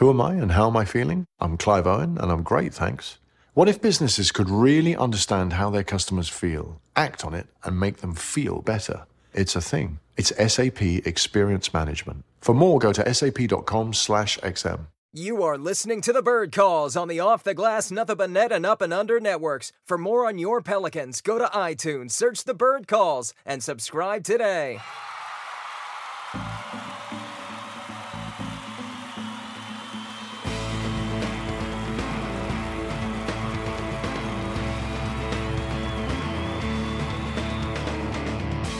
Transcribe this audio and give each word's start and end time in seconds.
Who 0.00 0.08
am 0.08 0.20
I 0.22 0.32
and 0.32 0.52
how 0.52 0.66
am 0.66 0.78
I 0.78 0.86
feeling? 0.86 1.26
I'm 1.40 1.58
Clive 1.58 1.86
Owen 1.86 2.16
and 2.16 2.32
I'm 2.32 2.42
great, 2.42 2.72
thanks. 2.72 3.18
What 3.52 3.68
if 3.68 3.82
businesses 3.82 4.32
could 4.32 4.48
really 4.48 4.96
understand 4.96 5.52
how 5.52 5.68
their 5.68 5.84
customers 5.84 6.30
feel, 6.30 6.80
act 6.96 7.22
on 7.22 7.34
it, 7.34 7.48
and 7.64 7.78
make 7.78 7.98
them 7.98 8.14
feel 8.14 8.62
better? 8.62 9.04
It's 9.34 9.54
a 9.56 9.60
thing. 9.60 9.98
It's 10.16 10.32
SAP 10.54 10.80
Experience 10.80 11.74
Management. 11.74 12.24
For 12.40 12.54
more, 12.54 12.78
go 12.78 12.94
to 12.94 13.14
sap.com 13.14 13.92
slash 13.92 14.38
XM. 14.38 14.86
You 15.12 15.42
are 15.42 15.58
listening 15.58 16.00
to 16.02 16.14
the 16.14 16.22
Bird 16.22 16.50
Calls 16.50 16.96
on 16.96 17.08
the 17.08 17.20
Off 17.20 17.44
the 17.44 17.52
Glass, 17.52 17.90
Nothing 17.90 18.16
But 18.16 18.30
Net, 18.30 18.52
and 18.52 18.64
Up 18.64 18.80
and 18.80 18.94
Under 18.94 19.20
networks. 19.20 19.70
For 19.84 19.98
more 19.98 20.26
on 20.26 20.38
your 20.38 20.62
Pelicans, 20.62 21.20
go 21.20 21.36
to 21.36 21.44
iTunes, 21.44 22.12
search 22.12 22.44
the 22.44 22.54
Bird 22.54 22.88
Calls, 22.88 23.34
and 23.44 23.62
subscribe 23.62 24.24
today. 24.24 24.80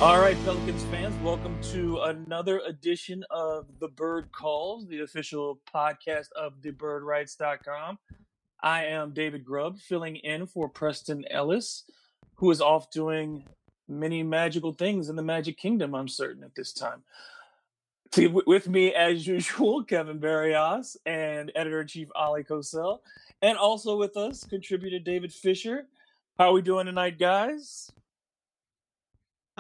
All 0.01 0.19
right, 0.19 0.37
Pelicans 0.47 0.83
fans, 0.85 1.15
welcome 1.23 1.59
to 1.73 1.99
another 1.99 2.63
edition 2.67 3.23
of 3.29 3.67
The 3.81 3.89
Bird 3.89 4.33
Calls, 4.33 4.89
the 4.89 5.01
official 5.01 5.61
podcast 5.75 6.33
of 6.35 6.55
TheBirdWrites.com. 6.63 7.99
I 8.63 8.87
am 8.87 9.13
David 9.13 9.45
Grubb, 9.45 9.79
filling 9.79 10.17
in 10.17 10.47
for 10.47 10.71
Preston 10.71 11.27
Ellis, 11.31 11.85
who 12.37 12.51
is 12.51 12.63
off 12.63 12.91
doing 12.91 13.45
many 13.89 14.23
magical 14.23 14.73
things 14.73 15.11
in 15.11 15.17
the 15.17 15.23
Magic 15.23 15.59
Kingdom, 15.59 15.95
I'm 15.95 16.09
certain, 16.09 16.45
at 16.45 16.55
this 16.55 16.73
time. 16.73 17.03
With 18.17 18.71
me, 18.71 18.95
as 18.95 19.27
usual, 19.27 19.85
Kevin 19.85 20.19
Barrios 20.19 20.97
and 21.05 21.53
editor 21.55 21.83
in 21.83 21.89
chief 21.89 22.09
Oleh 22.17 22.49
Kosel. 22.49 23.01
And 23.43 23.59
also 23.59 23.99
with 23.99 24.17
us, 24.17 24.45
contributor 24.45 24.99
David 24.99 25.31
Fisher. 25.31 25.89
How 26.39 26.49
are 26.49 26.55
we 26.55 26.63
doing 26.63 26.87
tonight, 26.87 27.19
guys? 27.19 27.93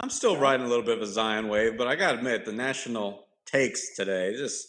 I'm 0.03 0.09
still 0.09 0.39
riding 0.39 0.65
a 0.65 0.69
little 0.69 0.85
bit 0.85 0.97
of 0.97 1.03
a 1.03 1.07
Zion 1.07 1.49
wave, 1.49 1.77
but 1.77 1.87
I 1.87 1.95
gotta 1.95 2.17
admit, 2.17 2.47
the 2.47 2.53
national 2.53 3.27
takes 3.45 3.95
today 3.95 4.35
just 4.35 4.67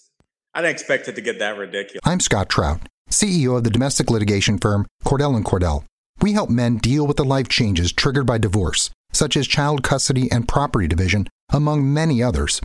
I 0.54 0.62
didn't 0.62 0.74
expect 0.74 1.08
it 1.08 1.16
to 1.16 1.22
get 1.22 1.40
that 1.40 1.58
ridiculous. 1.58 2.02
I'm 2.04 2.20
Scott 2.20 2.50
Trout, 2.50 2.82
CEO 3.10 3.56
of 3.56 3.64
the 3.64 3.70
domestic 3.70 4.10
litigation 4.10 4.58
firm 4.58 4.86
Cordell 5.06 5.38
and 5.38 5.46
Cordell. 5.46 5.86
We 6.22 6.34
help 6.34 6.50
men 6.50 6.78
deal 6.78 7.08
with 7.08 7.16
the 7.16 7.24
life 7.24 7.48
changes 7.48 7.94
triggered 7.94 8.26
by 8.26 8.40
divorce, 8.40 8.90
such 9.14 9.38
as 9.38 9.48
child 9.48 9.84
custody 9.84 10.30
and 10.30 10.50
property 10.50 10.88
division, 10.88 11.30
among 11.50 11.94
many 11.94 12.22
others. 12.22 12.60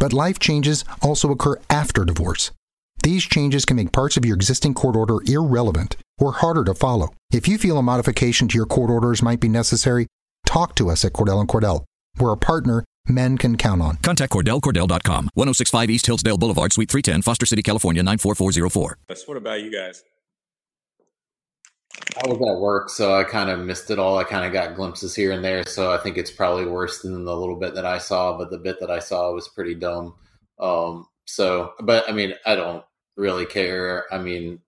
But 0.00 0.12
life 0.12 0.40
changes 0.40 0.84
also 1.00 1.30
occur 1.30 1.60
after 1.70 2.04
divorce. 2.04 2.50
These 3.04 3.24
changes 3.26 3.64
can 3.64 3.76
make 3.76 3.92
parts 3.92 4.16
of 4.16 4.24
your 4.24 4.34
existing 4.34 4.74
court 4.74 4.96
order 4.96 5.18
irrelevant 5.24 5.96
or 6.18 6.32
harder 6.32 6.64
to 6.64 6.74
follow. 6.74 7.10
If 7.32 7.46
you 7.46 7.58
feel 7.58 7.78
a 7.78 7.82
modification 7.82 8.48
to 8.48 8.56
your 8.56 8.66
court 8.66 8.90
orders 8.90 9.22
might 9.22 9.38
be 9.38 9.48
necessary, 9.48 10.08
talk 10.44 10.74
to 10.74 10.90
us 10.90 11.04
at 11.04 11.12
Cordell 11.12 11.38
and 11.38 11.48
Cordell. 11.48 11.84
We're 12.20 12.32
a 12.32 12.36
partner 12.36 12.84
men 13.08 13.38
can 13.38 13.56
count 13.56 13.82
on. 13.82 13.96
Contact 13.98 14.32
CordellCordell.com, 14.32 15.30
1065 15.34 15.90
East 15.90 16.06
Hillsdale 16.06 16.38
Boulevard, 16.38 16.72
Suite 16.72 16.90
310, 16.90 17.22
Foster 17.22 17.46
City, 17.46 17.62
California, 17.62 18.02
94404. 18.02 18.98
What 19.26 19.36
about 19.36 19.62
you 19.62 19.72
guys? 19.72 20.02
I 22.22 22.28
was 22.28 22.36
at 22.36 22.60
work, 22.60 22.90
so 22.90 23.14
I 23.14 23.24
kind 23.24 23.50
of 23.50 23.60
missed 23.60 23.90
it 23.90 23.98
all. 23.98 24.18
I 24.18 24.24
kind 24.24 24.44
of 24.44 24.52
got 24.52 24.76
glimpses 24.76 25.14
here 25.14 25.32
and 25.32 25.44
there, 25.44 25.64
so 25.64 25.92
I 25.92 25.98
think 25.98 26.16
it's 26.16 26.30
probably 26.30 26.66
worse 26.66 27.02
than 27.02 27.24
the 27.24 27.36
little 27.36 27.56
bit 27.56 27.74
that 27.74 27.86
I 27.86 27.98
saw. 27.98 28.36
But 28.36 28.50
the 28.50 28.58
bit 28.58 28.78
that 28.80 28.90
I 28.90 28.98
saw 28.98 29.32
was 29.32 29.48
pretty 29.48 29.74
dumb. 29.74 30.14
Um, 30.60 31.06
so, 31.24 31.72
but 31.80 32.08
I 32.08 32.12
mean, 32.12 32.34
I 32.46 32.54
don't 32.54 32.84
really 33.16 33.46
care. 33.46 34.04
I 34.12 34.18
mean, 34.18 34.60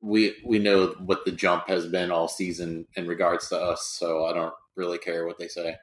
we 0.00 0.34
we 0.44 0.58
know 0.58 0.88
what 0.98 1.24
the 1.24 1.32
jump 1.32 1.68
has 1.68 1.86
been 1.86 2.10
all 2.10 2.28
season 2.28 2.86
in 2.94 3.06
regards 3.06 3.48
to 3.48 3.56
us, 3.56 3.86
so 3.86 4.26
I 4.26 4.32
don't 4.32 4.54
really 4.76 4.98
care 4.98 5.26
what 5.26 5.38
they 5.38 5.48
say. 5.48 5.76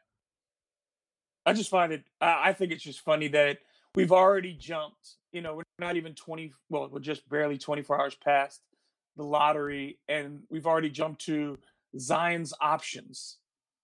I 1.48 1.54
just 1.54 1.70
find 1.70 1.94
it. 1.94 2.04
I 2.20 2.50
I 2.50 2.54
think 2.54 2.72
it's 2.72 2.84
just 2.84 3.00
funny 3.00 3.30
that 3.30 3.60
we've 3.96 4.12
already 4.12 4.54
jumped. 4.54 5.16
You 5.32 5.42
know, 5.42 5.56
we're 5.56 5.64
not 5.80 5.96
even 5.96 6.14
twenty. 6.14 6.54
Well, 6.70 6.90
we're 6.92 7.00
just 7.00 7.28
barely 7.30 7.58
twenty 7.58 7.82
four 7.82 8.00
hours 8.00 8.16
past 8.16 8.62
the 9.16 9.24
lottery, 9.24 9.98
and 10.08 10.44
we've 10.50 10.68
already 10.68 10.90
jumped 10.90 11.26
to 11.26 11.58
Zion's 11.98 12.54
options. 12.62 13.38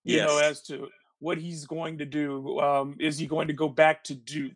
You 0.04 0.18
know, 0.18 0.38
as 0.38 0.62
to 0.64 0.90
what 1.20 1.38
he's 1.38 1.66
going 1.66 2.00
to 2.00 2.06
do. 2.06 2.60
Um, 2.60 2.98
is 3.00 3.18
he 3.18 3.26
going 3.26 3.48
to 3.48 3.54
go 3.54 3.70
back 3.70 4.04
to 4.04 4.14
Duke? 4.14 4.52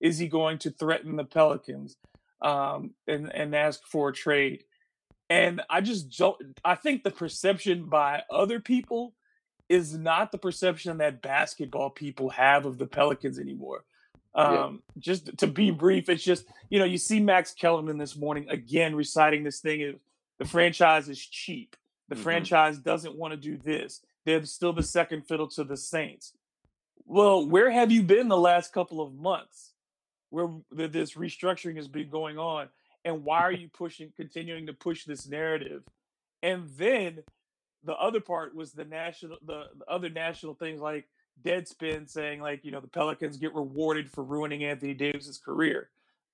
Is 0.00 0.18
he 0.18 0.28
going 0.28 0.58
to 0.58 0.70
threaten 0.70 1.16
the 1.16 1.24
Pelicans 1.24 1.96
um, 2.42 2.90
and 3.08 3.34
and 3.34 3.54
ask 3.54 3.80
for 3.86 4.10
a 4.10 4.12
trade? 4.12 4.64
And 5.30 5.62
I 5.70 5.80
just 5.80 6.16
don't. 6.18 6.36
I 6.62 6.74
think 6.74 7.04
the 7.04 7.10
perception 7.10 7.86
by 7.86 8.22
other 8.30 8.60
people 8.60 9.14
is 9.70 9.96
not 9.96 10.32
the 10.32 10.38
perception 10.38 10.98
that 10.98 11.22
basketball 11.22 11.88
people 11.88 12.28
have 12.28 12.66
of 12.66 12.76
the 12.76 12.86
Pelicans 12.86 13.38
anymore. 13.38 13.84
Yeah. 14.36 14.64
Um, 14.64 14.82
just 14.98 15.38
to 15.38 15.46
be 15.46 15.70
brief, 15.70 16.08
it's 16.08 16.22
just 16.24 16.44
you 16.68 16.78
know 16.78 16.84
you 16.84 16.98
see 16.98 17.20
Max 17.20 17.54
Kellerman 17.54 17.96
this 17.96 18.16
morning 18.16 18.48
again 18.50 18.94
reciting 18.94 19.44
this 19.44 19.60
thing 19.60 19.82
of 19.84 19.94
the 20.38 20.44
franchise 20.44 21.08
is 21.08 21.24
cheap. 21.24 21.76
The 22.08 22.16
Mhm. 22.16 22.22
franchise 22.22 22.78
doesn't 22.78 23.14
want 23.16 23.32
to 23.32 23.36
do 23.36 23.56
this. 23.56 24.02
They're 24.24 24.44
still 24.44 24.72
the 24.72 24.82
second 24.82 25.22
fiddle 25.26 25.48
to 25.48 25.64
the 25.64 25.76
Saints. 25.76 26.32
Well, 27.06 27.46
where 27.46 27.70
have 27.70 27.90
you 27.92 28.02
been 28.02 28.28
the 28.28 28.36
last 28.36 28.72
couple 28.72 29.00
of 29.00 29.14
months 29.14 29.72
where 30.30 30.48
this 30.70 31.14
restructuring 31.14 31.76
has 31.76 31.88
been 31.88 32.08
going 32.10 32.38
on? 32.38 32.68
And 33.04 33.24
why 33.24 33.40
are 33.40 33.52
you 33.52 33.68
pushing, 33.68 34.12
continuing 34.16 34.66
to 34.66 34.72
push 34.72 35.04
this 35.04 35.26
narrative? 35.28 35.82
And 36.42 36.68
then 36.76 37.24
the 37.84 37.94
other 37.94 38.20
part 38.20 38.54
was 38.54 38.72
the 38.72 38.84
national, 38.84 39.38
the, 39.46 39.64
the 39.78 39.84
other 39.88 40.08
national 40.08 40.54
things 40.54 40.80
like 40.80 41.06
Deadspin 41.44 42.08
saying 42.08 42.40
like, 42.40 42.64
you 42.64 42.70
know, 42.70 42.80
the 42.80 42.88
Pelicans 42.88 43.36
get 43.36 43.54
rewarded 43.54 44.10
for 44.10 44.22
ruining 44.22 44.64
Anthony 44.64 44.94
Davis's 44.94 45.38
career. 45.38 45.88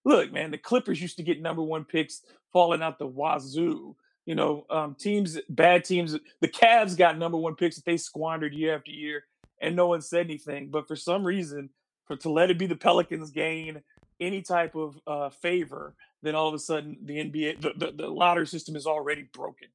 Look, 0.05 0.33
man, 0.33 0.51
the 0.51 0.59
Clippers 0.59 1.01
used 1.01 1.17
to 1.17 1.23
get 1.23 1.41
number 1.41 1.63
one 1.63 1.85
picks 1.85 2.23
falling 2.53 2.83
out 2.83 2.99
the 2.99 3.07
wazoo. 3.07 3.97
You 4.25 4.35
know, 4.35 4.67
um, 4.71 4.97
teams, 4.99 5.39
bad 5.49 5.85
teams. 5.85 6.17
The 6.41 6.49
Cavs 6.49 6.97
got 6.97 7.19
number 7.19 7.39
one 7.39 7.55
picks 7.55 7.77
that 7.77 7.85
they 7.85 7.97
squandered 7.97 8.55
year 8.55 8.75
after 8.75 8.91
year, 8.91 9.25
and 9.61 9.77
no 9.77 9.87
one 9.87 10.03
said 10.03 10.27
anything. 10.27 10.69
But 10.71 10.89
for 10.89 10.97
some 10.97 11.25
reason, 11.25 11.71
for 12.07 12.17
to 12.17 12.31
let 12.31 12.51
it 12.51 12.59
be 12.59 12.67
the 12.67 12.77
Pelicans 12.77 13.31
gain 13.31 13.83
any 14.21 14.43
type 14.43 14.75
of 14.75 14.99
uh, 15.07 15.31
favor, 15.31 15.95
then 16.23 16.35
all 16.35 16.49
of 16.49 16.55
a 16.55 16.59
sudden 16.59 16.99
the 17.03 17.17
NBA, 17.17 17.61
the, 17.61 17.73
the, 17.77 17.93
the 17.93 18.09
lottery 18.09 18.47
system 18.47 18.75
is 18.75 18.87
already 18.87 19.29
broken. 19.33 19.69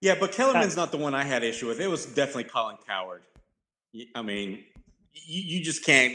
Yeah, 0.00 0.14
but 0.18 0.32
Kellerman's 0.32 0.76
not 0.76 0.92
the 0.92 0.96
one 0.98 1.14
I 1.14 1.24
had 1.24 1.42
issue 1.42 1.66
with. 1.66 1.80
It 1.80 1.88
was 1.88 2.06
definitely 2.06 2.44
Colin 2.44 2.76
Cowherd. 2.86 3.22
I 4.14 4.22
mean, 4.22 4.64
you, 5.12 5.58
you 5.58 5.64
just 5.64 5.84
can't 5.84 6.14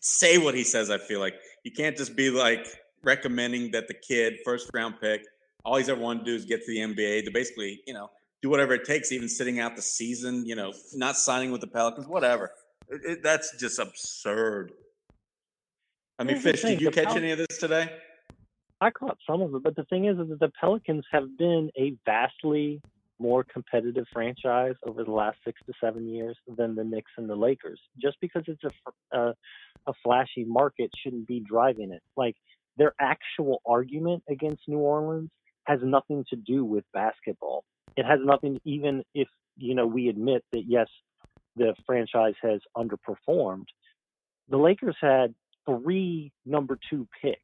say 0.00 0.38
what 0.38 0.54
he 0.54 0.64
says. 0.64 0.90
I 0.90 0.98
feel 0.98 1.20
like 1.20 1.34
you 1.62 1.70
can't 1.70 1.96
just 1.96 2.16
be 2.16 2.30
like 2.30 2.66
recommending 3.04 3.70
that 3.70 3.86
the 3.88 3.94
kid, 3.94 4.38
first 4.44 4.68
round 4.74 4.94
pick, 5.00 5.22
all 5.64 5.76
he's 5.76 5.88
ever 5.88 6.00
wanted 6.00 6.20
to 6.20 6.24
do 6.32 6.34
is 6.34 6.44
get 6.44 6.64
to 6.64 6.72
the 6.72 6.78
NBA 6.78 7.24
to 7.26 7.30
basically, 7.30 7.80
you 7.86 7.94
know, 7.94 8.10
do 8.42 8.48
whatever 8.48 8.74
it 8.74 8.84
takes, 8.84 9.12
even 9.12 9.28
sitting 9.28 9.60
out 9.60 9.76
the 9.76 9.82
season, 9.82 10.44
you 10.46 10.56
know, 10.56 10.72
not 10.94 11.16
signing 11.16 11.52
with 11.52 11.60
the 11.60 11.66
Pelicans, 11.66 12.06
whatever. 12.08 12.50
It, 12.88 13.00
it- 13.04 13.22
that's 13.22 13.56
just 13.60 13.78
absurd. 13.78 14.72
I 16.18 16.24
mean, 16.24 16.36
Here's 16.36 16.60
Fish, 16.60 16.62
did 16.62 16.80
you 16.80 16.90
catch 16.90 17.06
Pel- 17.08 17.16
any 17.18 17.30
of 17.30 17.38
this 17.38 17.58
today? 17.58 17.90
I 18.80 18.90
caught 18.90 19.18
some 19.26 19.40
of 19.42 19.54
it, 19.54 19.62
but 19.62 19.76
the 19.76 19.84
thing 19.84 20.06
is, 20.06 20.18
is 20.18 20.28
that 20.30 20.40
the 20.40 20.50
Pelicans 20.58 21.04
have 21.12 21.36
been 21.38 21.70
a 21.78 21.94
vastly 22.06 22.80
more 23.20 23.44
competitive 23.44 24.06
franchise 24.12 24.74
over 24.86 25.04
the 25.04 25.10
last 25.10 25.38
six 25.44 25.60
to 25.66 25.72
seven 25.80 26.08
years 26.08 26.36
than 26.56 26.74
the 26.74 26.84
Knicks 26.84 27.12
and 27.18 27.28
the 27.28 27.36
Lakers. 27.36 27.80
Just 28.00 28.16
because 28.20 28.42
it's 28.46 28.62
a 29.12 29.34
a 29.86 29.92
flashy 30.04 30.44
market 30.44 30.90
shouldn't 31.02 31.26
be 31.26 31.40
driving 31.40 31.92
it. 31.92 32.02
Like 32.16 32.36
their 32.76 32.94
actual 33.00 33.60
argument 33.66 34.22
against 34.28 34.62
New 34.68 34.78
Orleans 34.78 35.30
has 35.64 35.80
nothing 35.82 36.24
to 36.30 36.36
do 36.36 36.64
with 36.64 36.84
basketball. 36.92 37.64
It 37.96 38.04
has 38.04 38.20
nothing, 38.22 38.60
even 38.64 39.04
if 39.14 39.28
you 39.56 39.74
know 39.74 39.86
we 39.86 40.08
admit 40.08 40.44
that 40.52 40.64
yes, 40.66 40.88
the 41.56 41.74
franchise 41.86 42.34
has 42.42 42.60
underperformed. 42.76 43.66
The 44.48 44.56
Lakers 44.56 44.96
had 45.00 45.34
three 45.66 46.32
number 46.46 46.78
two 46.88 47.06
picks 47.20 47.38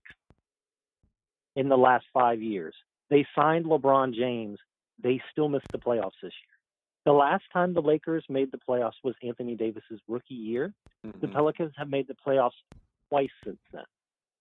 in 1.55 1.69
the 1.69 1.77
last 1.77 2.05
five 2.13 2.43
years. 2.43 2.75
They 3.11 3.27
signed 3.37 3.67
LeBron 3.67 4.15
James. 4.15 4.59
They 5.03 5.21
still 5.31 5.49
missed 5.49 5.71
the 5.73 5.79
playoffs 5.79 6.19
this 6.23 6.33
year. 6.33 6.57
The 7.05 7.13
last 7.13 7.45
time 7.53 7.73
the 7.73 7.83
Lakers 7.83 8.25
made 8.29 8.51
the 8.51 8.59
playoffs 8.69 8.97
was 9.05 9.15
Anthony 9.23 9.55
Davis's 9.55 10.01
rookie 10.09 10.35
year. 10.35 10.75
The 11.21 11.29
Mhm. 11.29 11.33
Pelicans 11.33 11.73
have 11.77 11.89
made 11.89 12.09
the 12.09 12.15
playoffs 12.15 12.61
twice 13.09 13.31
since 13.45 13.61
then, 13.73 13.85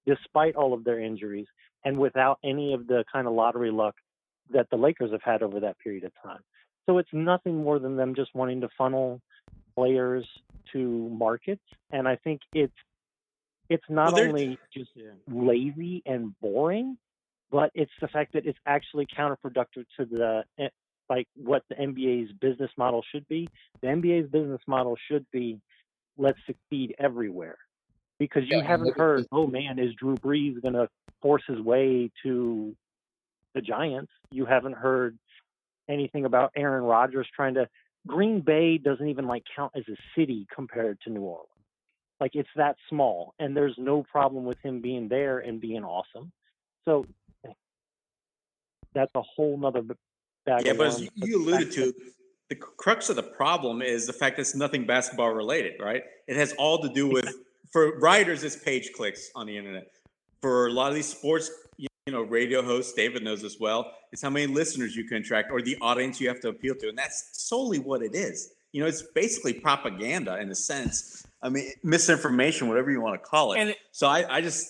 despite 0.05 0.55
all 0.55 0.73
of 0.73 0.83
their 0.83 0.99
injuries 0.99 1.47
and 1.83 1.97
without 1.99 2.39
any 2.43 2.73
of 2.73 2.87
the 2.87 3.03
kind 3.11 3.27
of 3.27 3.33
lottery 3.33 3.71
luck 3.71 3.95
that 4.49 4.69
the 4.69 4.77
Lakers 4.77 5.11
have 5.11 5.21
had 5.21 5.43
over 5.43 5.59
that 5.59 5.77
period 5.79 6.03
of 6.03 6.13
time. 6.23 6.43
So 6.85 6.97
it's 6.97 7.13
nothing 7.13 7.57
more 7.63 7.79
than 7.79 7.95
them 7.95 8.15
just 8.15 8.33
wanting 8.33 8.61
to 8.61 8.69
funnel 8.69 9.21
players 9.75 10.27
to 10.71 11.09
markets, 11.09 11.63
and 11.91 12.07
I 12.07 12.15
think 12.15 12.41
it's 12.53 12.73
it's 13.69 13.89
not 13.89 14.13
Well, 14.13 14.25
only 14.27 14.59
just 14.71 14.95
Yeah. 14.95 15.13
lazy 15.27 16.03
and 16.05 16.39
boring, 16.39 16.99
but 17.51 17.71
it's 17.73 17.91
the 18.01 18.07
fact 18.07 18.33
that 18.33 18.45
it's 18.45 18.59
actually 18.65 19.07
counterproductive 19.07 19.85
to 19.97 20.05
the 20.05 20.43
eh, 20.59 20.69
like 21.09 21.27
what 21.35 21.63
the 21.69 21.75
NBA's 21.75 22.31
business 22.41 22.71
model 22.77 23.03
should 23.11 23.27
be. 23.27 23.47
The 23.81 23.87
NBA's 23.87 24.29
business 24.29 24.61
model 24.67 24.97
should 25.09 25.25
be 25.31 25.59
let's 26.17 26.39
succeed 26.45 26.95
everywhere. 26.99 27.57
Because 28.17 28.43
you 28.49 28.61
Yeah, 28.61 28.67
haven't 28.67 28.95
heard, 28.97 29.27
oh 29.31 29.47
man, 29.47 29.77
is 29.77 29.93
Drew 29.95 30.15
Brees 30.15 30.61
going 30.61 30.73
to 30.75 30.87
force 31.21 31.43
his 31.47 31.59
way 31.59 32.11
to 32.23 32.75
the 33.53 33.61
Giants? 33.61 34.11
You 34.31 34.45
haven't 34.45 34.75
heard 34.75 35.17
anything 35.89 36.25
about 36.25 36.51
Aaron 36.55 36.83
Rodgers 36.83 37.27
trying 37.35 37.55
to. 37.55 37.67
Green 38.07 38.41
Bay 38.41 38.77
doesn't 38.77 39.07
even 39.07 39.27
like 39.27 39.43
count 39.55 39.73
as 39.75 39.83
a 39.89 39.97
city 40.17 40.47
compared 40.53 40.99
to 41.01 41.09
New 41.09 41.21
Orleans. 41.21 41.49
Like 42.19 42.35
it's 42.35 42.49
that 42.55 42.77
small, 42.89 43.33
and 43.39 43.55
there's 43.57 43.75
no 43.77 44.03
problem 44.03 44.45
with 44.45 44.59
him 44.63 44.79
being 44.79 45.09
there 45.09 45.39
and 45.39 45.59
being 45.59 45.83
awesome. 45.83 46.31
So 46.85 47.05
that's 48.95 49.11
a 49.15 49.21
whole 49.21 49.57
nother 49.57 49.83
bag 50.45 50.65
Yeah, 50.65 50.71
of 50.71 50.77
but 50.79 50.87
as 50.87 51.01
you, 51.01 51.09
you 51.15 51.37
alluded 51.37 51.71
to, 51.73 51.93
the 52.49 52.55
crux 52.55 53.09
of 53.09 53.15
the 53.15 53.23
problem 53.23 53.81
is 53.81 54.07
the 54.07 54.13
fact 54.13 54.37
that 54.37 54.41
it's 54.41 54.55
nothing 54.55 54.85
basketball 54.85 55.31
related, 55.31 55.73
right? 55.79 56.03
It 56.27 56.37
has 56.37 56.53
all 56.53 56.81
to 56.81 56.89
do 56.89 57.07
with 57.07 57.31
for 57.71 57.97
writers, 57.99 58.43
it's 58.43 58.55
page 58.55 58.91
clicks 58.95 59.29
on 59.35 59.45
the 59.47 59.57
internet. 59.57 59.87
For 60.41 60.67
a 60.67 60.71
lot 60.71 60.89
of 60.89 60.95
these 60.95 61.07
sports, 61.07 61.51
you 61.77 61.87
you 62.07 62.13
know, 62.13 62.21
radio 62.21 62.61
hosts, 62.61 62.93
David 62.93 63.23
knows 63.23 63.43
as 63.43 63.57
well, 63.59 63.91
it's 64.11 64.21
how 64.21 64.29
many 64.29 64.45
listeners 64.45 64.95
you 64.95 65.05
can 65.05 65.17
attract 65.17 65.51
or 65.51 65.61
the 65.61 65.75
audience 65.81 66.21
you 66.21 66.27
have 66.27 66.39
to 66.41 66.49
appeal 66.49 66.75
to, 66.75 66.87
and 66.89 66.97
that's 66.97 67.29
solely 67.33 67.79
what 67.79 68.01
it 68.03 68.13
is. 68.15 68.53
You 68.71 68.81
know, 68.81 68.87
it's 68.87 69.01
basically 69.01 69.53
propaganda 69.53 70.39
in 70.39 70.49
a 70.51 70.55
sense. 70.55 71.25
I 71.41 71.49
mean, 71.49 71.71
misinformation, 71.83 72.67
whatever 72.67 72.91
you 72.91 73.01
want 73.01 73.15
to 73.21 73.27
call 73.27 73.53
it. 73.53 73.59
And 73.59 73.69
it- 73.71 73.77
so 73.91 74.07
I, 74.07 74.37
I 74.37 74.41
just 74.41 74.67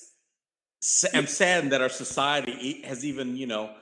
am 1.14 1.28
saddened 1.28 1.72
that 1.74 1.82
our 1.82 1.90
society 1.90 2.56
e- 2.60 2.82
has 2.84 3.04
even, 3.04 3.36
you 3.36 3.48
know, 3.48 3.74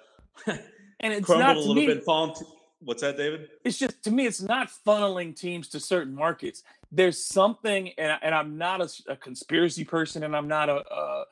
And 1.00 1.12
it's 1.12 1.25
crumbled 1.25 1.47
not 1.47 1.56
a 1.57 1.59
little 1.59 1.75
me, 1.75 1.88
bit. 1.88 2.03
Fallen 2.06 2.33
to, 2.35 2.45
what's 2.80 3.01
that, 3.01 3.18
David? 3.18 3.50
it's 3.65 3.77
just 3.77 4.01
to 4.03 4.12
me 4.12 4.25
it's 4.25 4.41
not 4.41 4.69
funneling 4.88 5.35
teams 5.35 5.68
to 5.69 5.80
certain 5.80 6.15
markets. 6.15 6.63
There's 6.94 7.25
something 7.25 7.91
and, 7.97 8.18
and 8.21 8.33
i'm 8.33 8.57
not 8.57 8.81
a 9.09 9.15
conspiracy 9.18 9.83
person 9.83 10.24
and 10.24 10.35
i'm 10.35 10.47
not 10.47 10.69
a, 10.69 10.83
a 10.94 11.25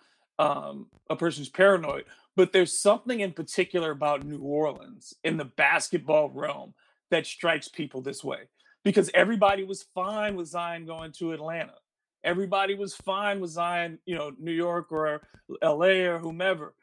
um 0.43 0.87
a 1.09 1.15
person 1.15 1.41
who's 1.41 1.49
paranoid 1.49 2.03
but 2.35 2.51
there's 2.51 2.77
something 2.77 3.19
in 3.19 3.31
particular 3.31 3.91
about 3.91 4.25
new 4.25 4.39
orleans 4.39 5.13
in 5.23 5.37
the 5.37 5.45
basketball 5.45 6.29
realm 6.29 6.73
that 7.09 7.27
strikes 7.27 7.67
people 7.67 8.01
this 8.01 8.23
way. 8.23 8.39
Because 8.83 9.11
everybody 9.13 9.63
was 9.63 9.83
fine 9.93 10.35
with 10.35 10.47
zion 10.47 10.85
going 10.85 11.11
to 11.13 11.33
atlanta. 11.33 11.75
Everybody 12.23 12.73
was 12.73 12.95
fine 12.95 13.39
with 13.39 13.51
zion 13.51 13.99
you 14.05 14.15
know 14.15 14.31
new 14.39 14.51
york 14.51 14.91
or 14.91 15.21
la 15.61 15.85
or 15.85 16.19
whomever 16.19 16.73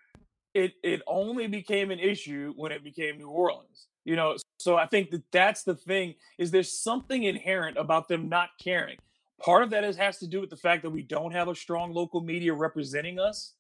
it 0.59 0.73
it 0.83 1.03
only 1.07 1.47
became 1.47 1.91
an 1.91 1.99
issue 1.99 2.53
when 2.57 2.73
it 2.73 2.83
became 2.83 3.19
New 3.19 3.29
Orleans. 3.29 3.87
You 4.05 4.17
know, 4.17 4.37
so 4.59 4.77
I 4.77 4.87
think 4.87 5.11
that 5.11 5.23
that's 5.33 5.63
the 5.63 5.75
thing 5.75 6.15
is 6.39 6.51
there's 6.51 6.73
something 6.73 7.25
inherent 7.25 7.77
about 7.77 8.09
them 8.09 8.29
not 8.29 8.51
caring. 8.63 8.97
Part 9.41 9.63
of 9.63 9.71
that 9.71 9.85
is, 9.85 9.97
has 9.97 10.19
to 10.19 10.27
do 10.27 10.41
with 10.41 10.51
the 10.51 10.57
fact 10.57 10.83
that 10.83 10.91
we 10.91 11.03
don't 11.03 11.33
have 11.33 11.49
a 11.49 11.55
strong 11.55 11.93
local 11.93 12.21
media 12.21 12.55
representing 12.55 13.21
us. 13.21 13.55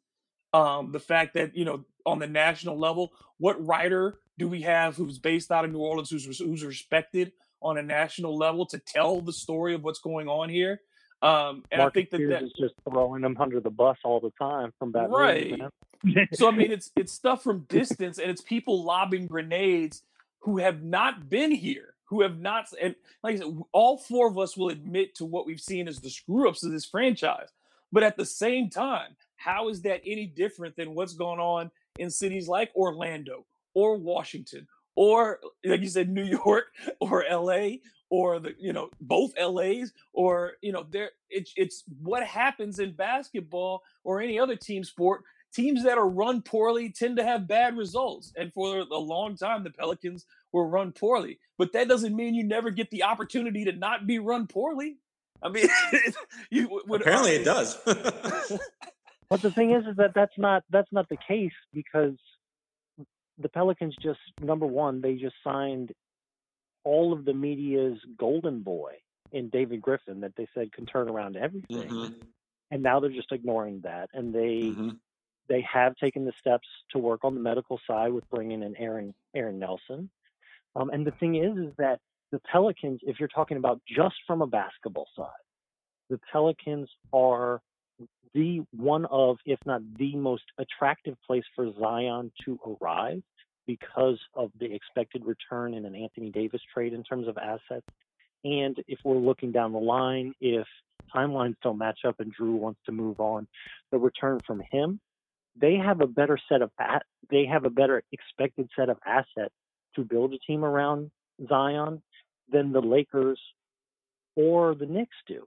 Um, 0.54 0.90
the 0.90 1.00
fact 1.00 1.34
that 1.34 1.56
you 1.56 1.64
know 1.64 1.84
on 2.04 2.18
the 2.18 2.26
national 2.26 2.78
level, 2.78 3.12
what 3.38 3.64
writer 3.64 4.18
do 4.38 4.48
we 4.48 4.62
have 4.62 4.96
who's 4.96 5.18
based 5.18 5.52
out 5.52 5.64
of 5.64 5.70
New 5.70 5.78
Orleans, 5.78 6.10
who's 6.10 6.38
who's 6.38 6.64
respected 6.64 7.32
on 7.60 7.78
a 7.78 7.82
national 7.82 8.36
level 8.36 8.66
to 8.66 8.78
tell 8.78 9.20
the 9.20 9.32
story 9.32 9.74
of 9.74 9.84
what's 9.84 10.00
going 10.00 10.28
on 10.28 10.48
here? 10.48 10.80
Um, 11.20 11.64
and 11.72 11.80
Marcus 11.80 11.90
I 11.90 11.90
think 11.90 12.10
that, 12.10 12.16
Spears 12.16 12.30
that 12.30 12.42
is 12.44 12.52
just 12.58 12.74
throwing 12.88 13.22
them 13.22 13.36
under 13.40 13.60
the 13.60 13.70
bus 13.70 13.98
all 14.04 14.20
the 14.20 14.32
time 14.40 14.72
from 14.78 14.92
Rouge, 14.92 15.10
Right. 15.10 15.60
So 16.32 16.48
I 16.48 16.52
mean, 16.52 16.70
it's 16.72 16.90
it's 16.96 17.12
stuff 17.12 17.42
from 17.42 17.66
distance, 17.68 18.18
and 18.18 18.30
it's 18.30 18.40
people 18.40 18.84
lobbing 18.84 19.26
grenades 19.26 20.02
who 20.40 20.58
have 20.58 20.82
not 20.82 21.28
been 21.28 21.50
here, 21.50 21.94
who 22.06 22.22
have 22.22 22.38
not. 22.38 22.66
And 22.80 22.94
like 23.22 23.36
I 23.36 23.38
said, 23.38 23.60
all 23.72 23.98
four 23.98 24.28
of 24.28 24.38
us 24.38 24.56
will 24.56 24.68
admit 24.68 25.14
to 25.16 25.24
what 25.24 25.46
we've 25.46 25.60
seen 25.60 25.88
as 25.88 25.98
the 25.98 26.10
screw 26.10 26.48
ups 26.48 26.64
of 26.64 26.72
this 26.72 26.86
franchise. 26.86 27.48
But 27.90 28.02
at 28.02 28.16
the 28.16 28.26
same 28.26 28.70
time, 28.70 29.16
how 29.36 29.68
is 29.68 29.82
that 29.82 30.02
any 30.04 30.26
different 30.26 30.76
than 30.76 30.94
what's 30.94 31.14
going 31.14 31.40
on 31.40 31.70
in 31.98 32.10
cities 32.10 32.48
like 32.48 32.70
Orlando 32.76 33.46
or 33.74 33.96
Washington 33.96 34.66
or, 34.98 35.38
like 35.64 35.80
you 35.80 35.88
said, 35.88 36.08
New 36.10 36.24
York 36.44 36.66
or 37.00 37.24
L.A. 37.24 37.80
or 38.10 38.40
the 38.40 38.54
you 38.58 38.72
know 38.72 38.90
both 39.00 39.32
LAs 39.40 39.92
or 40.12 40.54
you 40.60 40.72
know 40.72 40.86
there 40.90 41.10
it's 41.30 41.52
it's 41.56 41.84
what 42.02 42.24
happens 42.24 42.78
in 42.78 42.92
basketball 42.92 43.82
or 44.02 44.20
any 44.20 44.40
other 44.40 44.56
team 44.56 44.82
sport 44.82 45.22
teams 45.54 45.82
that 45.84 45.98
are 45.98 46.08
run 46.08 46.42
poorly 46.42 46.90
tend 46.90 47.16
to 47.16 47.24
have 47.24 47.48
bad 47.48 47.76
results. 47.76 48.32
And 48.36 48.52
for 48.52 48.78
a 48.78 48.98
long 48.98 49.36
time, 49.36 49.64
the 49.64 49.70
Pelicans 49.70 50.26
were 50.52 50.66
run 50.66 50.92
poorly. 50.92 51.38
But 51.56 51.72
that 51.72 51.88
doesn't 51.88 52.14
mean 52.14 52.34
you 52.34 52.44
never 52.44 52.70
get 52.70 52.90
the 52.90 53.02
opportunity 53.04 53.64
to 53.64 53.72
not 53.72 54.06
be 54.06 54.18
run 54.18 54.46
poorly. 54.46 54.96
I 55.42 55.48
mean, 55.48 55.68
you 56.50 56.80
would 56.86 57.00
Apparently, 57.00 57.32
it 57.36 57.44
does. 57.44 57.78
But 59.30 59.42
the 59.42 59.50
thing 59.50 59.72
is, 59.72 59.84
is 59.86 59.96
that 59.96 60.12
that's 60.14 60.32
not 60.38 60.64
that's 60.70 60.90
not 60.90 61.06
the 61.10 61.18
case 61.28 61.52
because 61.72 62.14
the 63.36 63.48
Pelicans 63.50 63.94
just 64.02 64.20
number 64.40 64.66
one, 64.66 65.00
they 65.02 65.16
just 65.16 65.34
signed 65.44 65.92
all 66.84 67.12
of 67.12 67.26
the 67.26 67.34
media's 67.34 67.98
golden 68.16 68.60
boy 68.62 68.94
in 69.30 69.50
David 69.50 69.82
Griffin 69.82 70.20
that 70.20 70.32
they 70.36 70.48
said 70.54 70.72
can 70.72 70.86
turn 70.86 71.10
around 71.10 71.36
everything, 71.36 71.90
Mhm, 71.90 72.22
and 72.70 72.82
now 72.82 73.00
they're 73.00 73.10
just 73.10 73.30
ignoring 73.30 73.80
that, 73.80 74.08
and 74.14 74.34
they 74.34 74.72
mhm. 74.74 74.98
They 75.48 75.62
have 75.62 75.96
taken 75.96 76.24
the 76.24 76.32
steps 76.38 76.68
to 76.90 76.98
work 76.98 77.24
on 77.24 77.34
the 77.34 77.40
medical 77.40 77.80
side 77.86 78.12
with 78.12 78.28
bringing 78.30 78.62
in 78.62 78.76
Aaron 78.76 79.14
Aaron 79.34 79.58
Nelson. 79.58 80.10
Um, 80.76 80.90
and 80.90 81.06
the 81.06 81.12
thing 81.12 81.36
is, 81.36 81.56
is 81.56 81.74
that 81.78 82.00
the 82.30 82.40
Pelicans, 82.40 83.00
if 83.02 83.18
you're 83.18 83.28
talking 83.28 83.56
about 83.56 83.80
just 83.86 84.16
from 84.26 84.42
a 84.42 84.46
basketball 84.46 85.08
side, 85.16 85.28
the 86.10 86.20
Pelicans 86.30 86.88
are 87.12 87.60
the 88.34 88.60
one 88.72 89.06
of, 89.06 89.38
if 89.46 89.58
not 89.64 89.80
the 89.96 90.14
most 90.16 90.44
attractive 90.58 91.16
place 91.26 91.44
for 91.56 91.72
Zion 91.80 92.30
to 92.44 92.58
arrive 92.66 93.22
because 93.66 94.18
of 94.34 94.50
the 94.58 94.72
expected 94.72 95.24
return 95.24 95.74
in 95.74 95.84
an 95.84 95.94
Anthony 95.94 96.30
Davis 96.30 96.60
trade 96.72 96.92
in 96.92 97.02
terms 97.02 97.28
of 97.28 97.36
assets. 97.38 97.86
And 98.44 98.76
if 98.86 98.98
we're 99.04 99.16
looking 99.16 99.52
down 99.52 99.72
the 99.72 99.78
line, 99.78 100.34
if 100.40 100.66
timelines 101.14 101.56
don't 101.62 101.78
match 101.78 102.00
up 102.06 102.20
and 102.20 102.32
Drew 102.32 102.56
wants 102.56 102.80
to 102.86 102.92
move 102.92 103.20
on, 103.20 103.46
the 103.90 103.98
return 103.98 104.40
from 104.46 104.62
him, 104.70 105.00
they 105.60 105.76
have 105.76 106.00
a 106.00 106.06
better 106.06 106.38
set 106.48 106.62
of 106.62 106.70
they 107.30 107.46
have 107.46 107.64
a 107.64 107.70
better 107.70 108.02
expected 108.12 108.68
set 108.76 108.88
of 108.88 108.98
assets 109.06 109.54
to 109.96 110.04
build 110.04 110.32
a 110.32 110.38
team 110.38 110.64
around 110.64 111.10
Zion 111.48 112.02
than 112.50 112.72
the 112.72 112.80
Lakers 112.80 113.40
or 114.36 114.74
the 114.74 114.86
Knicks 114.86 115.16
do. 115.26 115.46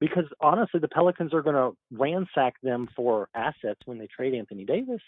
Because 0.00 0.24
honestly, 0.40 0.80
the 0.80 0.88
Pelicans 0.88 1.32
are 1.32 1.42
going 1.42 1.54
to 1.54 1.76
ransack 1.96 2.54
them 2.62 2.88
for 2.96 3.28
assets 3.34 3.80
when 3.84 3.98
they 3.98 4.08
trade 4.08 4.34
Anthony 4.34 4.64
Davis. 4.64 5.02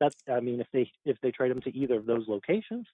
That's 0.00 0.16
I 0.28 0.40
mean, 0.40 0.60
if 0.60 0.66
they 0.72 0.90
if 1.04 1.18
they 1.22 1.30
trade 1.30 1.50
him 1.50 1.60
to 1.62 1.76
either 1.76 1.96
of 1.96 2.06
those 2.06 2.26
locations. 2.26 2.86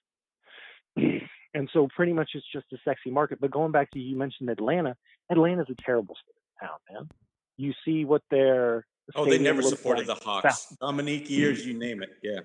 and 0.97 1.69
so 1.71 1.87
pretty 1.95 2.13
much 2.13 2.31
it's 2.33 2.45
just 2.51 2.65
a 2.73 2.77
sexy 2.83 3.11
market. 3.11 3.39
But 3.39 3.51
going 3.51 3.71
back 3.71 3.91
to 3.91 3.99
you 3.99 4.17
mentioned 4.17 4.49
Atlanta, 4.49 4.95
Atlanta's 5.29 5.67
a 5.69 5.81
terrible 5.81 6.15
town, 6.59 6.77
man. 6.91 7.09
You 7.57 7.73
see 7.85 8.05
what 8.05 8.23
their 8.29 8.85
Oh, 9.15 9.25
they 9.25 9.37
never 9.37 9.61
supported 9.61 10.07
like. 10.07 10.19
the 10.19 10.25
Hawks. 10.25 10.75
Dominique 10.79 11.29
years, 11.29 11.65
you 11.65 11.73
name 11.73 12.01
it. 12.03 12.11
Yeah. 12.23 12.39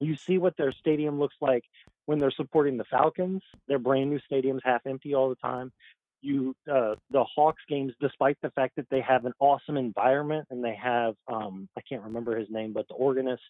You 0.00 0.16
see 0.16 0.38
what 0.38 0.56
their 0.56 0.72
stadium 0.72 1.18
looks 1.18 1.36
like 1.40 1.64
when 2.06 2.18
they're 2.18 2.30
supporting 2.32 2.76
the 2.76 2.84
Falcons. 2.84 3.42
Their 3.68 3.78
brand 3.78 4.10
new 4.10 4.18
stadium's 4.26 4.62
half 4.64 4.82
empty 4.86 5.14
all 5.14 5.28
the 5.28 5.36
time. 5.36 5.72
You 6.20 6.54
uh, 6.70 6.94
the 7.10 7.24
Hawks 7.24 7.62
games, 7.68 7.92
despite 8.00 8.38
the 8.42 8.50
fact 8.50 8.76
that 8.76 8.86
they 8.90 9.00
have 9.02 9.24
an 9.26 9.32
awesome 9.40 9.76
environment 9.76 10.46
and 10.50 10.64
they 10.64 10.74
have 10.74 11.14
um, 11.28 11.68
I 11.76 11.82
can't 11.88 12.02
remember 12.02 12.36
his 12.36 12.48
name, 12.50 12.72
but 12.72 12.88
the 12.88 12.94
organist 12.94 13.42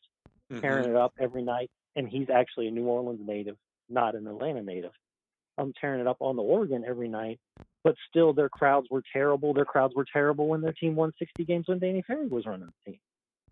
Mhm. 0.53 0.61
tearing 0.61 0.91
it 0.91 0.97
up 0.97 1.15
every 1.19 1.43
night, 1.43 1.71
and 1.97 2.07
he's 2.07 2.29
actually 2.29 2.69
a 2.69 2.71
New 2.71 2.85
Orleans 2.85 3.21
native, 3.27 3.57
not 3.89 4.15
an 4.15 4.27
Atlanta 4.27 4.63
native. 4.63 4.93
I'm 5.59 5.73
tearing 5.81 6.01
it 6.01 6.07
up 6.07 6.19
on 6.21 6.37
the 6.37 6.43
Oregon 6.43 6.85
every 6.87 7.09
night, 7.09 7.39
but 7.83 7.95
still 8.09 8.33
their 8.33 8.49
crowds 8.49 8.89
were 8.91 9.03
terrible. 9.13 9.55
Their 9.55 9.65
crowds 9.65 9.95
were 9.95 10.07
terrible 10.11 10.49
when 10.49 10.61
their 10.61 10.73
team 10.73 10.97
won 10.97 11.13
60 11.19 11.45
games 11.45 11.69
when 11.69 11.79
Danny 11.79 12.03
Ferry 12.07 12.27
was 12.27 12.47
running 12.47 12.69
the 12.85 12.93
team. 12.93 13.01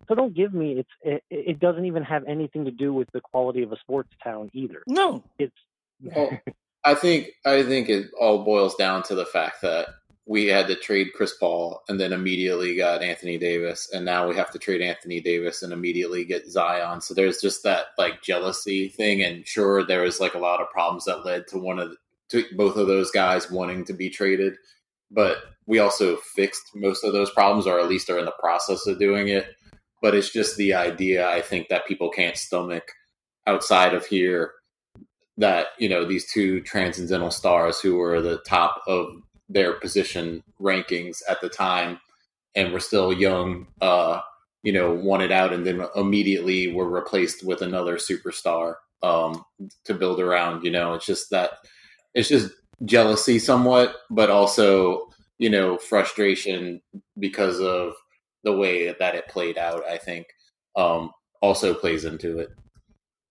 So 0.07 0.15
don't 0.15 0.35
give 0.35 0.53
me 0.53 0.79
it's 0.79 0.89
it, 1.01 1.23
it 1.29 1.59
doesn't 1.59 1.85
even 1.85 2.03
have 2.03 2.25
anything 2.25 2.65
to 2.65 2.71
do 2.71 2.93
with 2.93 3.09
the 3.13 3.21
quality 3.21 3.63
of 3.63 3.71
a 3.71 3.77
sports 3.77 4.09
town 4.23 4.49
either. 4.53 4.83
No, 4.87 5.23
It's 5.39 5.55
Well, 6.01 6.37
I 6.83 6.95
think 6.95 7.29
I 7.45 7.63
think 7.63 7.89
it 7.89 8.11
all 8.19 8.43
boils 8.43 8.75
down 8.75 9.03
to 9.03 9.15
the 9.15 9.25
fact 9.25 9.61
that 9.61 9.87
we 10.25 10.47
had 10.47 10.67
to 10.67 10.75
trade 10.75 11.09
Chris 11.13 11.33
Paul 11.37 11.81
and 11.89 11.99
then 11.99 12.13
immediately 12.13 12.77
got 12.77 13.03
Anthony 13.03 13.37
Davis, 13.37 13.89
and 13.91 14.05
now 14.05 14.27
we 14.27 14.35
have 14.35 14.51
to 14.51 14.59
trade 14.59 14.81
Anthony 14.81 15.19
Davis 15.19 15.61
and 15.63 15.73
immediately 15.73 16.23
get 16.23 16.47
Zion. 16.47 17.01
So 17.01 17.13
there's 17.13 17.41
just 17.41 17.63
that 17.63 17.87
like 17.97 18.21
jealousy 18.21 18.87
thing, 18.87 19.21
and 19.21 19.45
sure, 19.45 19.85
there 19.85 20.03
was 20.03 20.19
like 20.21 20.33
a 20.33 20.39
lot 20.39 20.61
of 20.61 20.69
problems 20.69 21.05
that 21.05 21.25
led 21.25 21.47
to 21.49 21.57
one 21.57 21.77
of 21.79 21.89
the, 21.89 21.97
to 22.29 22.45
both 22.55 22.77
of 22.77 22.87
those 22.87 23.11
guys 23.11 23.51
wanting 23.51 23.83
to 23.85 23.93
be 23.93 24.09
traded, 24.09 24.53
but 25.11 25.37
we 25.65 25.79
also 25.79 26.15
fixed 26.17 26.63
most 26.73 27.03
of 27.03 27.13
those 27.13 27.31
problems, 27.31 27.67
or 27.67 27.79
at 27.79 27.89
least 27.89 28.09
are 28.09 28.19
in 28.19 28.25
the 28.25 28.31
process 28.39 28.87
of 28.87 28.99
doing 28.99 29.27
it. 29.27 29.47
but 30.03 30.13
it's 30.13 30.29
just 30.31 30.57
the 30.57 30.73
idea 30.73 31.27
I 31.27 31.41
think 31.41 31.69
that 31.69 31.87
people 31.87 32.09
can't 32.09 32.37
stomach 32.37 32.91
outside 33.47 33.93
of 33.93 34.05
here 34.05 34.51
that 35.37 35.67
you 35.79 35.89
know 35.89 36.05
these 36.05 36.31
two 36.31 36.61
transcendental 36.61 37.31
stars 37.31 37.79
who 37.79 37.95
were 37.95 38.21
the 38.21 38.37
top 38.39 38.81
of 38.85 39.07
their 39.53 39.73
position 39.73 40.43
rankings 40.59 41.21
at 41.29 41.41
the 41.41 41.49
time 41.49 41.99
and 42.55 42.71
were 42.71 42.79
still 42.79 43.13
young 43.13 43.67
uh 43.81 44.19
you 44.63 44.71
know 44.71 44.93
wanted 44.93 45.31
out 45.31 45.53
and 45.53 45.65
then 45.65 45.85
immediately 45.95 46.73
were 46.73 46.89
replaced 46.89 47.45
with 47.45 47.61
another 47.61 47.97
superstar 47.97 48.75
um 49.01 49.43
to 49.85 49.93
build 49.93 50.19
around 50.19 50.63
you 50.63 50.71
know 50.71 50.93
it's 50.93 51.05
just 51.05 51.29
that 51.29 51.51
it's 52.13 52.29
just 52.29 52.51
jealousy 52.85 53.39
somewhat 53.39 53.95
but 54.09 54.29
also 54.29 55.07
you 55.37 55.49
know 55.49 55.77
frustration 55.77 56.81
because 57.19 57.59
of 57.59 57.93
the 58.43 58.55
way 58.55 58.93
that 58.99 59.15
it 59.15 59.27
played 59.27 59.57
out 59.57 59.83
i 59.87 59.97
think 59.97 60.27
um 60.75 61.11
also 61.43 61.73
plays 61.73 62.05
into 62.05 62.39
it. 62.39 62.49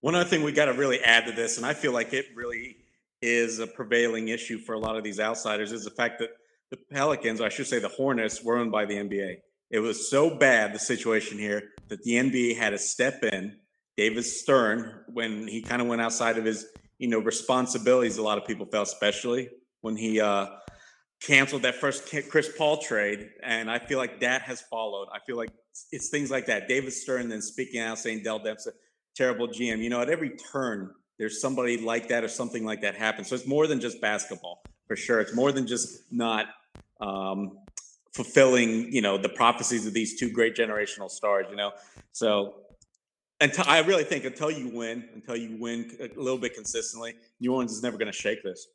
One 0.03 0.15
other 0.15 0.29
thing 0.29 0.45
we 0.45 0.53
got 0.53 0.67
to 0.67 0.75
really 0.75 1.01
add 1.01 1.27
to 1.27 1.33
this, 1.33 1.57
and 1.57 1.65
I 1.65 1.73
feel 1.73 1.93
like 1.93 2.13
it 2.13 2.27
really 2.37 2.77
is 3.23 3.61
a 3.61 3.67
prevailing 3.67 4.29
issue 4.29 4.59
for 4.59 4.75
a 4.75 4.79
lot 4.79 4.97
of 4.97 5.05
these 5.05 5.21
outsiders, 5.21 5.73
is 5.73 5.85
the 5.85 5.91
fact 5.91 6.19
that 6.19 6.31
the 6.71 6.77
Pelicans, 6.91 7.41
or 7.41 7.47
I 7.47 7.49
should 7.49 7.67
say 7.67 7.79
the 7.79 7.89
Hornets, 7.89 8.43
were 8.43 8.59
owned 8.59 8.73
by 8.73 8.85
the 8.85 8.95
NBA. 8.95 9.37
It 9.71 9.79
was 9.79 10.11
so 10.11 10.37
bad, 10.37 10.75
the 10.75 10.79
situation 10.79 11.39
here, 11.39 11.71
that 11.89 12.03
the 12.03 12.13
NBA 12.13 12.57
had 12.57 12.71
to 12.71 12.79
step 12.79 13.23
in. 13.23 13.57
David 13.97 14.25
Stern, 14.25 15.05
when 15.07 15.47
he 15.47 15.63
kind 15.63 15.81
of 15.81 15.89
went 15.89 16.03
outside 16.03 16.39
of 16.39 16.45
his, 16.45 16.67
you 16.99 17.09
know, 17.09 17.19
responsibilities, 17.19 18.19
a 18.19 18.23
lot 18.23 18.39
of 18.39 18.47
people 18.47 18.67
felt, 18.67 18.89
especially 18.89 19.49
when 19.83 19.97
he 19.97 20.21
uh, 20.21 20.47
canceled 21.23 21.63
that 21.63 21.77
first 21.77 22.11
Chris 22.31 22.51
Paul 22.57 22.79
trade. 22.79 23.29
And 23.43 23.71
I 23.71 23.79
feel 23.79 23.99
like 23.99 24.21
that 24.21 24.43
has 24.43 24.63
followed. 24.63 25.09
I 25.13 25.19
feel 25.27 25.37
like 25.37 25.51
it's 25.91 26.09
things 26.11 26.31
like 26.31 26.47
that. 26.47 26.69
David 26.69 26.93
Stern 26.93 27.29
then 27.29 27.43
speaking 27.43 27.81
out, 27.81 27.99
saying 27.99 28.23
Dell 28.23 28.41
Demps 28.41 28.67
terrible 29.15 29.49
GM. 29.49 29.79
You 29.79 29.91
know, 29.91 30.01
at 30.01 30.09
every 30.09 30.37
turn, 30.37 30.91
there's 31.19 31.41
somebody 31.41 31.77
like 31.77 32.09
that 32.09 32.25
or 32.25 32.29
something 32.29 32.65
like 32.65 32.81
that 32.83 32.95
happens. 32.95 33.29
So 33.29 33.35
it's 33.35 33.47
more 33.47 33.67
than 33.67 33.81
just 33.81 34.01
basketball, 34.01 34.63
for 34.87 34.97
sure. 34.97 35.21
It's 35.21 35.35
more 35.35 35.53
than 35.53 35.67
just 35.67 36.13
not 36.13 36.47
um, 37.01 37.59
fulfilling, 38.13 38.93
you 38.93 39.03
know, 39.03 39.19
the 39.19 39.29
prophecies 39.29 39.87
of 39.87 39.93
these 39.93 40.19
two 40.19 40.31
great 40.31 40.57
generational 40.57 41.11
stars. 41.11 41.47
You 41.51 41.57
know, 41.57 41.73
so 42.13 42.55
until 43.41 43.65
I 43.67 43.81
really 43.81 44.05
think 44.05 44.25
until 44.25 44.51
you 44.51 44.69
win, 44.69 45.09
until 45.15 45.37
you 45.37 45.57
win 45.59 45.91
a 46.01 46.21
little 46.21 46.39
bit 46.39 46.55
consistently, 46.55 47.15
New 47.41 47.53
Orleans 47.53 47.73
is 47.73 47.83
never 47.83 47.99
going 47.99 48.11
to 48.11 48.17
shake 48.17 48.43
this. 48.43 48.69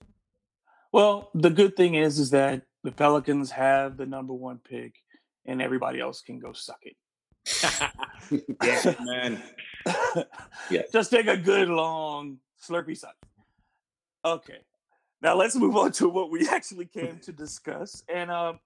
Well, 0.91 1.29
the 1.34 1.50
good 1.50 1.75
thing 1.75 1.96
is, 1.96 2.20
is 2.20 2.29
that 2.32 2.63
the 2.84 2.91
Pelicans 2.91 3.51
have 3.51 3.98
the 3.98 4.06
number 4.06 4.34
one 4.34 4.60
pick, 4.60 4.96
and 5.46 5.62
everybody 5.62 6.00
else 6.00 6.22
can 6.22 6.39
go 6.39 6.53
suck 6.53 6.79
it. 6.84 6.96
yeah, 8.63 8.96
man. 9.01 9.42
yeah. 10.70 10.82
Just 10.92 11.12
take 11.12 11.27
a 11.27 11.38
good 11.38 11.70
long 11.70 12.39
slurpy 12.62 12.98
suck. 12.98 13.16
Okay. 14.25 14.60
Now 15.22 15.36
let's 15.36 15.56
move 15.56 15.75
on 15.75 15.92
to 15.94 16.10
what 16.10 16.30
we 16.30 16.48
actually 16.51 16.86
came 16.86 17.20
to 17.20 17.32
discuss. 17.32 18.04
And 18.13 18.30
um, 18.30 18.60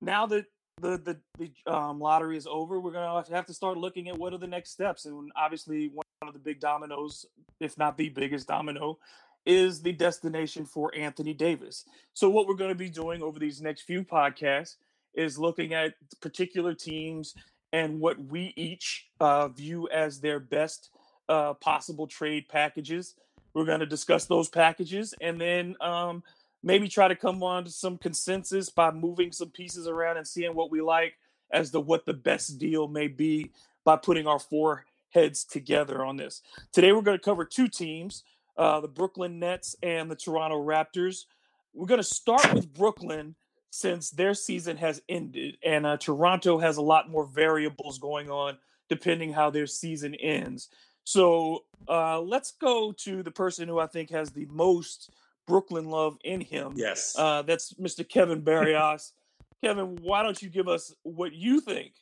now 0.00 0.26
that 0.26 0.46
the 0.80 0.98
the, 0.98 1.18
the 1.38 1.72
um, 1.72 2.00
lottery 2.00 2.36
is 2.36 2.46
over, 2.46 2.80
we're 2.80 2.92
gonna 2.92 3.24
have 3.30 3.46
to 3.46 3.54
start 3.54 3.78
looking 3.78 4.08
at 4.08 4.18
what 4.18 4.32
are 4.32 4.38
the 4.38 4.46
next 4.46 4.70
steps. 4.70 5.04
And 5.06 5.30
obviously, 5.36 5.88
one 5.88 6.04
of 6.22 6.32
the 6.32 6.40
big 6.40 6.60
dominoes, 6.60 7.26
if 7.60 7.78
not 7.78 7.96
the 7.96 8.08
biggest 8.08 8.48
domino, 8.48 8.98
is 9.44 9.80
the 9.80 9.92
destination 9.92 10.64
for 10.64 10.92
Anthony 10.94 11.32
Davis. 11.32 11.84
So 12.14 12.28
what 12.28 12.48
we're 12.48 12.54
going 12.54 12.70
to 12.70 12.74
be 12.74 12.90
doing 12.90 13.22
over 13.22 13.38
these 13.38 13.62
next 13.62 13.82
few 13.82 14.02
podcasts 14.02 14.76
is 15.14 15.38
looking 15.38 15.72
at 15.72 15.94
particular 16.20 16.74
teams 16.74 17.34
and 17.76 18.00
what 18.00 18.18
we 18.18 18.54
each 18.56 19.06
uh, 19.20 19.48
view 19.48 19.86
as 19.90 20.18
their 20.20 20.40
best 20.40 20.88
uh, 21.28 21.52
possible 21.52 22.06
trade 22.06 22.48
packages. 22.48 23.14
We're 23.52 23.66
going 23.66 23.80
to 23.80 23.86
discuss 23.86 24.24
those 24.24 24.48
packages 24.48 25.12
and 25.20 25.38
then 25.38 25.76
um, 25.82 26.22
maybe 26.62 26.88
try 26.88 27.06
to 27.06 27.14
come 27.14 27.42
on 27.42 27.64
to 27.64 27.70
some 27.70 27.98
consensus 27.98 28.70
by 28.70 28.92
moving 28.92 29.30
some 29.30 29.50
pieces 29.50 29.86
around 29.86 30.16
and 30.16 30.26
seeing 30.26 30.54
what 30.54 30.70
we 30.70 30.80
like 30.80 31.18
as 31.50 31.70
to 31.72 31.80
what 31.80 32.06
the 32.06 32.14
best 32.14 32.58
deal 32.58 32.88
may 32.88 33.08
be 33.08 33.50
by 33.84 33.96
putting 33.96 34.26
our 34.26 34.38
four 34.38 34.86
heads 35.10 35.44
together 35.44 36.02
on 36.02 36.16
this. 36.16 36.40
Today, 36.72 36.92
we're 36.92 37.02
going 37.02 37.18
to 37.18 37.24
cover 37.24 37.44
two 37.44 37.68
teams 37.68 38.24
uh, 38.56 38.80
the 38.80 38.88
Brooklyn 38.88 39.38
Nets 39.38 39.76
and 39.82 40.10
the 40.10 40.16
Toronto 40.16 40.56
Raptors. 40.56 41.26
We're 41.74 41.86
going 41.86 42.00
to 42.00 42.04
start 42.04 42.54
with 42.54 42.72
Brooklyn 42.72 43.34
since 43.70 44.10
their 44.10 44.34
season 44.34 44.76
has 44.76 45.02
ended 45.08 45.58
and 45.64 45.84
uh, 45.86 45.96
Toronto 45.96 46.58
has 46.58 46.76
a 46.76 46.82
lot 46.82 47.10
more 47.10 47.26
variables 47.26 47.98
going 47.98 48.30
on 48.30 48.56
depending 48.88 49.32
how 49.32 49.50
their 49.50 49.66
season 49.66 50.14
ends. 50.14 50.68
So 51.04 51.64
uh, 51.88 52.20
let's 52.20 52.52
go 52.52 52.92
to 52.92 53.22
the 53.22 53.30
person 53.30 53.68
who 53.68 53.78
I 53.78 53.86
think 53.86 54.10
has 54.10 54.30
the 54.30 54.46
most 54.46 55.10
Brooklyn 55.46 55.88
love 55.88 56.18
in 56.24 56.40
him. 56.40 56.74
Yes. 56.76 57.14
Uh, 57.16 57.42
that's 57.42 57.74
Mr. 57.74 58.08
Kevin 58.08 58.40
Barrios. 58.40 59.12
Kevin, 59.62 59.98
why 60.02 60.22
don't 60.22 60.40
you 60.42 60.48
give 60.48 60.68
us 60.68 60.94
what 61.02 61.32
you 61.32 61.60
think 61.60 61.92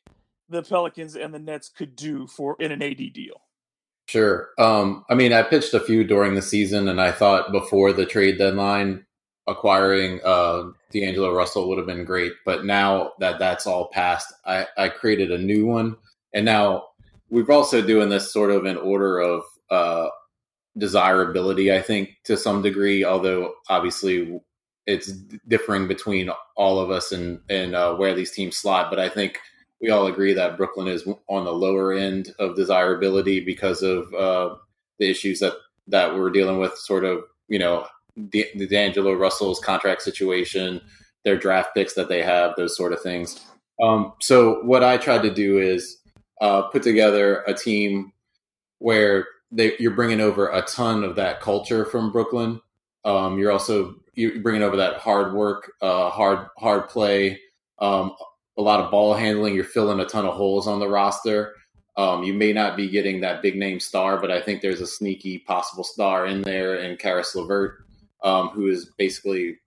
the 0.49 0.63
Pelicans 0.63 1.17
and 1.17 1.33
the 1.33 1.39
Nets 1.39 1.69
could 1.69 1.97
do 1.97 2.27
for 2.27 2.57
in 2.59 2.73
an 2.73 2.83
AD 2.83 3.13
deal? 3.13 3.43
Sure. 4.07 4.51
Um, 4.59 5.05
I 5.09 5.15
mean, 5.15 5.33
I 5.33 5.43
pitched 5.43 5.73
a 5.75 5.81
few 5.81 6.05
during 6.05 6.35
the 6.35 6.43
season, 6.43 6.89
and 6.89 7.01
I 7.01 7.11
thought 7.11 7.53
before 7.53 7.93
the 7.93 8.05
trade 8.05 8.39
deadline, 8.39 9.07
acquiring 9.47 10.21
uh, 10.25 10.71
D'Angelo 10.91 11.33
Russell 11.35 11.69
would 11.69 11.79
have 11.79 11.87
been 11.87 12.05
great. 12.05 12.33
But 12.45 12.65
now 12.65 13.13
that 13.19 13.39
that's 13.39 13.67
all 13.67 13.89
passed, 13.89 14.33
I, 14.45 14.67
I 14.77 14.89
created 14.89 15.31
a 15.31 15.39
new 15.39 15.67
one. 15.67 15.97
And 16.33 16.45
now 16.45 16.85
we're 17.31 17.51
also 17.51 17.83
doing 17.83 18.09
this 18.09 18.33
sort 18.33 18.51
of 18.51 18.65
in 18.65 18.77
order 18.77 19.19
of 19.19 19.43
uh, 19.71 20.09
desirability, 20.77 21.73
I 21.73 21.83
think, 21.83 22.11
to 22.25 22.37
some 22.37 22.63
degree, 22.63 23.05
although 23.05 23.55
obviously 23.69 24.41
it's 24.87 25.13
differing 25.49 25.89
between 25.89 26.31
all 26.57 26.79
of 26.79 26.91
us 26.91 27.13
and, 27.13 27.41
and 27.49 27.75
uh, 27.75 27.95
where 27.95 28.15
these 28.15 28.31
teams 28.31 28.57
slot. 28.57 28.91
But 28.91 28.99
I 28.99 29.09
think 29.09 29.39
we 29.81 29.91
all 29.91 30.07
agree 30.07 30.33
that 30.35 30.57
Brooklyn 30.57 30.89
is 30.89 31.07
on 31.29 31.45
the 31.45 31.53
lower 31.53 31.93
end 31.93 32.35
of 32.39 32.57
desirability 32.57 33.41
because 33.41 33.83
of 33.83 34.13
uh, 34.15 34.57
the 34.99 35.11
issues 35.11 35.41
that, 35.41 35.55
that 35.89 36.15
we're 36.15 36.31
dealing 36.31 36.59
with, 36.59 36.77
sort 36.77 37.05
of, 37.05 37.25
you 37.49 37.59
know, 37.59 37.87
the, 38.17 38.47
D'Angelo 38.69 39.13
Russell's 39.13 39.61
contract 39.61 40.03
situation, 40.03 40.81
their 41.25 41.37
draft 41.37 41.71
picks 41.75 41.95
that 41.95 42.09
they 42.09 42.23
have, 42.23 42.53
those 42.57 42.77
sort 42.77 42.93
of 42.93 43.01
things. 43.01 43.41
Um, 43.83 44.13
so 44.21 44.63
what 44.63 44.85
I 44.85 44.97
tried 44.97 45.23
to 45.23 45.35
do 45.35 45.59
is 45.59 45.99
uh, 46.41 46.63
put 46.63 46.83
together 46.83 47.43
a 47.47 47.55
team 47.55 48.13
where 48.79 49.27
they, 49.51 49.75
you're 49.79 49.95
bringing 49.95 50.21
over 50.21 50.49
a 50.49 50.63
ton 50.63 51.05
of 51.05 51.17
that 51.17 51.41
culture 51.41 51.85
from 51.85 52.13
Brooklyn. 52.13 52.61
Um, 53.05 53.39
you're 53.39 53.53
also 53.53 53.97
you're 54.15 54.41
bringing 54.41 54.63
over 54.63 54.77
that 54.77 54.99
hard 54.99 55.35
work, 55.35 55.73
uh, 55.83 56.09
hard 56.11 56.47
hard 56.57 56.89
play, 56.89 57.41
um, 57.81 58.15
a 58.57 58.63
lot 58.63 58.81
of 58.81 58.91
ball 58.91 59.15
handling. 59.15 59.55
You're 59.55 59.65
filling 59.65 60.01
a 60.01 60.07
ton 60.07 60.27
of 60.27 60.35
holes 60.35 60.67
on 60.67 60.79
the 60.81 60.89
roster. 60.89 61.55
Um, 61.97 62.25
you 62.25 62.33
may 62.33 62.53
not 62.53 62.77
be 62.77 62.89
getting 62.89 63.21
that 63.21 63.43
big 63.43 63.57
name 63.57 63.79
star, 63.79 64.21
but 64.21 64.31
I 64.31 64.41
think 64.41 64.61
there's 64.63 64.81
a 64.81 64.87
sneaky 64.87 65.39
possible 65.39 65.85
star 65.85 66.27
in 66.27 66.43
there 66.43 66.77
in 66.77 66.97
Caris 66.97 67.35
LeVert 67.35 67.85
um, 68.25 68.49
who 68.49 68.67
is 68.67 68.87
basically 68.99 69.59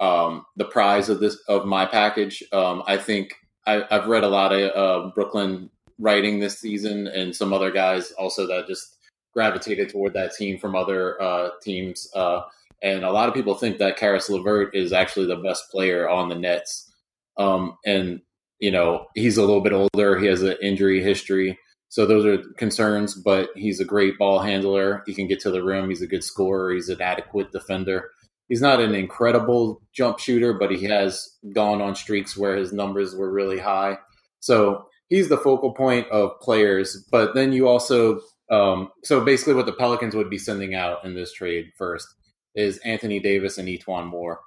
um, 0.00 0.46
the 0.56 0.64
prize 0.64 1.08
of 1.08 1.20
this 1.20 1.36
of 1.48 1.66
my 1.66 1.84
package. 1.84 2.42
Um, 2.52 2.82
I 2.86 2.96
think 2.96 3.34
I, 3.66 3.84
have 3.90 4.06
read 4.06 4.24
a 4.24 4.28
lot 4.28 4.52
of 4.52 4.70
uh, 4.74 5.10
Brooklyn 5.14 5.70
writing 5.98 6.38
this 6.38 6.58
season, 6.58 7.06
and 7.08 7.34
some 7.34 7.52
other 7.52 7.70
guys 7.70 8.12
also 8.12 8.46
that 8.46 8.66
just 8.66 8.96
gravitated 9.32 9.88
toward 9.88 10.14
that 10.14 10.34
team 10.34 10.58
from 10.58 10.74
other 10.76 11.20
uh, 11.20 11.50
teams. 11.60 12.08
Uh, 12.14 12.42
and 12.82 13.04
a 13.04 13.10
lot 13.10 13.28
of 13.28 13.34
people 13.34 13.54
think 13.54 13.78
that 13.78 13.96
Caris 13.96 14.28
LeVert 14.28 14.74
is 14.74 14.92
actually 14.92 15.26
the 15.26 15.36
best 15.36 15.70
player 15.70 16.08
on 16.08 16.28
the 16.28 16.34
Nets. 16.34 16.92
Um, 17.36 17.78
and 17.84 18.20
you 18.60 18.70
know 18.70 19.06
he's 19.14 19.36
a 19.36 19.40
little 19.40 19.60
bit 19.60 19.72
older. 19.72 20.18
He 20.18 20.26
has 20.26 20.42
an 20.42 20.56
injury 20.62 21.02
history. 21.02 21.58
So 21.94 22.06
those 22.06 22.26
are 22.26 22.38
concerns, 22.56 23.14
but 23.14 23.50
he's 23.54 23.78
a 23.78 23.84
great 23.84 24.18
ball 24.18 24.40
handler. 24.40 25.04
He 25.06 25.14
can 25.14 25.28
get 25.28 25.38
to 25.42 25.52
the 25.52 25.62
rim. 25.62 25.88
He's 25.88 26.02
a 26.02 26.08
good 26.08 26.24
scorer. 26.24 26.72
He's 26.72 26.88
an 26.88 27.00
adequate 27.00 27.52
defender. 27.52 28.10
He's 28.48 28.60
not 28.60 28.80
an 28.80 28.96
incredible 28.96 29.80
jump 29.92 30.18
shooter, 30.18 30.52
but 30.54 30.72
he 30.72 30.82
has 30.86 31.36
gone 31.54 31.80
on 31.80 31.94
streaks 31.94 32.36
where 32.36 32.56
his 32.56 32.72
numbers 32.72 33.14
were 33.14 33.30
really 33.30 33.60
high. 33.60 33.98
So 34.40 34.86
he's 35.08 35.28
the 35.28 35.36
focal 35.38 35.72
point 35.72 36.08
of 36.08 36.32
players. 36.40 37.06
But 37.12 37.32
then 37.36 37.52
you 37.52 37.68
also, 37.68 38.18
um, 38.50 38.90
so 39.04 39.24
basically, 39.24 39.54
what 39.54 39.66
the 39.66 39.72
Pelicans 39.72 40.16
would 40.16 40.28
be 40.28 40.36
sending 40.36 40.74
out 40.74 41.04
in 41.04 41.14
this 41.14 41.32
trade 41.32 41.66
first 41.78 42.08
is 42.56 42.78
Anthony 42.78 43.20
Davis 43.20 43.56
and 43.56 43.68
E'Twaun 43.68 44.08
Moore, 44.08 44.40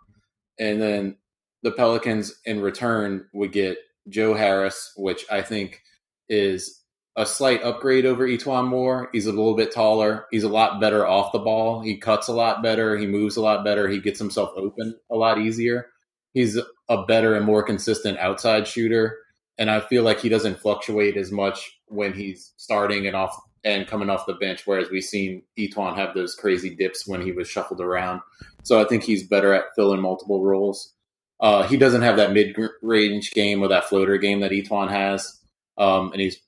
and 0.60 0.82
then 0.82 1.16
the 1.64 1.72
Pelicans 1.72 2.42
in 2.44 2.60
return 2.60 3.26
would 3.32 3.54
get 3.54 3.78
Joe 4.10 4.34
Harris, 4.34 4.92
which 4.98 5.24
I 5.32 5.42
think 5.42 5.82
is 6.28 6.84
a 7.18 7.26
slight 7.26 7.64
upgrade 7.64 8.06
over 8.06 8.28
E'Twaun 8.28 8.68
Moore. 8.68 9.10
He's 9.12 9.26
a 9.26 9.32
little 9.32 9.56
bit 9.56 9.74
taller. 9.74 10.28
He's 10.32 10.44
a 10.44 10.50
lot 10.50 10.80
better 10.80 11.06
off 11.06 11.32
the 11.32 11.40
ball. 11.40 11.82
He 11.82 11.98
cuts 11.98 12.28
a 12.28 12.34
lot 12.34 12.62
better. 12.62 12.96
He 12.96 13.08
moves 13.08 13.36
a 13.38 13.42
lot 13.42 13.66
better. 13.66 13.90
He 13.90 14.00
gets 14.00 14.20
himself 14.20 14.52
open 14.56 14.96
a 15.10 15.16
lot 15.16 15.40
easier. 15.40 15.88
He's 16.34 16.60
a 16.88 17.04
better 17.06 17.36
and 17.36 17.44
more 17.46 17.64
consistent 17.64 18.20
outside 18.20 18.68
shooter. 18.68 19.18
and 19.58 19.70
I 19.72 19.80
feel 19.80 20.04
like 20.04 20.20
he 20.20 20.30
doesn't 20.30 20.60
fluctuate 20.60 21.18
as 21.18 21.32
much 21.32 21.80
when 21.88 22.14
he's 22.14 22.54
starting 22.58 23.08
and 23.08 23.16
off 23.16 23.36
and 23.64 23.88
coming 23.88 24.10
off 24.10 24.28
the 24.28 24.34
bench, 24.34 24.62
whereas 24.66 24.90
we've 24.90 25.04
seen 25.04 25.42
E'Twaun 25.58 25.96
have 25.96 26.14
those 26.14 26.36
crazy 26.36 26.76
dips 26.76 27.08
when 27.08 27.22
he 27.22 27.32
was 27.32 27.50
shuffled 27.50 27.82
around. 27.82 28.22
So 28.64 28.80
I 28.80 28.86
think 28.88 29.04
he's 29.04 29.28
better 29.28 29.54
at 29.54 29.76
filling 29.76 30.02
multiple 30.02 30.44
roles. 30.44 30.94
Uh, 31.40 31.68
he 31.68 31.76
doesn't 31.78 32.02
have 32.04 32.18
that 32.18 32.34
mid 32.34 32.56
range 32.82 33.32
game 33.32 33.62
or 33.62 33.68
that 33.68 33.86
floater 33.86 34.18
game 34.18 34.40
that 34.42 34.52
E'Twaun 34.52 34.90
has, 34.90 35.40
um, 35.78 36.12
and 36.12 36.22
he's 36.22 36.40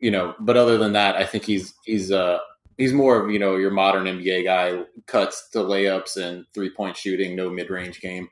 you 0.00 0.10
know. 0.10 0.34
But 0.40 0.56
other 0.56 0.78
than 0.78 0.92
that, 0.92 1.16
I 1.16 1.24
think 1.24 1.44
he's 1.44 1.74
he's 1.84 2.10
uh 2.12 2.38
he's 2.76 2.92
more 2.92 3.22
of 3.22 3.30
you 3.30 3.38
know 3.38 3.56
your 3.56 3.70
modern 3.70 4.04
NBA 4.04 4.44
guy, 4.44 4.82
cuts 5.06 5.48
to 5.50 5.58
layups 5.58 6.16
and 6.16 6.44
three 6.54 6.70
point 6.70 6.96
shooting, 6.96 7.36
no 7.36 7.50
mid 7.50 7.70
range 7.70 8.00
game. 8.00 8.28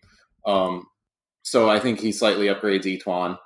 Um, 0.47 0.87
so 1.43 1.69
I 1.69 1.79
think 1.79 2.01
he 2.01 2.13
slightly 2.13 2.47
upgrades 2.47 2.85
E'Twaun. 2.85 3.39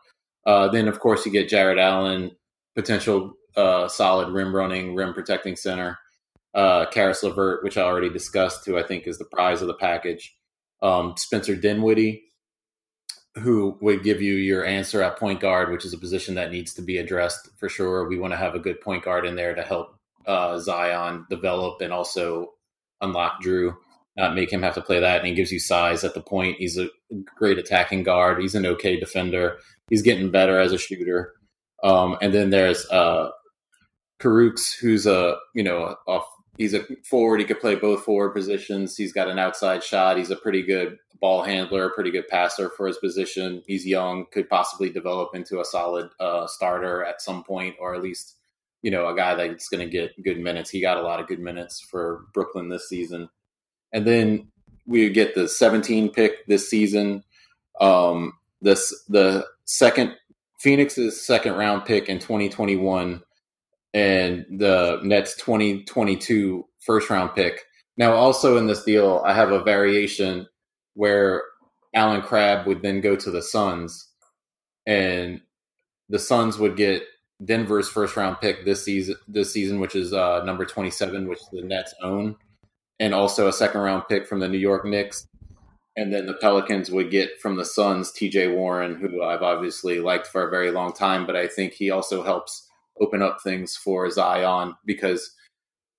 Uh, 0.47 0.69
then 0.69 0.89
of 0.89 1.01
course 1.01 1.27
you 1.27 1.33
get 1.33 1.49
Jarrett 1.49 1.79
Allen, 1.79 2.33
potential 2.75 3.35
uh, 3.57 3.89
solid 3.89 4.29
rim 4.31 4.55
running, 4.55 4.95
rim 4.95 5.13
protecting 5.13 5.57
center. 5.57 5.99
Uh, 6.55 6.87
Caris 6.87 7.23
LeVert, 7.23 7.63
which 7.63 7.77
I 7.77 7.83
already 7.83 8.09
discussed, 8.09 8.65
who 8.65 8.79
I 8.79 8.83
think 8.83 9.07
is 9.07 9.19
the 9.19 9.27
prize 9.27 9.61
of 9.61 9.69
the 9.69 9.75
package. 9.75 10.35
Um, 10.81 11.15
Spencer 11.17 11.55
Dinwiddie, 11.55 12.23
who 13.39 13.77
would 13.81 14.03
give 14.03 14.21
you 14.21 14.35
your 14.35 14.65
answer 14.65 15.03
at 15.03 15.19
point 15.19 15.41
guard, 15.41 15.71
which 15.71 15.85
is 15.85 15.93
a 15.93 15.99
position 15.99 16.35
that 16.35 16.51
needs 16.51 16.75
to 16.75 16.83
be 16.83 16.99
addressed 16.99 17.49
for 17.57 17.69
sure. 17.69 18.09
We 18.09 18.19
want 18.19 18.33
to 18.33 18.39
have 18.39 18.55
a 18.55 18.61
good 18.61 18.81
point 18.81 19.05
guard 19.05 19.27
in 19.27 19.37
there 19.37 19.55
to 19.55 19.63
help 19.63 19.97
uh, 20.27 20.59
Zion 20.59 21.27
develop 21.31 21.81
and 21.81 21.93
also 21.93 22.55
unlock 23.01 23.41
Drew, 23.41 23.77
not 24.17 24.35
make 24.35 24.53
him 24.53 24.63
have 24.63 24.75
to 24.75 24.83
play 24.83 25.01
that. 25.01 25.19
And 25.19 25.29
he 25.29 25.35
gives 25.35 25.53
you 25.53 25.59
size 25.59 26.05
at 26.05 26.15
the 26.15 26.21
point. 26.21 26.59
He's 26.59 26.79
a 26.79 26.89
great 27.37 27.59
attacking 27.59 28.03
guard. 28.03 28.41
He's 28.41 28.55
an 28.55 28.67
okay 28.67 28.99
defender. 28.99 29.59
He's 29.89 30.03
getting 30.03 30.31
better 30.31 30.59
as 30.59 30.73
a 30.73 30.79
shooter. 30.79 31.35
Um, 31.83 32.19
and 32.21 32.35
then 32.35 32.51
there's 32.51 32.87
uh, 32.91 33.31
Kurucs, 34.21 34.75
who's 34.79 35.07
a 35.07 35.37
you 35.55 35.63
know 35.63 35.97
he's 36.57 36.75
a 36.75 36.85
forward. 37.05 37.41
He 37.41 37.47
could 37.47 37.61
play 37.61 37.77
both 37.77 38.05
forward 38.05 38.31
positions. 38.31 38.97
He's 38.97 39.13
got 39.13 39.29
an 39.29 39.39
outside 39.39 39.83
shot. 39.83 40.19
He's 40.19 40.31
a 40.31 40.37
pretty 40.37 40.63
good 40.63 40.99
ball 41.21 41.43
handler, 41.43 41.91
pretty 41.91 42.11
good 42.11 42.29
passer 42.29 42.71
for 42.71 42.87
his 42.87 42.99
position. 42.99 43.63
He's 43.67 43.87
young, 43.87 44.27
could 44.31 44.49
possibly 44.49 44.91
develop 44.91 45.35
into 45.35 45.61
a 45.61 45.65
solid 45.65 46.11
uh, 46.21 46.47
starter 46.47 47.05
at 47.05 47.23
some 47.23 47.45
point, 47.45 47.77
or 47.81 47.95
at 47.95 48.03
least 48.03 48.37
you 48.83 48.91
know 48.91 49.09
a 49.09 49.17
guy 49.17 49.35
that's 49.35 49.69
going 49.69 49.85
to 49.85 49.91
get 49.91 50.23
good 50.23 50.39
minutes. 50.39 50.71
He 50.71 50.81
got 50.81 50.97
a 50.97 51.03
lot 51.03 51.21
of 51.21 51.27
good 51.27 51.41
minutes 51.41 51.81
for 51.81 52.27
Brooklyn 52.33 52.69
this 52.69 52.89
season, 52.89 53.29
and 53.93 54.07
then 54.07 54.49
we 54.87 55.11
get 55.11 55.35
the 55.35 55.49
17 55.49 56.11
pick 56.11 56.47
this 56.47 56.69
season. 56.69 57.25
Um, 57.81 58.35
this 58.61 59.05
the 59.09 59.47
second 59.65 60.17
Phoenix's 60.59 61.25
second 61.25 61.55
round 61.55 61.85
pick 61.85 62.09
in 62.09 62.19
2021 62.19 63.23
and 63.95 64.47
the 64.51 65.01
Nets 65.03 65.37
2022 65.37 66.67
first 66.81 67.11
round 67.11 67.35
pick. 67.35 67.65
Now, 67.97 68.13
also 68.13 68.57
in 68.57 68.67
this 68.67 68.85
deal, 68.85 69.23
I 69.25 69.35
have 69.35 69.51
a 69.51 69.63
variation 69.63 70.47
where 70.99 71.45
Allen 71.95 72.23
Crabbe 72.23 72.67
would 72.67 72.83
then 72.83 73.01
go 73.01 73.15
to 73.15 73.31
the 73.31 73.41
Suns, 73.41 74.09
and 74.85 75.41
the 76.09 76.19
Suns 76.19 76.59
would 76.59 76.77
get 76.77 77.05
Denver's 77.45 77.89
first 77.89 78.17
round 78.17 78.41
pick 78.41 78.65
this 78.65 78.85
season, 78.85 79.15
this 79.29 79.53
season, 79.53 79.79
which 79.79 79.95
is 79.95 80.13
uh, 80.13 80.43
number 80.45 80.67
27, 80.67 81.29
which 81.29 81.39
the 81.53 81.63
Nets 81.63 81.95
own, 82.03 82.35
and 82.99 83.15
also 83.15 83.47
a 83.47 83.53
second 83.53 83.81
round 83.81 84.09
pick 84.09 84.27
from 84.27 84.41
the 84.41 84.49
New 84.49 84.59
York 84.59 84.85
Knicks. 84.85 85.29
And 85.97 86.13
then 86.13 86.27
the 86.27 86.35
Pelicans 86.35 86.91
would 86.91 87.13
get 87.13 87.41
from 87.41 87.55
the 87.55 87.65
Suns 87.65 88.11
TJ 88.11 88.57
Warren, 88.57 88.97
who 88.97 89.23
I've 89.23 89.43
obviously 89.43 90.01
liked 90.01 90.27
for 90.27 90.49
a 90.49 90.51
very 90.51 90.73
long 90.73 90.93
time, 90.93 91.27
but 91.27 91.37
I 91.37 91.47
think 91.47 91.75
he 91.75 91.91
also 91.91 92.25
helps 92.25 92.69
open 93.01 93.23
up 93.23 93.39
things 93.41 93.77
for 93.77 94.11
Zion 94.11 94.75
because 94.85 95.31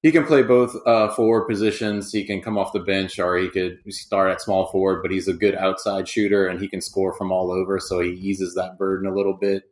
he 0.02 0.12
can 0.12 0.26
play 0.26 0.44
both 0.44 0.76
uh, 0.86 1.10
forward 1.10 1.48
positions. 1.48 2.12
He 2.12 2.24
can 2.24 2.42
come 2.42 2.58
off 2.58 2.74
the 2.74 2.80
bench 2.80 3.20
or 3.20 3.38
he 3.38 3.50
could 3.50 3.80
start 3.90 4.32
at 4.32 4.42
small 4.42 4.68
forward, 4.68 5.02
but 5.02 5.12
he's 5.12 5.28
a 5.28 5.34
good 5.34 5.56
outside 5.56 6.08
shooter 6.08 6.48
and 6.48 6.60
he 6.60 6.70
can 6.70 6.82
score 6.82 7.14
from 7.14 7.32
all 7.32 7.52
over. 7.52 7.80
So 7.80 8.00
he 8.00 8.12
eases 8.12 8.56
that 8.56 8.78
burden 8.78 9.10
a 9.10 9.16
little 9.16 9.34
bit. 9.34 9.64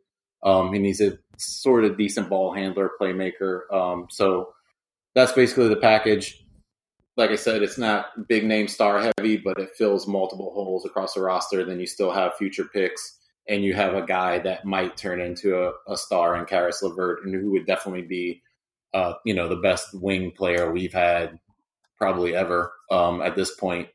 Um, 0.42 0.74
and 0.74 0.84
he's 0.84 1.00
a 1.00 1.18
sort 1.38 1.84
of 1.84 1.96
decent 1.96 2.28
ball 2.28 2.52
handler, 2.52 2.90
playmaker. 3.00 3.62
Um, 3.72 4.06
so 4.10 4.52
that's 5.14 5.32
basically 5.32 5.68
the 5.68 5.76
package. 5.76 6.44
Like 7.16 7.30
I 7.30 7.36
said, 7.36 7.62
it's 7.62 7.78
not 7.78 8.28
big 8.28 8.44
name 8.44 8.68
star 8.68 9.00
heavy, 9.00 9.38
but 9.38 9.58
it 9.58 9.70
fills 9.76 10.06
multiple 10.06 10.52
holes 10.52 10.84
across 10.84 11.14
the 11.14 11.22
roster. 11.22 11.64
Then 11.64 11.80
you 11.80 11.86
still 11.86 12.12
have 12.12 12.36
future 12.36 12.64
picks 12.64 13.18
and 13.48 13.64
you 13.64 13.74
have 13.74 13.94
a 13.94 14.04
guy 14.04 14.38
that 14.40 14.64
might 14.64 14.96
turn 14.96 15.20
into 15.20 15.56
a, 15.56 15.72
a 15.90 15.96
star 15.96 16.36
in 16.36 16.44
Caris 16.44 16.82
LeVert, 16.82 17.24
and 17.24 17.34
who 17.34 17.50
would 17.52 17.66
definitely 17.66 18.02
be, 18.02 18.42
uh, 18.94 19.14
you 19.24 19.34
know, 19.34 19.48
the 19.48 19.56
best 19.56 19.94
wing 19.94 20.30
player 20.30 20.70
we've 20.72 20.92
had 20.92 21.38
probably 21.96 22.34
ever 22.34 22.72
um, 22.90 23.20
at 23.22 23.36
this 23.36 23.54
point. 23.56 23.88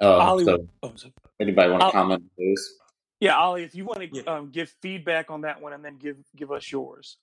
Um, 0.00 0.44
so, 0.44 0.68
oh, 0.82 0.92
anybody 1.40 1.70
want 1.70 1.82
to 1.82 1.90
comment 1.90 2.22
on 2.22 2.30
those? 2.38 2.74
Yeah, 3.20 3.36
Ollie, 3.36 3.64
if 3.64 3.74
you 3.74 3.84
want 3.84 4.12
to 4.12 4.32
um, 4.32 4.50
give 4.50 4.72
feedback 4.80 5.30
on 5.30 5.40
that 5.40 5.60
one, 5.60 5.72
and 5.72 5.84
then 5.84 5.96
give 5.96 6.16
give 6.36 6.52
us 6.52 6.70
yours. 6.70 7.16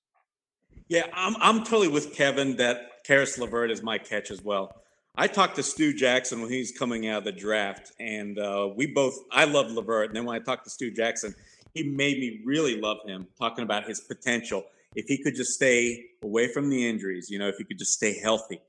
Yeah, 0.89 1.05
I'm 1.13 1.35
I'm 1.39 1.59
totally 1.59 1.87
with 1.87 2.13
Kevin 2.13 2.57
that 2.57 3.03
Caris 3.05 3.37
LeVert 3.37 3.71
is 3.71 3.81
my 3.81 3.97
catch 3.97 4.29
as 4.29 4.43
well. 4.43 4.75
I 5.17 5.27
talked 5.27 5.55
to 5.55 5.63
Stu 5.63 5.93
Jackson 5.93 6.41
when 6.41 6.51
he's 6.51 6.77
coming 6.77 7.07
out 7.07 7.19
of 7.19 7.23
the 7.23 7.31
draft, 7.31 7.93
and 7.99 8.37
uh, 8.37 8.69
we 8.75 8.87
both 8.87 9.17
I 9.31 9.45
love 9.45 9.71
LeVert. 9.71 10.07
And 10.07 10.15
then 10.15 10.25
when 10.25 10.35
I 10.35 10.43
talked 10.43 10.65
to 10.65 10.69
Stu 10.69 10.91
Jackson, 10.91 11.33
he 11.73 11.83
made 11.83 12.19
me 12.19 12.41
really 12.43 12.79
love 12.79 12.97
him, 13.05 13.27
talking 13.39 13.63
about 13.63 13.87
his 13.87 14.01
potential. 14.01 14.65
If 14.95 15.05
he 15.07 15.21
could 15.21 15.35
just 15.35 15.53
stay 15.53 16.05
away 16.23 16.51
from 16.51 16.69
the 16.69 16.87
injuries, 16.87 17.29
you 17.29 17.39
know, 17.39 17.47
if 17.47 17.57
he 17.57 17.63
could 17.63 17.77
just 17.77 17.93
stay 17.93 18.19
healthy, 18.19 18.59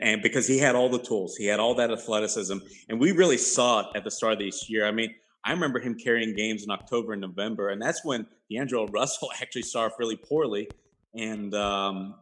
and 0.00 0.22
because 0.22 0.46
he 0.48 0.58
had 0.58 0.74
all 0.74 0.88
the 0.88 0.98
tools, 0.98 1.36
he 1.36 1.46
had 1.46 1.60
all 1.60 1.74
that 1.74 1.90
athleticism, 1.90 2.58
and 2.88 3.00
we 3.00 3.12
really 3.12 3.36
saw 3.36 3.80
it 3.80 3.86
at 3.96 4.04
the 4.04 4.10
start 4.10 4.34
of 4.34 4.38
this 4.38 4.70
year. 4.70 4.86
I 4.86 4.92
mean, 4.92 5.14
I 5.44 5.52
remember 5.52 5.80
him 5.80 5.96
carrying 5.96 6.34
games 6.34 6.62
in 6.62 6.70
October 6.70 7.12
and 7.12 7.20
November, 7.20 7.70
and 7.70 7.82
that's 7.82 8.04
when 8.04 8.26
D'Angelo 8.50 8.86
Russell 8.92 9.30
actually 9.40 9.62
started 9.62 9.94
really 9.98 10.16
poorly. 10.16 10.68
And 11.14 11.54
um, 11.54 12.14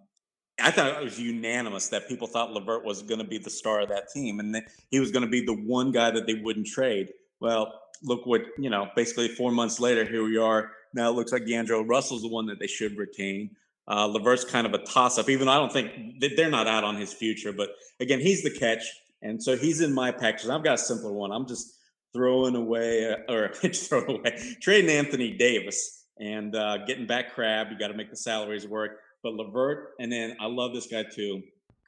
I 0.62 0.70
thought 0.70 1.01
it 1.01 1.05
was 1.05 1.18
unanimous 1.18 1.88
that 1.88 2.09
people 2.09 2.27
thought 2.27 2.53
LeVert 2.53 2.85
was 2.85 3.03
going 3.03 3.20
to 3.20 3.27
be 3.27 3.38
the 3.38 3.51
star 3.51 3.81
of 3.81 3.88
that 3.88 4.11
team 4.11 4.40
and 4.40 4.62
he 4.90 5.01
was 5.01 5.11
going 5.11 5.25
to 5.25 5.31
be 5.31 5.44
the 5.44 5.55
one 5.55 5.92
guy 5.92 6.11
that 6.11 6.27
they 6.27 6.35
wouldn't 6.35 6.66
trade. 6.66 7.09
Well, 7.40 7.73
look 8.03 8.27
what, 8.27 8.43
you 8.59 8.71
know, 8.71 8.89
basically 8.97 9.29
four 9.29 9.51
months 9.51 9.81
later, 9.81 10.05
here 10.05 10.25
we 10.25 10.37
are. 10.37 10.73
Now 10.95 11.11
it 11.11 11.15
looks 11.15 11.33
like 11.33 11.47
D'Angelo 11.47 11.83
Russell's 11.83 12.23
the 12.23 12.29
one 12.29 12.47
that 12.47 12.59
they 12.59 12.67
should 12.67 12.97
retain. 12.97 13.51
Uh, 13.89 14.07
LeVert's 14.07 14.45
kind 14.45 14.67
of 14.67 14.75
a 14.75 14.79
toss 14.79 15.19
up, 15.19 15.29
even 15.29 15.47
though 15.47 15.53
I 15.53 15.57
don't 15.57 15.73
think 15.73 16.21
they're 16.37 16.51
not 16.51 16.67
out 16.67 16.85
on 16.85 16.97
his 16.97 17.13
future. 17.13 17.53
But 17.53 17.71
again, 17.99 18.21
he's 18.21 18.43
the 18.43 18.51
catch. 18.51 18.85
And 19.23 19.43
so 19.43 19.57
he's 19.57 19.81
in 19.81 19.93
my 19.93 20.11
package. 20.11 20.49
I've 20.49 20.65
got 20.65 20.75
a 20.75 20.79
simpler 20.79 21.13
one. 21.13 21.33
I'm 21.33 21.47
just 21.47 21.77
throwing 22.13 22.57
away, 22.57 23.13
uh, 23.13 23.33
or 23.33 23.53
throwing 23.55 24.19
away, 24.19 24.57
trading 24.61 24.91
Anthony 24.91 25.37
Davis 25.37 26.07
and 26.19 26.55
uh, 26.55 26.79
getting 26.87 27.07
back 27.07 27.35
Crabbe. 27.35 27.69
You 27.71 27.79
got 27.79 27.89
to 27.89 27.95
make 27.95 28.11
the 28.11 28.17
salaries 28.17 28.67
work 28.67 28.99
but 29.23 29.35
LeVert, 29.35 29.95
and 29.99 30.11
then 30.11 30.37
I 30.41 30.47
love 30.47 30.73
this 30.73 30.87
guy 30.87 31.05
too, 31.05 31.43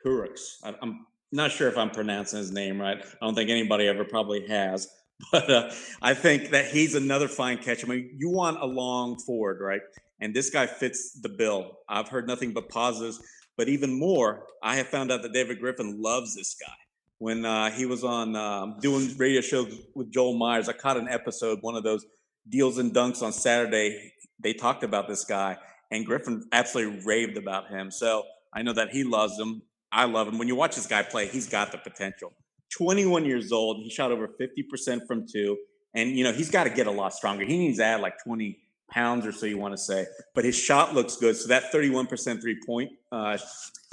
Kurucs. 0.05 0.57
I, 0.63 0.75
am 0.83 1.07
not 1.31 1.51
sure 1.51 1.69
if 1.69 1.79
I'm 1.79 1.91
pronouncing 1.91 2.39
his 2.39 2.53
name 2.53 2.81
right. 2.81 2.99
I 2.99 3.25
don't 3.25 3.35
think 3.35 3.51
anybody 3.51 3.87
ever 3.87 4.05
probably 4.05 4.47
has, 4.49 4.89
but 5.33 5.51
uh, 5.51 5.71
I 6.01 6.15
think 6.15 6.51
that 6.51 6.67
he's 6.67 6.95
another 6.95 7.29
fine 7.29 7.59
catch. 7.59 7.85
I 7.85 7.89
mean, 7.89 8.17
you 8.19 8.31
want 8.31 8.59
a 8.61 8.67
long 8.67 9.19
forward, 9.19 9.61
right? 9.61 9.83
And 10.21 10.35
this 10.35 10.51
guy 10.51 10.67
fits 10.67 11.19
the 11.21 11.29
bill. 11.29 11.79
I've 11.89 12.09
heard 12.09 12.27
nothing 12.27 12.53
but 12.53 12.69
positives, 12.69 13.21
but 13.57 13.69
even 13.69 13.99
more, 13.99 14.47
I 14.63 14.77
have 14.77 14.89
found 14.89 15.13
out 15.13 15.23
that 15.23 15.33
David 15.33 15.61
Griffin 15.61 16.01
loves 16.01 16.35
this 16.35 16.55
guy. 16.55 16.75
When 17.19 17.45
uh, 17.45 17.71
he 17.71 17.87
was 17.87 18.03
on 18.03 18.35
um, 18.35 18.79
doing 18.81 19.17
radio 19.17 19.41
shows 19.41 19.73
with 19.95 20.13
Joel 20.13 20.37
Meyers, 20.37 20.69
I 20.69 20.73
caught 20.73 20.97
an 20.97 21.09
episode, 21.09 21.59
one 21.61 21.77
of 21.77 21.85
those 21.85 22.05
deals 22.49 22.79
and 22.79 22.93
dunks 22.93 23.23
on 23.23 23.33
Saturday. 23.33 24.13
They 24.41 24.53
talked 24.53 24.83
about 24.83 25.07
this 25.07 25.25
guy 25.25 25.57
and 25.93 26.07
Griffin 26.07 26.43
absolutely 26.53 27.03
raved 27.05 27.37
about 27.37 27.69
him. 27.69 27.91
So 27.91 28.25
I 28.53 28.63
know 28.63 28.73
that 28.73 28.91
he 28.91 29.05
loves 29.05 29.39
him. 29.39 29.63
I 29.93 30.07
love 30.07 30.27
him. 30.27 30.39
When 30.39 30.49
you 30.49 30.57
watch 30.57 30.75
this 30.75 30.87
guy 30.87 31.03
play, 31.03 31.29
he's 31.29 31.49
got 31.49 31.71
the 31.71 31.79
potential. 31.79 32.33
21 32.77 33.25
years 33.25 33.53
old, 33.53 33.79
he 33.83 33.91
shot 33.91 34.11
over 34.11 34.29
50% 34.29 35.07
from 35.07 35.27
two. 35.27 35.59
And, 35.95 36.17
you 36.17 36.25
know, 36.25 36.33
he's 36.33 36.51
got 36.51 36.65
to 36.65 36.71
get 36.71 36.87
a 36.87 36.91
lot 36.91 37.13
stronger. 37.13 37.45
He 37.45 37.59
needs 37.59 37.79
to 37.79 37.85
add 37.85 38.01
like 38.01 38.23
20 38.25 38.59
pounds 38.91 39.27
or 39.27 39.33
so, 39.33 39.47
you 39.47 39.59
want 39.59 39.73
to 39.73 39.79
say. 39.79 40.07
But 40.35 40.45
his 40.45 40.57
shot 40.57 40.95
looks 40.95 41.17
good. 41.17 41.37
So 41.37 41.49
that 41.49 41.73
31% 41.73 42.41
three 42.41 42.59
point 42.65 42.93
uh, 43.11 43.39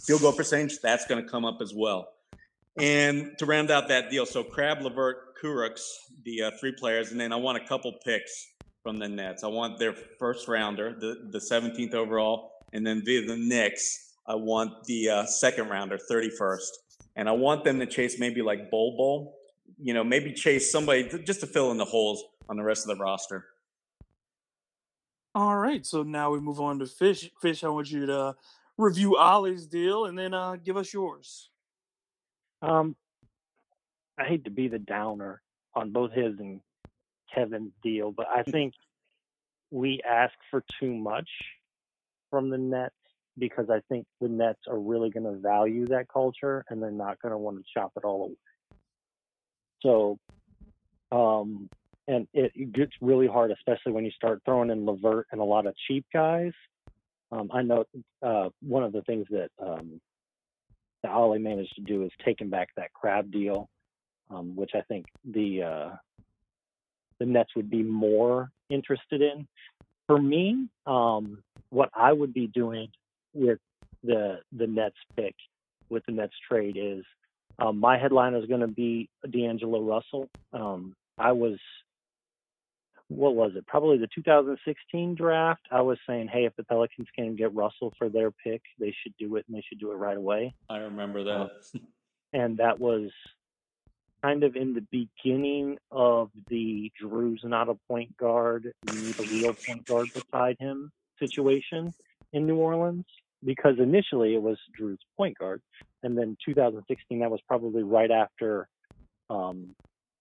field 0.01 0.21
goal 0.21 0.33
percentage, 0.33 0.79
that's 0.79 1.05
going 1.05 1.23
to 1.23 1.29
come 1.29 1.45
up 1.45 1.61
as 1.61 1.73
well. 1.75 2.07
And 2.77 3.37
to 3.39 3.45
round 3.45 3.71
out 3.71 3.89
that 3.89 4.09
deal, 4.09 4.25
so 4.25 4.43
Crabbe, 4.43 4.81
LeVert, 4.81 5.37
Kurucs, 5.41 5.81
the 6.23 6.43
uh, 6.43 6.51
three 6.59 6.71
players, 6.71 7.11
and 7.11 7.19
then 7.19 7.33
I 7.33 7.35
want 7.35 7.61
a 7.61 7.67
couple 7.67 7.93
picks 8.05 8.47
from 8.83 8.97
the 8.97 9.09
Nets. 9.09 9.43
I 9.43 9.47
want 9.47 9.77
their 9.77 9.93
first 10.17 10.47
rounder, 10.47 10.95
the, 10.97 11.29
the 11.31 11.39
17th 11.39 11.93
overall, 11.93 12.51
and 12.71 12.85
then 12.85 13.01
via 13.03 13.25
the 13.25 13.35
Knicks, 13.35 14.13
I 14.27 14.35
want 14.35 14.83
the 14.85 15.09
uh, 15.09 15.25
second 15.25 15.69
rounder, 15.69 15.97
31st. 16.09 16.67
And 17.19 17.27
I 17.27 17.33
want 17.33 17.65
them 17.65 17.79
to 17.79 17.85
chase 17.85 18.17
maybe 18.17 18.41
like 18.41 18.71
Bol 18.71 18.95
Bol, 18.95 19.35
you 19.77 19.93
know, 19.93 20.05
maybe 20.05 20.31
chase 20.31 20.71
somebody 20.71 21.03
just 21.25 21.41
to 21.41 21.47
fill 21.47 21.69
in 21.71 21.77
the 21.77 21.83
holes 21.83 22.23
on 22.47 22.55
the 22.55 22.63
rest 22.63 22.87
of 22.87 22.97
the 22.97 23.03
roster. 23.03 23.45
All 25.35 25.57
right, 25.57 25.85
so 25.85 26.01
now 26.03 26.31
we 26.31 26.39
move 26.39 26.61
on 26.61 26.79
to 26.79 26.85
Fish. 26.85 27.29
Fish, 27.41 27.65
I 27.65 27.67
want 27.67 27.91
you 27.91 28.05
to 28.05 28.35
review 28.77 29.17
Ollie's 29.17 29.67
deal 29.67 30.05
and 30.05 30.17
then 30.17 30.33
uh, 30.33 30.55
give 30.63 30.77
us 30.77 30.93
yours. 30.93 31.49
Um, 32.61 32.95
I 34.17 34.23
hate 34.23 34.45
to 34.45 34.49
be 34.49 34.69
the 34.69 34.79
downer 34.79 35.41
on 35.75 35.91
both 35.91 36.13
his 36.13 36.39
and 36.39 36.61
Kevin's 37.35 37.73
deal, 37.83 38.13
but 38.13 38.27
I 38.33 38.43
think 38.43 38.75
we 39.71 39.99
ask 40.09 40.35
for 40.49 40.63
too 40.79 40.95
much 40.95 41.29
from 42.29 42.49
the 42.49 42.57
Nets 42.57 42.95
because 43.39 43.69
I 43.69 43.81
think 43.89 44.05
the 44.21 44.27
Nets 44.27 44.59
are 44.67 44.77
really 44.77 45.09
going 45.09 45.23
to 45.23 45.39
value 45.39 45.87
that 45.87 46.07
culture 46.11 46.65
and 46.69 46.81
they're 46.81 46.91
not 46.91 47.21
going 47.21 47.31
to 47.31 47.37
want 47.37 47.57
to 47.57 47.63
chop 47.73 47.93
it 47.95 48.03
all 48.03 48.25
away. 48.25 48.35
So, 49.81 50.19
um, 51.11 51.69
and 52.07 52.27
it, 52.33 52.51
it 52.55 52.73
gets 52.73 52.91
really 53.01 53.27
hard, 53.27 53.51
especially 53.51 53.93
when 53.93 54.05
you 54.05 54.11
start 54.11 54.41
throwing 54.45 54.69
in 54.69 54.85
Levert 54.85 55.27
and 55.31 55.39
a 55.39 55.43
lot 55.43 55.65
of 55.65 55.75
cheap 55.87 56.05
guys. 56.11 56.51
Um, 57.31 57.49
I 57.53 57.61
know 57.61 57.85
uh, 58.23 58.49
one 58.61 58.83
of 58.83 58.91
the 58.91 59.03
things 59.03 59.27
that 59.29 59.49
um, 59.63 60.01
that 61.03 61.11
Ollie 61.11 61.39
managed 61.39 61.75
to 61.75 61.81
do 61.81 62.03
is 62.03 62.11
taking 62.25 62.49
back 62.49 62.69
that 62.75 62.91
Crabbe 62.93 63.31
deal, 63.31 63.69
um, 64.29 64.55
which 64.55 64.71
I 64.73 64.81
think 64.81 65.05
the 65.23 65.63
uh, 65.63 65.89
the 67.19 67.25
Nets 67.25 67.55
would 67.55 67.69
be 67.69 67.83
more 67.83 68.49
interested 68.69 69.21
in. 69.21 69.47
For 70.07 70.19
me, 70.19 70.67
um, 70.87 71.43
what 71.69 71.89
I 71.93 72.11
would 72.11 72.33
be 72.33 72.47
doing 72.47 72.87
with 73.33 73.59
the 74.03 74.39
the 74.51 74.67
Nets 74.67 74.95
pick, 75.15 75.35
with 75.89 76.05
the 76.05 76.11
Nets 76.11 76.33
trade, 76.47 76.77
is 76.79 77.03
um, 77.59 77.79
my 77.79 77.97
headline 77.97 78.35
is 78.35 78.45
going 78.45 78.61
to 78.61 78.67
be 78.67 79.09
D'Angelo 79.29 79.81
Russell. 79.81 80.29
Um, 80.53 80.95
I 81.17 81.33
was, 81.33 81.57
what 83.09 83.35
was 83.35 83.51
it? 83.55 83.67
Probably 83.67 83.97
the 83.97 84.07
2016 84.15 85.15
draft. 85.15 85.61
I 85.69 85.81
was 85.81 85.97
saying, 86.07 86.29
hey, 86.31 86.45
if 86.45 86.55
the 86.55 86.63
Pelicans 86.63 87.07
can 87.15 87.35
get 87.35 87.53
Russell 87.53 87.93
for 87.97 88.07
their 88.07 88.31
pick, 88.31 88.61
they 88.79 88.95
should 89.03 89.13
do 89.19 89.35
it, 89.35 89.45
and 89.47 89.57
they 89.57 89.63
should 89.67 89.79
do 89.79 89.91
it 89.91 89.95
right 89.95 90.15
away. 90.15 90.53
I 90.69 90.77
remember 90.77 91.23
that. 91.25 91.31
Uh, 91.31 91.79
and 92.31 92.57
that 92.57 92.79
was 92.79 93.09
kind 94.23 94.43
of 94.43 94.55
in 94.55 94.73
the 94.73 94.85
beginning 94.91 95.77
of 95.91 96.29
the 96.47 96.91
Drew's 96.99 97.41
not 97.43 97.67
a 97.67 97.75
point 97.89 98.15
guard, 98.15 98.71
we 98.89 99.01
need 99.01 99.19
a 99.19 99.23
real 99.23 99.53
point 99.53 99.85
guard 99.85 100.07
beside 100.13 100.57
him 100.59 100.91
situation 101.19 101.93
in 102.33 102.45
New 102.45 102.57
Orleans. 102.57 103.05
Because 103.43 103.75
initially 103.79 104.35
it 104.35 104.41
was 104.41 104.57
Drew's 104.75 104.99
point 105.15 105.37
guard, 105.37 105.61
and 106.03 106.17
then 106.17 106.35
2016 106.45 107.19
that 107.19 107.31
was 107.31 107.39
probably 107.47 107.83
right 107.83 108.11
after 108.11 108.67
um, 109.29 109.73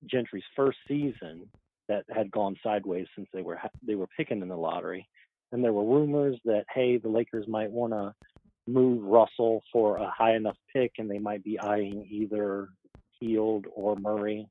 Gentry's 0.07 0.44
first 0.55 0.79
season 0.87 1.49
that 1.88 2.05
had 2.14 2.31
gone 2.31 2.55
sideways 2.62 3.07
since 3.16 3.27
they 3.33 3.42
were 3.42 3.59
they 3.85 3.97
were 3.97 4.07
picking 4.16 4.40
in 4.40 4.49
the 4.49 4.57
lottery, 4.57 5.09
and 5.51 5.64
there 5.64 5.73
were 5.73 5.85
rumors 5.85 6.38
that 6.44 6.64
hey 6.73 6.99
the 6.99 7.09
Lakers 7.09 7.49
might 7.49 7.73
want 7.73 7.92
to 7.92 8.14
move 8.68 9.03
Russell 9.03 9.62
for 9.73 9.97
a 9.97 10.11
high 10.11 10.37
enough 10.37 10.57
pick, 10.73 10.92
and 10.99 11.11
they 11.11 11.18
might 11.18 11.42
be 11.42 11.59
eyeing 11.59 12.07
either 12.11 12.68
Hield 13.18 13.66
or 13.75 13.97
Murray. 13.97 14.47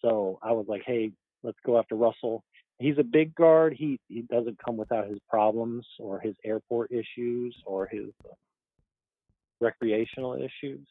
So 0.00 0.38
I 0.42 0.52
was 0.52 0.66
like, 0.68 0.82
hey, 0.86 1.10
let's 1.42 1.58
go 1.64 1.78
after 1.78 1.96
Russell. 1.96 2.44
He's 2.78 2.98
a 2.98 3.04
big 3.04 3.34
guard. 3.34 3.74
He 3.76 3.98
he 4.08 4.22
doesn't 4.22 4.58
come 4.62 4.76
without 4.76 5.08
his 5.08 5.18
problems 5.28 5.86
or 5.98 6.20
his 6.20 6.34
airport 6.44 6.90
issues 6.92 7.56
or 7.64 7.86
his 7.86 8.10
uh, 8.24 8.34
recreational 9.60 10.34
issues. 10.34 10.86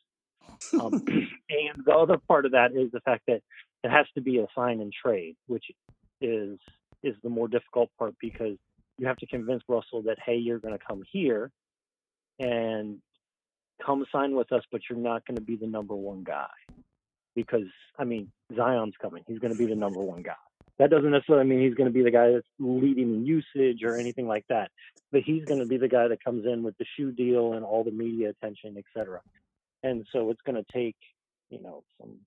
Um, 0.73 0.93
and 1.49 1.85
the 1.85 1.93
other 1.93 2.17
part 2.27 2.45
of 2.45 2.53
that 2.53 2.71
is 2.71 2.91
the 2.91 3.01
fact 3.01 3.23
that 3.27 3.41
it 3.83 3.91
has 3.91 4.07
to 4.15 4.21
be 4.21 4.39
a 4.39 4.47
sign 4.55 4.81
and 4.81 4.91
trade, 4.91 5.35
which 5.47 5.65
is 6.21 6.57
is 7.03 7.15
the 7.23 7.29
more 7.29 7.47
difficult 7.47 7.91
part 7.99 8.15
because 8.19 8.57
you 8.97 9.05
have 9.05 9.17
to 9.17 9.27
convince 9.27 9.61
Russell 9.67 10.03
that 10.03 10.17
hey, 10.25 10.37
you're 10.37 10.59
going 10.59 10.77
to 10.77 10.83
come 10.83 11.03
here 11.11 11.51
and 12.39 12.97
come 13.85 14.05
sign 14.11 14.35
with 14.35 14.51
us, 14.51 14.63
but 14.71 14.81
you're 14.89 14.99
not 14.99 15.25
going 15.27 15.35
to 15.35 15.43
be 15.43 15.55
the 15.55 15.67
number 15.67 15.95
one 15.95 16.23
guy 16.23 16.47
because 17.35 17.69
I 17.99 18.05
mean 18.05 18.31
Zion's 18.55 18.95
coming. 19.01 19.23
He's 19.27 19.39
going 19.39 19.53
to 19.53 19.59
be 19.59 19.67
the 19.67 19.75
number 19.75 19.99
one 19.99 20.23
guy. 20.23 20.33
That 20.77 20.89
doesn't 20.89 21.11
necessarily 21.11 21.45
mean 21.45 21.61
he's 21.61 21.73
going 21.73 21.87
to 21.87 21.93
be 21.93 22.03
the 22.03 22.11
guy 22.11 22.31
that's 22.31 22.47
leading 22.59 23.13
in 23.13 23.25
usage 23.25 23.83
or 23.83 23.97
anything 23.97 24.27
like 24.27 24.45
that, 24.49 24.71
but 25.11 25.21
he's 25.21 25.45
going 25.45 25.61
to 25.61 25.65
be 25.65 25.77
the 25.77 25.87
guy 25.87 26.07
that 26.09 26.23
comes 26.23 26.45
in 26.45 26.63
with 26.63 26.77
the 26.77 26.85
shoe 26.97 27.11
deal 27.11 27.53
and 27.53 27.63
all 27.63 27.83
the 27.83 27.91
media 27.91 28.29
attention, 28.29 28.75
etc. 28.77 29.21
And 29.83 30.05
so 30.11 30.29
it's 30.31 30.41
going 30.41 30.61
to 30.61 30.71
take, 30.73 30.97
you 31.49 31.61
know, 31.61 31.83
some, 31.99 32.17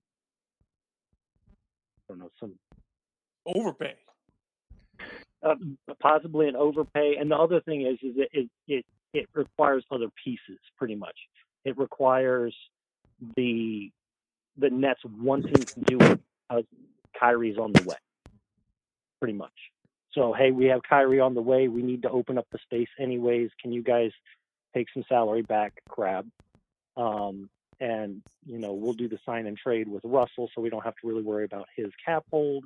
I 1.47 2.13
don't 2.13 2.19
know, 2.19 2.31
some 2.39 2.55
overpay, 3.45 3.95
uh, 5.43 5.55
possibly 6.01 6.47
an 6.47 6.55
overpay. 6.55 7.17
And 7.19 7.29
the 7.29 7.35
other 7.35 7.61
thing 7.61 7.81
is, 7.81 7.97
is 8.01 8.15
it, 8.17 8.29
it 8.33 8.49
it 8.67 8.85
it 9.13 9.29
requires 9.33 9.83
other 9.91 10.07
pieces 10.23 10.59
pretty 10.77 10.95
much. 10.95 11.15
It 11.65 11.77
requires 11.77 12.55
the 13.35 13.91
the 14.57 14.69
Nets 14.69 15.01
wanting 15.05 15.53
to 15.53 15.79
do 15.81 15.97
it 15.99 16.19
because 16.49 16.65
Kyrie's 17.19 17.57
on 17.57 17.73
the 17.73 17.83
way, 17.83 17.95
pretty 19.19 19.33
much. 19.33 19.53
So 20.13 20.33
hey, 20.33 20.51
we 20.51 20.65
have 20.65 20.81
Kyrie 20.89 21.19
on 21.19 21.35
the 21.35 21.41
way. 21.41 21.67
We 21.67 21.81
need 21.81 22.01
to 22.03 22.09
open 22.09 22.37
up 22.37 22.47
the 22.51 22.59
space 22.63 22.89
anyways. 22.99 23.49
Can 23.61 23.71
you 23.71 23.83
guys 23.83 24.11
take 24.73 24.87
some 24.93 25.03
salary 25.07 25.41
back, 25.43 25.73
Crabbe? 25.87 26.29
Um, 26.97 27.49
and 27.79 28.21
you 28.45 28.59
know 28.59 28.73
we'll 28.73 28.93
do 28.93 29.07
the 29.07 29.19
sign 29.25 29.45
and 29.45 29.57
trade 29.57 29.87
with 29.87 30.03
Russell, 30.03 30.49
so 30.53 30.61
we 30.61 30.69
don't 30.69 30.83
have 30.83 30.95
to 31.01 31.07
really 31.07 31.23
worry 31.23 31.45
about 31.45 31.67
his 31.75 31.91
cap 32.03 32.25
hold. 32.31 32.65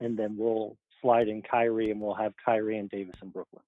And 0.00 0.18
then 0.18 0.36
we'll 0.36 0.76
slide 1.00 1.28
in 1.28 1.42
Kyrie, 1.42 1.90
and 1.90 2.00
we'll 2.00 2.14
have 2.14 2.34
Kyrie 2.44 2.78
and 2.78 2.90
Davis 2.90 3.14
in 3.22 3.30
Brooklyn. 3.30 3.62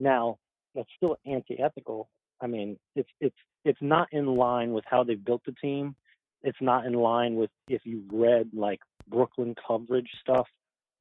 Now 0.00 0.38
that's 0.74 0.88
still 0.96 1.16
anti-ethical. 1.26 2.08
I 2.40 2.46
mean, 2.46 2.78
it's 2.96 3.08
it's 3.20 3.36
it's 3.64 3.78
not 3.80 4.08
in 4.12 4.26
line 4.26 4.72
with 4.72 4.84
how 4.86 5.04
they've 5.04 5.22
built 5.22 5.42
the 5.46 5.52
team. 5.52 5.94
It's 6.42 6.60
not 6.60 6.84
in 6.84 6.92
line 6.94 7.36
with 7.36 7.50
if 7.68 7.82
you 7.84 8.02
read 8.10 8.50
like 8.52 8.80
Brooklyn 9.08 9.54
coverage 9.66 10.10
stuff, 10.20 10.46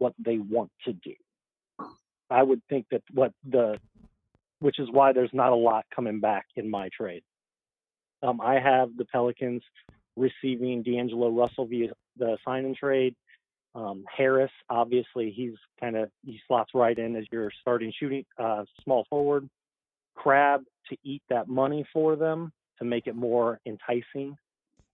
what 0.04 0.14
they 0.20 0.38
want 0.38 0.70
to 0.84 0.92
do. 0.92 1.14
I 2.30 2.44
would 2.44 2.62
think 2.70 2.86
that 2.92 3.04
what 3.14 3.32
the, 3.50 3.80
which 4.60 4.80
is 4.80 4.90
why 4.92 5.14
there's 5.14 5.34
not 5.34 5.54
a 5.54 5.56
lot 5.56 5.86
coming 5.96 6.20
back 6.20 6.46
in 6.58 6.70
my 6.70 6.90
trade. 6.96 7.24
Um, 8.22 8.42
I 8.42 8.60
have 8.60 8.90
the 8.98 9.06
Pelicans 9.06 9.64
receiving 10.18 10.84
D'Angelo 10.84 11.30
Russell 11.30 11.66
via 11.68 11.94
the 12.18 12.38
sign 12.46 12.66
and 12.66 12.76
trade. 12.76 13.16
Um, 13.76 14.04
Harris, 14.16 14.52
obviously, 14.70 15.32
he's 15.36 15.56
kind 15.80 15.96
of 15.96 16.10
he 16.26 16.40
slots 16.48 16.72
right 16.74 16.98
in 16.98 17.16
as 17.16 17.24
your 17.32 17.50
starting 17.62 17.94
shooting 17.98 18.26
uh, 18.38 18.66
small 18.84 19.06
forward. 19.10 19.50
Crabbe 20.16 20.64
to 20.90 20.98
eat 21.04 21.24
that 21.30 21.48
money 21.48 21.86
for 21.94 22.16
them 22.18 22.52
to 22.80 22.86
make 22.86 23.08
it 23.08 23.16
more 23.16 23.60
enticing 23.66 24.36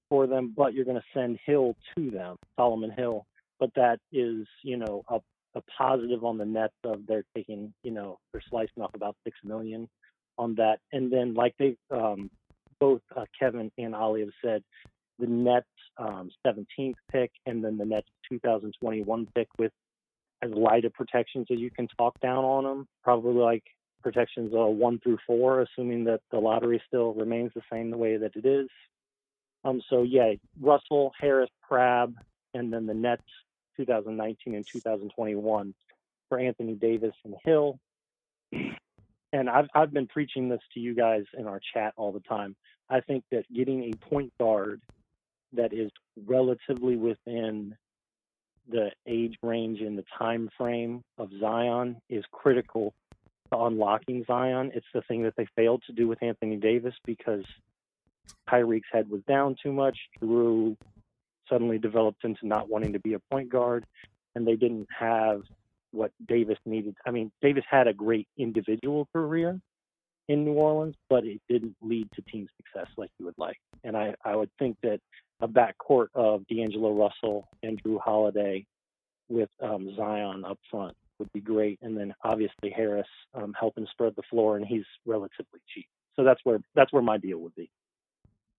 for 0.08 0.28
them, 0.28 0.54
but 0.56 0.74
you're 0.74 0.86
going 0.86 0.98
to 0.98 1.20
send 1.20 1.40
Hill 1.46 1.76
to 1.96 2.12
them, 2.12 2.36
Solomon 2.56 2.92
Hill. 2.92 3.26
But 3.60 3.72
that 3.76 4.00
is, 4.12 4.48
you 4.64 4.78
know, 4.78 5.04
a, 5.10 5.20
a 5.56 5.62
positive 5.78 6.24
on 6.24 6.38
the 6.38 6.46
net 6.46 6.72
of 6.84 7.06
they're 7.08 7.26
taking, 7.36 7.74
you 7.84 7.92
know, 7.92 8.20
they're 8.32 8.44
slicing 8.50 8.84
off 8.84 8.94
about 8.94 9.16
six 9.24 9.38
million 9.44 9.90
on 10.38 10.56
that. 10.56 10.78
And 10.94 11.12
then, 11.12 11.34
like 11.34 11.56
they 11.60 11.76
um, 11.92 12.30
both 12.80 13.02
uh, 13.16 13.26
Kevin 13.38 13.72
and 13.78 13.94
Ollie 13.94 14.22
have 14.22 14.30
said, 14.44 14.64
the 15.20 15.28
Nets 15.28 15.68
um, 15.98 16.30
17th 16.48 16.94
pick 17.12 17.32
and 17.46 17.64
then 17.64 17.78
the 17.78 17.86
Nets 17.86 18.08
2021 18.32 19.28
pick 19.36 19.48
with 19.58 19.72
as 20.42 20.52
light 20.52 20.86
of 20.86 20.94
protections 20.94 21.48
as 21.52 21.60
you 21.60 21.70
can 21.70 21.88
talk 21.98 22.20
down 22.22 22.46
on 22.46 22.64
them, 22.64 22.88
probably 23.04 23.34
like 23.34 23.64
protections 24.02 24.54
uh, 24.54 24.66
one 24.66 25.00
through 25.00 25.18
four, 25.28 25.62
assuming 25.62 26.06
that 26.06 26.22
the 26.32 26.38
lottery 26.40 26.82
still 26.88 27.14
remains 27.14 27.52
the 27.54 27.62
same 27.72 27.92
the 27.92 27.98
way 27.98 28.16
that 28.16 28.32
it 28.36 28.46
is. 28.46 28.70
Um, 29.66 29.82
so 29.90 30.04
yeah, 30.04 30.34
Russell, 30.62 31.12
Harris, 31.20 31.50
Crabbe, 31.62 32.16
and 32.54 32.72
then 32.72 32.86
the 32.86 32.94
Nets 32.94 33.24
2019 33.80 34.56
and 34.56 34.68
2021 34.68 35.74
for 36.28 36.40
Anthony 36.40 36.74
Davis 36.74 37.16
and 37.24 37.36
Hill. 37.44 37.80
And 39.32 39.50
I've 39.50 39.68
I've 39.76 39.94
been 39.94 40.08
preaching 40.08 40.50
this 40.50 40.62
to 40.74 40.80
you 40.80 40.96
guys 40.96 41.24
in 41.38 41.48
our 41.48 41.62
chat 41.74 41.94
all 41.98 42.12
the 42.12 42.20
time. 42.22 42.56
I 42.90 43.02
think 43.02 43.24
that 43.32 43.44
getting 43.54 43.84
a 43.84 44.10
point 44.10 44.34
guard 44.40 44.82
that 45.54 45.74
is 45.74 45.92
relatively 46.26 46.96
within 46.96 47.76
the 48.68 48.92
age 49.08 49.38
range 49.42 49.82
and 49.82 49.98
the 49.98 50.06
time 50.18 50.50
frame 50.58 51.04
of 51.18 51.30
Zion 51.40 51.98
is 52.10 52.24
critical 52.32 52.94
to 53.52 53.60
unlocking 53.60 54.24
Zion. 54.26 54.72
It's 54.74 54.86
the 54.94 55.02
thing 55.02 55.24
that 55.24 55.34
they 55.38 55.48
failed 55.56 55.84
to 55.88 55.94
do 55.94 56.08
with 56.08 56.22
Anthony 56.22 56.58
Davis 56.58 56.94
because 57.06 57.46
Kyrie's 58.48 58.84
head 58.92 59.10
was 59.10 59.22
down 59.28 59.56
too 59.62 59.72
much. 59.72 59.98
Drew 60.20 60.78
suddenly 61.50 61.78
developed 61.78 62.24
into 62.24 62.48
not 62.48 62.70
wanting 62.70 62.94
to 62.94 63.00
be 63.00 63.14
a 63.14 63.20
point 63.32 63.50
guard, 63.50 63.86
and 64.36 64.48
they 64.48 64.56
didn't 64.56 64.88
have 64.98 65.42
what 65.92 66.12
Davis 66.28 66.58
needed. 66.66 66.96
I 67.06 67.12
mean, 67.12 67.32
Davis 67.42 67.64
had 67.70 67.88
a 67.88 67.94
great 67.94 68.28
individual 68.38 69.08
career 69.14 69.60
in 70.28 70.46
New 70.46 70.54
Orleans, 70.54 70.96
but 71.10 71.26
it 71.26 71.42
didn't 71.50 71.76
lead 71.82 72.08
to 72.14 72.22
team 72.22 72.48
success 72.58 72.88
like 72.98 73.10
you 73.18 73.26
would 73.26 73.38
like. 73.38 73.58
And 73.84 73.98
I, 73.98 74.14
I 74.24 74.36
would 74.36 74.52
think 74.60 74.78
that 74.84 75.00
a 75.42 75.48
backcourt 75.48 76.08
of 76.14 76.46
D'Angelo 76.48 76.92
Russell 76.94 77.48
and 77.64 77.82
Jrue 77.82 78.00
Holiday 78.00 78.66
with 79.30 79.50
um, 79.62 79.96
Zion 79.96 80.44
up 80.46 80.60
front 80.70 80.96
would 81.18 81.32
be 81.34 81.42
great, 81.42 81.80
and 81.82 81.98
then 81.98 82.14
obviously 82.24 82.70
Harris 82.70 83.08
um, 83.34 83.54
helping 83.60 83.88
spread 83.92 84.14
the 84.16 84.24
floor, 84.30 84.58
and 84.58 84.66
he's 84.66 84.86
relatively 85.06 85.60
cheap. 85.74 85.88
So 86.16 86.24
that's 86.24 86.40
where 86.44 86.60
that's 86.76 86.92
where 86.92 87.02
my 87.02 87.18
deal 87.18 87.40
would 87.40 87.56
be. 87.56 87.70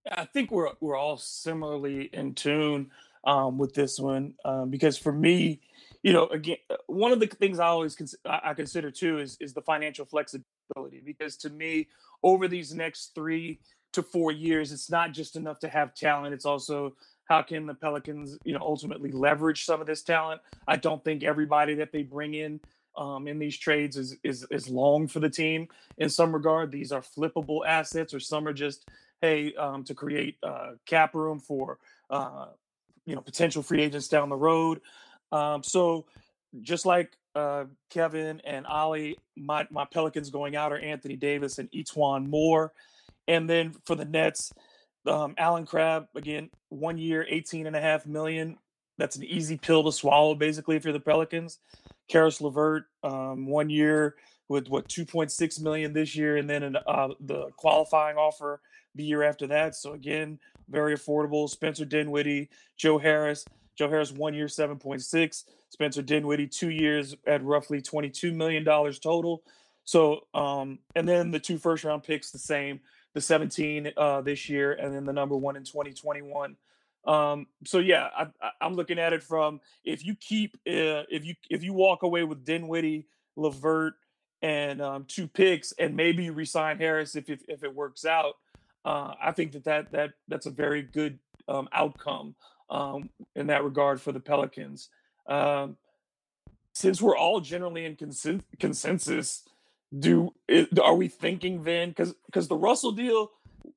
I 0.09 0.25
think 0.25 0.51
we're 0.51 0.69
we're 0.79 0.97
all 0.97 1.17
similarly 1.17 2.09
in 2.13 2.33
tune 2.33 2.91
um, 3.23 3.57
with 3.57 3.73
this 3.73 3.99
one 3.99 4.33
um, 4.45 4.69
because 4.69 4.97
for 4.97 5.11
me, 5.11 5.61
you 6.03 6.13
know, 6.13 6.27
again, 6.27 6.57
uh, 6.69 6.77
one 6.87 7.11
of 7.11 7.19
the 7.19 7.27
things 7.27 7.59
I 7.59 7.67
always 7.67 7.95
cons- 7.95 8.15
I 8.25 8.53
consider 8.53 8.91
too 8.91 9.19
is 9.19 9.37
is 9.39 9.53
the 9.53 9.61
financial 9.61 10.05
flexibility 10.05 11.01
because 11.05 11.37
to 11.37 11.49
me, 11.49 11.87
over 12.23 12.47
these 12.47 12.73
next 12.73 13.13
three 13.13 13.59
to 13.93 14.01
four 14.01 14.31
years, 14.31 14.71
it's 14.71 14.89
not 14.89 15.11
just 15.11 15.35
enough 15.35 15.59
to 15.59 15.69
have 15.69 15.93
talent; 15.93 16.33
it's 16.33 16.45
also 16.45 16.95
how 17.25 17.41
can 17.41 17.65
the 17.65 17.73
Pelicans, 17.73 18.37
you 18.43 18.53
know, 18.53 18.59
ultimately 18.61 19.11
leverage 19.11 19.65
some 19.65 19.79
of 19.79 19.87
this 19.87 20.01
talent? 20.01 20.41
I 20.67 20.75
don't 20.75 21.03
think 21.03 21.23
everybody 21.23 21.75
that 21.75 21.91
they 21.91 22.03
bring 22.03 22.33
in 22.33 22.59
um, 22.97 23.27
in 23.27 23.39
these 23.39 23.57
trades 23.57 23.97
is, 23.97 24.17
is 24.23 24.45
is 24.51 24.67
long 24.67 25.07
for 25.07 25.19
the 25.19 25.29
team. 25.29 25.67
In 25.97 26.09
some 26.09 26.33
regard, 26.33 26.71
these 26.71 26.91
are 26.91 27.01
flippable 27.01 27.65
assets, 27.65 28.13
or 28.13 28.19
some 28.19 28.47
are 28.47 28.53
just 28.53 28.89
hey 29.21 29.53
um, 29.53 29.83
to 29.85 29.93
create 29.93 30.37
uh, 30.43 30.71
cap 30.85 31.15
room 31.15 31.39
for 31.39 31.77
uh, 32.09 32.47
you 33.05 33.15
know 33.15 33.21
potential 33.21 33.63
free 33.63 33.81
agents 33.81 34.07
down 34.07 34.29
the 34.29 34.35
road. 34.35 34.81
Um, 35.31 35.63
so 35.63 36.05
just 36.61 36.85
like 36.85 37.15
uh, 37.35 37.65
Kevin 37.89 38.41
and 38.43 38.65
Ali, 38.65 39.17
my 39.37 39.67
my 39.71 39.85
Pelicans 39.85 40.29
going 40.29 40.55
out 40.55 40.73
are 40.73 40.79
Anthony 40.79 41.15
Davis 41.15 41.59
and 41.59 41.69
E'Twaun 41.71 42.27
Moore, 42.27 42.73
and 43.27 43.49
then 43.49 43.73
for 43.85 43.95
the 43.95 44.05
Nets, 44.05 44.51
um, 45.07 45.35
Allen 45.37 45.65
Crabbe 45.65 46.07
again, 46.15 46.49
one 46.69 46.97
year, 46.97 47.25
eighteen 47.29 47.67
and 47.67 47.75
a 47.75 47.81
half 47.81 48.05
million. 48.05 48.57
That's 48.97 49.15
an 49.15 49.23
easy 49.23 49.57
pill 49.57 49.83
to 49.85 49.91
swallow, 49.91 50.35
basically, 50.35 50.75
if 50.75 50.83
you're 50.83 50.93
the 50.93 50.99
Pelicans. 50.99 51.57
Caris 52.07 52.39
LeVert, 52.39 52.83
um, 53.03 53.47
one 53.47 53.69
year 53.69 54.15
with 54.47 54.67
what 54.67 54.87
2.6 54.89 55.61
million 55.61 55.93
this 55.93 56.15
year, 56.15 56.37
and 56.37 56.47
then 56.47 56.61
an, 56.61 56.77
uh, 56.85 57.07
the 57.21 57.47
qualifying 57.55 58.17
offer 58.17 58.61
the 58.95 59.03
year 59.03 59.23
after 59.23 59.47
that. 59.47 59.75
So 59.75 59.93
again, 59.93 60.39
very 60.69 60.95
affordable. 60.95 61.49
Spencer 61.49 61.85
Dinwiddie, 61.85 62.49
Joe 62.77 62.97
Harris. 62.97 63.45
Joe 63.77 63.89
Harris 63.89 64.11
one 64.11 64.33
year 64.33 64.47
7.6. 64.47 65.43
Spencer 65.69 66.01
Dinwiddie 66.01 66.47
two 66.47 66.69
years 66.69 67.15
at 67.25 67.43
roughly 67.43 67.81
22 67.81 68.31
million 68.31 68.63
dollars 68.63 68.99
total. 68.99 69.43
So 69.83 70.27
um, 70.33 70.79
and 70.95 71.07
then 71.07 71.31
the 71.31 71.39
two 71.39 71.57
first 71.57 71.83
round 71.83 72.03
picks 72.03 72.31
the 72.31 72.39
same, 72.39 72.81
the 73.13 73.21
17 73.21 73.91
uh, 73.97 74.21
this 74.21 74.49
year, 74.49 74.73
and 74.73 74.93
then 74.93 75.05
the 75.05 75.13
number 75.13 75.35
one 75.35 75.55
in 75.55 75.63
2021. 75.63 76.55
Um, 77.05 77.47
so 77.65 77.79
yeah, 77.79 78.09
I, 78.15 78.51
am 78.61 78.75
looking 78.75 78.99
at 78.99 79.13
it 79.13 79.23
from 79.23 79.59
if 79.83 80.05
you 80.05 80.15
keep 80.15 80.55
uh, 80.67 81.09
if 81.09 81.25
you 81.25 81.33
if 81.49 81.63
you 81.63 81.73
walk 81.73 82.03
away 82.03 82.23
with 82.23 82.45
Dinwiddie, 82.45 83.07
LeVert, 83.35 83.93
and 84.41 84.81
um, 84.81 85.05
two 85.07 85.27
picks, 85.27 85.71
and 85.73 85.95
maybe 85.95 86.25
you 86.25 86.33
resign 86.33 86.77
Harris 86.77 87.15
if 87.15 87.29
if, 87.29 87.41
if 87.47 87.63
it 87.63 87.73
works 87.73 88.05
out. 88.05 88.35
Uh, 88.83 89.13
I 89.21 89.31
think 89.31 89.51
that, 89.53 89.63
that 89.65 89.91
that 89.91 90.11
that's 90.27 90.45
a 90.45 90.51
very 90.51 90.81
good 90.81 91.19
um, 91.47 91.69
outcome 91.71 92.35
um, 92.69 93.09
in 93.35 93.47
that 93.47 93.63
regard 93.63 94.01
for 94.01 94.11
the 94.11 94.19
Pelicans. 94.19 94.89
Um, 95.27 95.77
since 96.73 97.01
we're 97.01 97.17
all 97.17 97.41
generally 97.41 97.85
in 97.85 97.95
consen- 97.95 98.43
consensus, 98.59 99.43
do 99.97 100.33
are 100.81 100.95
we 100.95 101.07
thinking 101.07 101.63
then 101.63 101.89
because 101.89 102.13
because 102.25 102.47
the 102.47 102.55
Russell 102.55 102.93
deal 102.93 103.31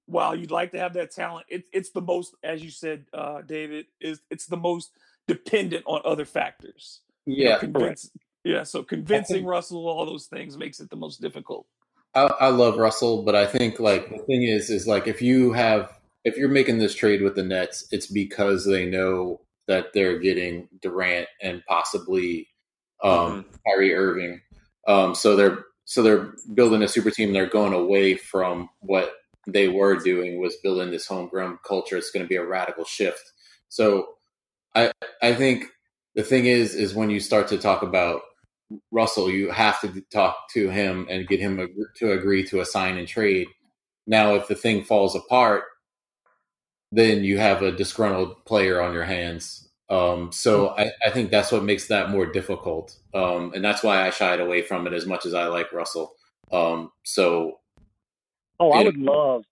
while 0.06 0.34
you'd 0.34 0.50
like 0.50 0.72
to 0.72 0.78
have 0.78 0.94
that 0.94 1.10
talent, 1.10 1.46
it, 1.48 1.64
it's 1.72 1.90
the 1.90 2.00
most, 2.00 2.34
as 2.42 2.62
you 2.62 2.70
said, 2.70 3.04
uh, 3.12 3.42
David, 3.42 3.86
is 4.00 4.20
it's 4.30 4.46
the 4.46 4.56
most 4.56 4.90
dependent 5.26 5.84
on 5.86 6.00
other 6.04 6.24
factors. 6.24 7.00
Yeah, 7.26 7.34
you 7.36 7.52
know, 7.52 7.58
convince, 7.58 8.10
yeah. 8.44 8.62
So 8.64 8.82
convincing 8.82 9.36
think, 9.36 9.48
Russell, 9.48 9.86
all 9.88 10.04
those 10.06 10.26
things 10.26 10.56
makes 10.56 10.80
it 10.80 10.90
the 10.90 10.96
most 10.96 11.20
difficult. 11.20 11.66
I, 12.14 12.22
I 12.22 12.48
love 12.48 12.76
Russell, 12.76 13.22
but 13.22 13.34
I 13.34 13.46
think 13.46 13.80
like 13.80 14.08
the 14.10 14.18
thing 14.18 14.44
is, 14.44 14.70
is 14.70 14.86
like 14.86 15.06
if 15.06 15.20
you 15.20 15.52
have 15.52 15.90
if 16.24 16.36
you're 16.36 16.48
making 16.48 16.78
this 16.78 16.94
trade 16.94 17.22
with 17.22 17.34
the 17.34 17.42
Nets, 17.42 17.86
it's 17.90 18.06
because 18.06 18.64
they 18.64 18.86
know 18.86 19.40
that 19.66 19.92
they're 19.92 20.18
getting 20.18 20.68
Durant 20.80 21.28
and 21.42 21.62
possibly 21.66 22.48
um, 23.02 23.10
mm-hmm. 23.10 23.50
Kyrie 23.66 23.94
Irving. 23.94 24.40
Um, 24.86 25.14
so 25.14 25.36
they're 25.36 25.64
so 25.84 26.02
they're 26.02 26.32
building 26.54 26.82
a 26.82 26.88
super 26.88 27.10
team. 27.10 27.32
They're 27.32 27.46
going 27.46 27.72
away 27.72 28.16
from 28.16 28.68
what 28.80 29.12
they 29.46 29.68
were 29.68 29.96
doing 29.96 30.40
was 30.40 30.56
building 30.62 30.90
this 30.90 31.06
homegrown 31.06 31.58
culture. 31.66 31.96
It's 31.96 32.10
going 32.10 32.24
to 32.24 32.28
be 32.28 32.36
a 32.36 32.44
radical 32.44 32.84
shift. 32.84 33.32
So 33.68 34.14
I 34.74 34.92
I 35.22 35.34
think 35.34 35.66
the 36.14 36.22
thing 36.22 36.46
is 36.46 36.74
is 36.74 36.94
when 36.94 37.10
you 37.10 37.20
start 37.20 37.48
to 37.48 37.58
talk 37.58 37.82
about 37.82 38.22
Russell, 38.90 39.30
you 39.30 39.50
have 39.50 39.80
to 39.80 40.00
talk 40.12 40.48
to 40.52 40.68
him 40.68 41.06
and 41.10 41.26
get 41.28 41.40
him 41.40 41.68
to 41.96 42.12
agree 42.12 42.44
to 42.44 42.60
a 42.60 42.64
sign 42.64 42.96
and 42.98 43.08
trade. 43.08 43.48
Now, 44.06 44.34
if 44.34 44.48
the 44.48 44.54
thing 44.54 44.84
falls 44.84 45.14
apart, 45.14 45.64
then 46.92 47.24
you 47.24 47.38
have 47.38 47.62
a 47.62 47.72
disgruntled 47.72 48.44
player 48.44 48.80
on 48.80 48.92
your 48.92 49.04
hands. 49.04 49.68
Um, 49.90 50.32
so 50.32 50.70
I, 50.70 50.92
I, 51.04 51.10
think 51.10 51.30
that's 51.30 51.52
what 51.52 51.62
makes 51.62 51.88
that 51.88 52.08
more 52.08 52.24
difficult, 52.24 52.96
um, 53.12 53.52
and 53.54 53.62
that's 53.62 53.82
why 53.82 54.06
I 54.06 54.10
shied 54.10 54.40
away 54.40 54.62
from 54.62 54.86
it 54.86 54.94
as 54.94 55.04
much 55.04 55.26
as 55.26 55.34
I 55.34 55.46
like 55.46 55.72
Russell. 55.72 56.14
Um, 56.50 56.90
so 57.04 57.58
Oh, 58.60 58.70
I 58.70 58.82
would 58.82 58.96
love. 58.96 59.42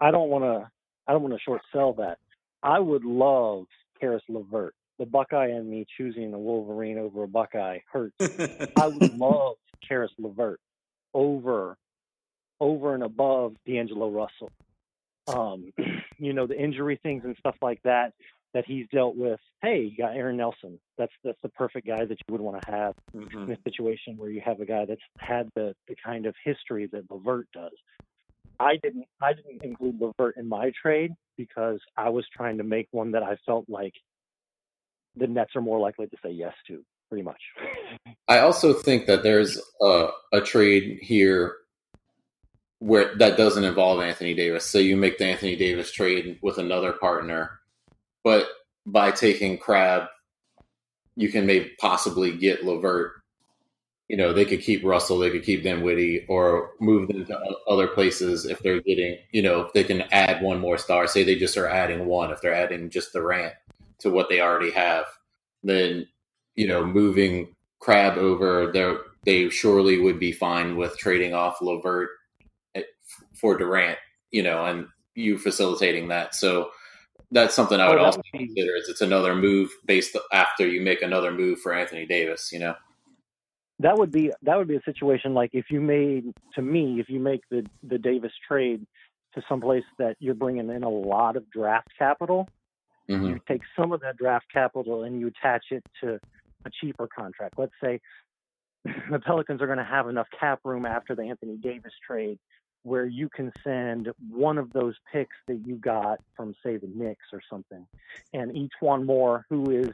I 0.00 0.10
don't 0.10 0.30
want 0.30 0.44
to. 0.44 0.70
I 1.06 1.12
don't 1.12 1.22
want 1.22 1.34
to 1.34 1.40
short 1.40 1.60
sell 1.72 1.92
that. 1.94 2.18
I 2.62 2.78
would 2.78 3.04
love 3.04 3.66
Caris 4.00 4.22
LeVert. 4.28 4.74
The 4.98 5.06
Buckeye 5.06 5.48
and 5.48 5.68
me 5.68 5.86
choosing 5.96 6.34
a 6.34 6.38
Wolverine 6.38 6.98
over 6.98 7.24
a 7.24 7.28
Buckeye 7.28 7.78
hurts. 7.90 8.16
I 8.76 8.88
would 8.88 9.16
love 9.16 9.56
Caris 9.86 10.10
LeVert 10.18 10.60
over 11.14 11.76
over 12.60 12.94
and 12.94 13.04
above 13.04 13.54
D'Angelo 13.66 14.10
Russell. 14.10 14.50
Um, 15.28 15.72
you 16.18 16.32
know, 16.32 16.46
the 16.46 16.60
injury 16.60 16.98
things 17.02 17.22
and 17.24 17.36
stuff 17.38 17.54
like 17.62 17.80
that 17.82 18.12
that 18.54 18.64
he's 18.66 18.86
dealt 18.92 19.16
with. 19.16 19.40
Hey, 19.62 19.82
you 19.82 19.96
got 19.96 20.16
Aaron 20.16 20.36
Nelson. 20.36 20.78
That's 20.96 21.12
that's 21.22 21.38
the 21.42 21.48
perfect 21.50 21.86
guy 21.86 22.04
that 22.04 22.18
you 22.26 22.32
would 22.32 22.40
want 22.40 22.62
to 22.62 22.70
have 22.70 22.94
mm-hmm. 23.14 23.44
in 23.44 23.52
a 23.52 23.62
situation 23.62 24.16
where 24.16 24.30
you 24.30 24.40
have 24.44 24.60
a 24.60 24.66
guy 24.66 24.84
that's 24.84 25.00
had 25.18 25.48
the 25.54 25.74
the 25.86 25.96
kind 26.04 26.26
of 26.26 26.34
history 26.44 26.88
that 26.92 27.10
LeVert 27.10 27.48
does. 27.52 27.72
I 28.58 28.76
didn't 28.76 29.06
I 29.20 29.34
didn't 29.34 29.62
include 29.62 30.00
LeVert 30.00 30.36
in 30.36 30.48
my 30.48 30.72
trade 30.80 31.12
because 31.36 31.80
I 31.96 32.08
was 32.08 32.26
trying 32.34 32.58
to 32.58 32.64
make 32.64 32.88
one 32.90 33.12
that 33.12 33.22
I 33.22 33.36
felt 33.46 33.66
like 33.68 33.94
the 35.18 35.26
Nets 35.26 35.56
are 35.56 35.62
more 35.62 35.78
likely 35.78 36.06
to 36.06 36.16
say 36.22 36.30
yes 36.30 36.54
to, 36.66 36.84
pretty 37.08 37.22
much. 37.22 37.40
I 38.28 38.38
also 38.38 38.72
think 38.72 39.06
that 39.06 39.22
there's 39.22 39.60
a, 39.80 40.08
a 40.32 40.40
trade 40.40 40.98
here 41.02 41.56
where 42.80 43.16
that 43.16 43.36
doesn't 43.36 43.64
involve 43.64 44.00
Anthony 44.00 44.34
Davis. 44.34 44.64
So 44.64 44.78
you 44.78 44.96
make 44.96 45.18
the 45.18 45.26
Anthony 45.26 45.56
Davis 45.56 45.90
trade 45.90 46.38
with 46.42 46.58
another 46.58 46.92
partner 46.92 47.58
but 48.28 48.46
by 48.84 49.10
taking 49.10 49.56
Crabbe, 49.56 50.06
you 51.16 51.30
can 51.30 51.46
maybe 51.46 51.72
possibly 51.80 52.36
get 52.36 52.62
LeVert. 52.62 53.12
You 54.08 54.18
know, 54.18 54.34
they 54.34 54.44
could 54.44 54.60
keep 54.60 54.84
Russell, 54.84 55.18
they 55.18 55.30
could 55.30 55.44
keep 55.44 55.62
Dinwiddie, 55.62 56.26
or 56.28 56.72
move 56.78 57.08
them 57.08 57.24
to 57.24 57.38
other 57.66 57.86
places 57.86 58.44
if 58.44 58.58
they're 58.60 58.82
getting, 58.82 59.16
you 59.32 59.40
know, 59.40 59.62
if 59.62 59.72
they 59.72 59.82
can 59.82 60.02
add 60.12 60.42
one 60.42 60.60
more 60.60 60.76
star. 60.76 61.06
Say 61.06 61.24
they 61.24 61.36
just 61.36 61.56
are 61.56 61.68
adding 61.68 62.04
one, 62.06 62.30
if 62.30 62.42
they're 62.42 62.54
adding 62.54 62.90
just 62.90 63.14
Durant 63.14 63.54
to 64.00 64.10
what 64.10 64.28
they 64.28 64.40
already 64.40 64.70
have, 64.70 65.06
then, 65.62 66.06
you 66.54 66.66
know, 66.66 66.84
moving 66.84 67.54
Crabbe 67.80 68.18
over, 68.18 68.72
they 69.24 69.48
surely 69.50 69.98
would 70.00 70.18
be 70.18 70.32
fine 70.32 70.76
with 70.76 70.98
trading 70.98 71.34
off 71.34 71.60
LeVert 71.60 72.08
eh, 72.74 72.82
for 73.34 73.56
Durant, 73.56 73.98
you 74.30 74.42
know, 74.42 74.64
and 74.64 74.86
you 75.14 75.38
facilitating 75.38 76.08
that. 76.08 76.34
So 76.34 76.70
that's 77.30 77.54
something 77.54 77.80
I 77.80 77.88
would 77.88 77.98
oh, 77.98 78.04
also 78.04 78.22
be... 78.32 78.46
consider. 78.46 78.76
Is 78.76 78.88
it's 78.88 79.00
another 79.00 79.34
move 79.34 79.70
based 79.84 80.16
after 80.32 80.66
you 80.66 80.80
make 80.80 81.02
another 81.02 81.30
move 81.30 81.60
for 81.60 81.74
Anthony 81.74 82.06
Davis. 82.06 82.50
You 82.52 82.60
know, 82.60 82.74
that 83.80 83.98
would 83.98 84.10
be 84.10 84.32
that 84.42 84.56
would 84.56 84.68
be 84.68 84.76
a 84.76 84.82
situation 84.82 85.34
like 85.34 85.50
if 85.52 85.66
you 85.70 85.80
made 85.80 86.32
to 86.54 86.62
me 86.62 87.00
if 87.00 87.08
you 87.08 87.20
make 87.20 87.42
the 87.50 87.66
the 87.82 87.98
Davis 87.98 88.32
trade 88.46 88.86
to 89.34 89.42
someplace 89.48 89.84
that 89.98 90.16
you're 90.20 90.34
bringing 90.34 90.70
in 90.70 90.82
a 90.82 90.88
lot 90.88 91.36
of 91.36 91.50
draft 91.50 91.88
capital. 91.98 92.48
Mm-hmm. 93.10 93.24
You 93.24 93.40
take 93.48 93.62
some 93.78 93.92
of 93.92 94.00
that 94.00 94.16
draft 94.16 94.46
capital 94.52 95.04
and 95.04 95.20
you 95.20 95.28
attach 95.28 95.66
it 95.70 95.84
to 96.02 96.18
a 96.64 96.70
cheaper 96.80 97.08
contract. 97.08 97.54
Let's 97.56 97.72
say 97.82 98.00
the 99.10 99.18
Pelicans 99.18 99.62
are 99.62 99.66
going 99.66 99.78
to 99.78 99.84
have 99.84 100.08
enough 100.08 100.28
cap 100.38 100.60
room 100.64 100.84
after 100.84 101.14
the 101.14 101.22
Anthony 101.22 101.56
Davis 101.56 101.92
trade 102.06 102.38
where 102.82 103.06
you 103.06 103.28
can 103.28 103.52
send 103.64 104.08
one 104.30 104.56
of 104.56 104.72
those 104.72 104.94
picks 105.12 105.36
that 105.46 105.60
you 105.66 105.76
got 105.76 106.20
from, 106.36 106.54
say, 106.64 106.76
the 106.76 106.86
Knicks 106.86 107.26
or 107.32 107.40
something, 107.50 107.86
and 108.32 108.52
E'Twaun 108.52 109.04
Moore 109.04 109.44
who 109.50 109.70
is 109.70 109.90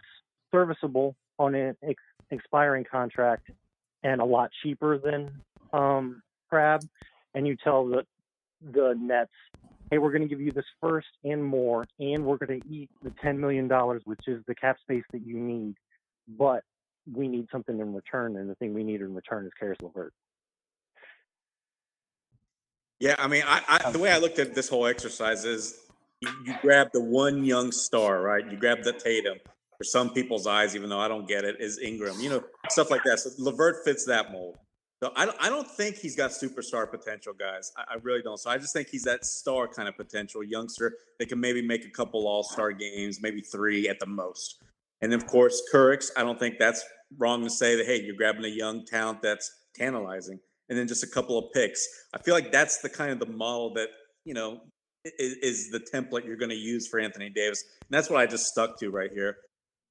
serviceable 0.52 1.16
on 1.38 1.54
an 1.54 1.76
ex- 1.82 2.02
expiring 2.30 2.84
contract 2.84 3.50
and 4.02 4.20
a 4.20 4.24
lot 4.24 4.50
cheaper 4.62 4.98
than 4.98 5.40
um, 5.72 6.22
Crabbe, 6.48 6.86
and 7.34 7.46
you 7.46 7.56
tell 7.56 7.86
the 7.86 8.04
the 8.72 8.94
Nets, 8.98 9.32
hey, 9.90 9.98
we're 9.98 10.10
going 10.10 10.22
to 10.22 10.28
give 10.28 10.40
you 10.40 10.52
this 10.52 10.64
first 10.80 11.08
and 11.24 11.42
more, 11.44 11.84
and 11.98 12.24
we're 12.24 12.36
going 12.36 12.60
to 12.60 12.68
eat 12.68 12.90
the 13.02 13.12
ten 13.22 13.38
million 13.40 13.68
dollars, 13.68 14.02
which 14.04 14.26
is 14.26 14.42
the 14.46 14.54
cap 14.54 14.76
space 14.80 15.04
that 15.12 15.26
you 15.26 15.38
need, 15.38 15.74
but 16.38 16.62
we 17.12 17.28
need 17.28 17.46
something 17.52 17.78
in 17.78 17.94
return, 17.94 18.36
and 18.36 18.48
the 18.48 18.54
thing 18.56 18.72
we 18.74 18.84
need 18.84 19.00
in 19.00 19.14
return 19.14 19.46
is 19.46 19.52
Caris 19.58 19.78
LeVert. 19.82 20.12
Yeah, 23.00 23.16
I 23.18 23.26
mean, 23.28 23.42
I, 23.46 23.80
I, 23.84 23.90
the 23.90 23.98
way 23.98 24.10
I 24.10 24.18
looked 24.18 24.38
at 24.38 24.54
this 24.54 24.68
whole 24.68 24.86
exercise 24.86 25.44
is 25.44 25.78
you, 26.20 26.28
you 26.44 26.54
grab 26.62 26.88
the 26.92 27.02
one 27.02 27.44
young 27.44 27.72
star, 27.72 28.22
right? 28.22 28.50
You 28.50 28.56
grab 28.56 28.82
the 28.82 28.92
Tatum. 28.92 29.38
For 29.76 29.82
some 29.82 30.10
people's 30.10 30.46
eyes, 30.46 30.76
even 30.76 30.88
though 30.88 31.00
I 31.00 31.08
don't 31.08 31.26
get 31.26 31.44
it, 31.44 31.56
is 31.58 31.80
Ingram. 31.80 32.20
You 32.20 32.30
know, 32.30 32.44
stuff 32.70 32.92
like 32.92 33.02
that. 33.04 33.18
So 33.18 33.30
LeVert 33.38 33.84
fits 33.84 34.04
that 34.04 34.30
mold. 34.30 34.56
So 35.04 35.12
I 35.14 35.26
don't, 35.26 35.36
I 35.38 35.50
don't 35.50 35.70
think 35.70 35.96
he's 35.96 36.16
got 36.16 36.30
superstar 36.30 36.90
potential, 36.90 37.34
guys. 37.34 37.70
I, 37.76 37.82
I, 37.92 37.96
really 38.02 38.22
don't. 38.22 38.38
So 38.38 38.48
I 38.48 38.56
just 38.56 38.72
think 38.72 38.88
he's 38.88 39.02
that 39.02 39.26
star 39.26 39.68
kind 39.68 39.86
of 39.86 39.98
potential 39.98 40.42
youngster 40.42 40.94
that 41.18 41.28
can 41.28 41.38
maybe 41.38 41.60
make 41.60 41.84
a 41.84 41.90
couple 41.90 42.26
All 42.26 42.42
Star 42.42 42.72
games, 42.72 43.20
maybe 43.20 43.42
three 43.42 43.86
at 43.86 44.00
the 44.00 44.06
most. 44.06 44.62
And 45.02 45.12
of 45.12 45.26
course, 45.26 45.60
Caris. 45.70 46.10
I 46.16 46.22
don't 46.22 46.38
think 46.38 46.58
that's 46.58 46.82
wrong 47.18 47.44
to 47.44 47.50
say 47.50 47.76
that. 47.76 47.84
Hey, 47.84 48.00
you're 48.00 48.16
grabbing 48.16 48.46
a 48.46 48.48
young 48.48 48.86
talent 48.86 49.20
that's 49.20 49.52
tantalizing 49.74 50.40
and 50.70 50.78
then 50.78 50.88
just 50.88 51.04
a 51.04 51.06
couple 51.06 51.36
of 51.36 51.52
picks. 51.52 51.86
I 52.14 52.22
feel 52.22 52.32
like 52.32 52.50
that's 52.50 52.78
the 52.78 52.88
kind 52.88 53.12
of 53.12 53.18
the 53.18 53.30
model 53.30 53.74
that 53.74 53.88
you 54.24 54.32
know 54.32 54.62
is, 55.04 55.34
is 55.42 55.70
the 55.70 55.80
template 55.80 56.24
you're 56.24 56.38
going 56.38 56.48
to 56.48 56.56
use 56.56 56.88
for 56.88 56.98
Anthony 56.98 57.28
Davis, 57.28 57.62
and 57.82 57.90
that's 57.90 58.08
what 58.08 58.22
I 58.22 58.26
just 58.26 58.46
stuck 58.46 58.78
to 58.80 58.88
right 58.88 59.10
here. 59.12 59.36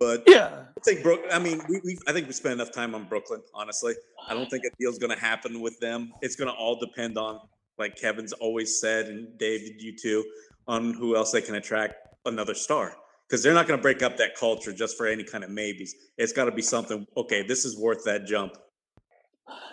But 0.03 0.23
yeah, 0.27 0.65
I 0.77 0.81
think 0.83 1.01
Brook. 1.01 1.21
I 1.31 1.39
mean, 1.39 1.61
we, 1.69 1.79
we 1.85 1.97
I 2.07 2.11
think 2.11 2.27
we 2.27 2.33
spent 2.33 2.55
enough 2.55 2.73
time 2.73 2.93
on 2.93 3.05
Brooklyn. 3.05 3.41
Honestly, 3.53 3.93
I 4.27 4.33
don't 4.33 4.49
think 4.49 4.65
a 4.65 4.69
deal's 4.77 4.99
going 4.99 5.15
to 5.15 5.19
happen 5.19 5.61
with 5.61 5.79
them. 5.79 6.11
It's 6.21 6.35
going 6.35 6.49
to 6.49 6.53
all 6.53 6.77
depend 6.77 7.17
on, 7.17 7.39
like 7.77 7.95
Kevin's 7.95 8.33
always 8.33 8.81
said, 8.81 9.05
and 9.05 9.37
David, 9.37 9.81
you 9.81 9.95
too, 9.95 10.25
on 10.67 10.93
who 10.93 11.15
else 11.15 11.31
they 11.31 11.41
can 11.41 11.55
attract 11.55 11.95
another 12.25 12.53
star. 12.53 12.97
Because 13.25 13.41
they're 13.41 13.53
not 13.53 13.65
going 13.65 13.79
to 13.79 13.81
break 13.81 14.03
up 14.03 14.17
that 14.17 14.35
culture 14.35 14.73
just 14.73 14.97
for 14.97 15.07
any 15.07 15.23
kind 15.23 15.45
of 15.45 15.49
maybes. 15.49 15.95
It's 16.17 16.33
got 16.33 16.45
to 16.45 16.51
be 16.51 16.61
something. 16.61 17.07
Okay, 17.15 17.41
this 17.41 17.63
is 17.63 17.79
worth 17.79 18.03
that 18.03 18.25
jump. 18.25 18.57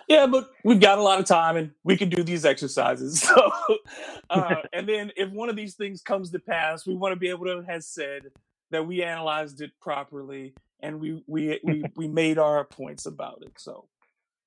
Yeah, 0.07 0.27
but 0.27 0.49
we've 0.63 0.79
got 0.79 0.97
a 0.97 1.01
lot 1.01 1.19
of 1.19 1.25
time 1.25 1.57
and 1.57 1.71
we 1.83 1.97
can 1.97 2.07
do 2.07 2.23
these 2.23 2.45
exercises. 2.45 3.29
So, 4.31 4.39
uh, 4.39 4.55
and 4.71 4.87
then 4.87 5.11
if 5.17 5.29
one 5.29 5.49
of 5.49 5.57
these 5.57 5.75
things 5.75 6.01
comes 6.01 6.31
to 6.31 6.39
pass, 6.39 6.87
we 6.87 6.95
want 6.95 7.11
to 7.11 7.19
be 7.19 7.27
able 7.27 7.45
to 7.47 7.63
have 7.67 7.83
said 7.83 8.23
that 8.71 8.87
we 8.87 9.03
analyzed 9.03 9.61
it 9.61 9.71
properly 9.81 10.53
and 10.81 10.99
we 10.99 11.23
we 11.27 11.59
we, 11.63 11.83
we 11.95 12.07
made 12.07 12.37
our 12.37 12.65
points 12.65 13.05
about 13.05 13.43
it. 13.43 13.53
So, 13.57 13.87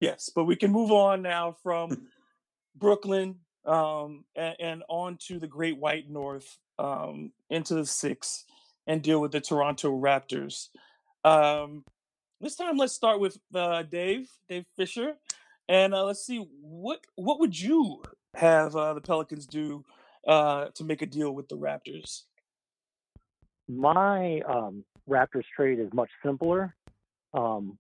yes, 0.01 0.31
but 0.35 0.45
we 0.45 0.57
can 0.57 0.73
move 0.73 0.93
on 0.93 1.23
now 1.23 1.57
from 1.63 2.09
Brooklyn 2.77 3.37
um, 3.65 4.25
and, 4.37 4.57
and, 4.61 4.83
on 4.89 5.17
to 5.29 5.39
the 5.39 5.47
Great 5.47 5.79
White 5.79 6.11
North 6.11 6.59
um, 6.79 7.33
into 7.49 7.75
the 7.75 7.87
six 7.87 8.45
and 8.87 9.03
deal 9.03 9.21
with 9.21 9.33
the 9.33 9.41
Toronto 9.41 9.99
Raptors. 9.99 10.69
Um, 11.25 11.85
this 12.41 12.57
time, 12.57 12.77
let's 12.77 12.93
start 12.93 13.21
with 13.21 13.39
uh, 13.55 13.85
Dave, 13.85 14.29
Dave 14.49 14.67
Fisher, 14.77 15.15
and 15.69 15.95
uh, 15.95 16.05
let's 16.05 16.27
see 16.27 16.47
what 16.61 17.01
what 17.15 17.41
would 17.41 17.59
you 17.59 18.03
have 18.35 18.77
uh, 18.77 18.93
the 18.93 19.01
Pelicans 19.01 19.47
do 19.47 19.85
uh, 20.27 20.67
to 20.75 20.85
make 20.85 21.01
a 21.01 21.07
deal 21.07 21.35
with 21.35 21.49
the 21.49 21.57
Raptors? 21.57 22.25
My 23.69 24.41
um, 24.41 24.85
Raptors 25.09 25.45
trade 25.57 25.79
is 25.79 25.89
much 25.93 26.11
simpler. 26.25 26.75
Um, 27.33 27.79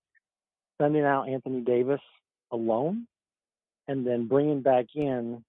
sending 0.81 1.05
out 1.05 1.29
Anthony 1.29 1.61
Davis 1.61 2.01
alone, 2.51 3.07
and 3.87 4.07
then 4.07 4.27
bringing 4.27 4.62
back 4.62 4.87
in. 4.94 5.44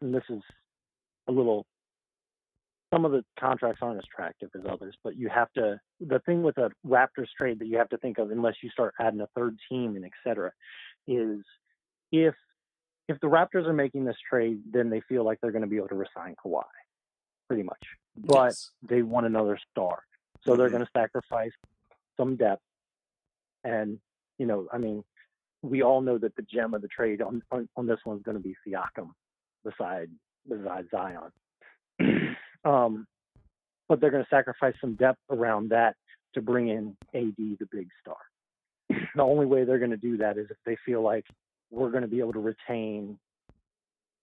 And 0.00 0.14
this 0.14 0.22
is 0.28 0.42
a 1.26 1.32
little 1.32 1.66
some 2.92 3.04
of 3.04 3.12
the 3.12 3.24
contracts 3.38 3.80
aren't 3.82 3.98
as 3.98 4.04
attractive 4.04 4.50
as 4.54 4.62
others, 4.70 4.96
but 5.04 5.16
you 5.16 5.28
have 5.28 5.52
to. 5.52 5.80
The 6.00 6.20
thing 6.20 6.42
with 6.42 6.56
a 6.58 6.70
Raptors 6.86 7.28
trade 7.36 7.58
that 7.58 7.66
you 7.66 7.76
have 7.76 7.88
to 7.90 7.98
think 7.98 8.18
of, 8.18 8.30
unless 8.30 8.54
you 8.62 8.70
start 8.70 8.94
adding 8.98 9.20
a 9.20 9.28
third 9.36 9.56
team 9.68 9.96
and 9.96 10.04
et 10.04 10.12
cetera, 10.24 10.52
is 11.06 11.40
if 12.12 12.34
if 13.08 13.18
the 13.20 13.26
Raptors 13.26 13.66
are 13.66 13.72
making 13.72 14.04
this 14.04 14.16
trade, 14.28 14.60
then 14.70 14.90
they 14.90 15.00
feel 15.08 15.24
like 15.24 15.38
they're 15.40 15.52
going 15.52 15.62
to 15.62 15.68
be 15.68 15.76
able 15.76 15.88
to 15.88 15.94
resign 15.94 16.34
Kawhi, 16.44 16.62
pretty 17.48 17.62
much. 17.62 17.82
But 18.16 18.46
yes. 18.46 18.70
they 18.82 19.02
want 19.02 19.26
another 19.26 19.58
star, 19.70 20.02
so 20.44 20.56
they're 20.56 20.66
mm-hmm. 20.66 20.76
going 20.76 20.86
to 20.86 20.90
sacrifice 20.94 21.52
some 22.16 22.36
depth. 22.36 22.62
And 23.64 23.98
you 24.38 24.46
know, 24.46 24.68
I 24.72 24.78
mean, 24.78 25.04
we 25.62 25.82
all 25.82 26.00
know 26.00 26.18
that 26.18 26.36
the 26.36 26.42
gem 26.42 26.74
of 26.74 26.82
the 26.82 26.88
trade 26.88 27.22
on 27.22 27.42
on, 27.50 27.68
on 27.76 27.86
this 27.86 28.00
one's 28.04 28.22
going 28.22 28.36
to 28.36 28.42
be 28.42 28.54
Siakam, 28.66 29.10
beside 29.64 30.10
beside 30.48 30.86
Zion. 30.90 31.30
Um, 32.64 33.06
but 33.88 34.00
they're 34.00 34.10
going 34.10 34.24
to 34.24 34.28
sacrifice 34.28 34.74
some 34.80 34.94
depth 34.94 35.20
around 35.30 35.70
that 35.70 35.94
to 36.34 36.42
bring 36.42 36.68
in 36.68 36.96
AD, 37.14 37.36
the 37.36 37.68
big 37.70 37.88
star. 38.00 38.16
the 39.14 39.22
only 39.22 39.46
way 39.46 39.64
they're 39.64 39.78
going 39.78 39.90
to 39.90 39.96
do 39.96 40.18
that 40.18 40.36
is 40.36 40.48
if 40.50 40.56
they 40.66 40.76
feel 40.84 41.02
like 41.02 41.24
we're 41.70 41.90
going 41.90 42.02
to 42.02 42.08
be 42.08 42.20
able 42.20 42.32
to 42.32 42.40
retain 42.40 43.18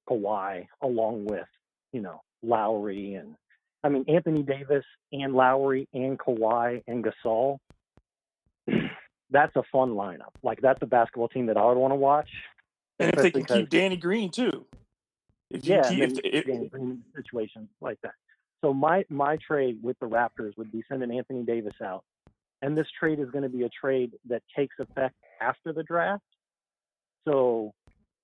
Kawhi 0.09 0.67
along 0.81 1.25
with, 1.25 1.47
you 1.91 2.01
know, 2.01 2.21
Lowry 2.47 3.15
and 3.15 3.35
I 3.83 3.89
mean 3.89 4.05
Anthony 4.07 4.43
Davis 4.43 4.85
and 5.11 5.33
Lowry 5.33 5.87
and 5.93 6.17
Kawhi 6.17 6.83
and 6.87 7.05
Gasol. 7.05 7.57
That's 9.31 9.55
a 9.55 9.63
fun 9.71 9.91
lineup. 9.91 10.33
Like 10.43 10.61
that's 10.61 10.79
a 10.81 10.85
basketball 10.85 11.27
team 11.27 11.47
that 11.47 11.57
I 11.57 11.65
would 11.65 11.77
want 11.77 11.91
to 11.91 11.95
watch. 11.95 12.29
And 12.99 13.11
if 13.13 13.21
they 13.21 13.31
can 13.31 13.43
keep 13.43 13.69
Danny 13.69 13.97
Green 13.97 14.29
too. 14.29 14.65
If 15.49 15.65
yeah, 15.65 15.89
keep, 15.89 15.99
if, 15.99 16.19
if, 16.23 16.45
Danny 16.45 16.67
Green 16.67 17.03
situations 17.15 17.69
like 17.81 17.99
that. 18.03 18.13
So 18.61 18.73
my 18.73 19.03
my 19.09 19.37
trade 19.45 19.79
with 19.81 19.97
the 19.99 20.07
Raptors 20.07 20.57
would 20.57 20.71
be 20.71 20.83
sending 20.89 21.15
Anthony 21.15 21.43
Davis 21.43 21.75
out, 21.83 22.03
and 22.61 22.77
this 22.77 22.87
trade 22.97 23.19
is 23.19 23.29
going 23.29 23.43
to 23.43 23.49
be 23.49 23.63
a 23.63 23.69
trade 23.69 24.13
that 24.29 24.41
takes 24.55 24.75
effect 24.79 25.15
after 25.41 25.73
the 25.73 25.83
draft. 25.83 26.23
So 27.27 27.73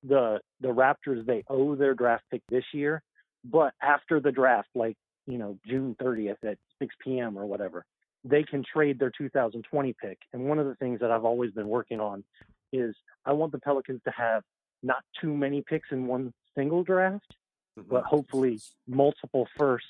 the 0.03 0.39
the 0.61 0.69
Raptors 0.69 1.25
they 1.25 1.43
owe 1.49 1.75
their 1.75 1.93
draft 1.93 2.23
pick 2.31 2.41
this 2.49 2.63
year, 2.73 3.03
but 3.43 3.73
after 3.81 4.19
the 4.19 4.31
draft, 4.31 4.69
like 4.75 4.97
you 5.27 5.37
know 5.37 5.57
June 5.67 5.95
30th 6.01 6.43
at 6.43 6.57
6 6.79 6.95
p.m. 7.03 7.37
or 7.37 7.45
whatever, 7.45 7.85
they 8.23 8.43
can 8.43 8.63
trade 8.63 8.99
their 8.99 9.11
2020 9.17 9.95
pick. 10.01 10.19
And 10.33 10.45
one 10.45 10.59
of 10.59 10.65
the 10.67 10.75
things 10.75 10.99
that 10.99 11.11
I've 11.11 11.25
always 11.25 11.51
been 11.51 11.67
working 11.67 11.99
on 11.99 12.23
is 12.71 12.95
I 13.25 13.33
want 13.33 13.51
the 13.51 13.59
Pelicans 13.59 14.01
to 14.05 14.11
have 14.11 14.43
not 14.83 15.03
too 15.19 15.35
many 15.35 15.61
picks 15.61 15.89
in 15.91 16.07
one 16.07 16.33
single 16.55 16.83
draft, 16.83 17.35
mm-hmm. 17.77 17.89
but 17.89 18.03
hopefully 18.03 18.59
multiple 18.87 19.47
firsts 19.57 19.87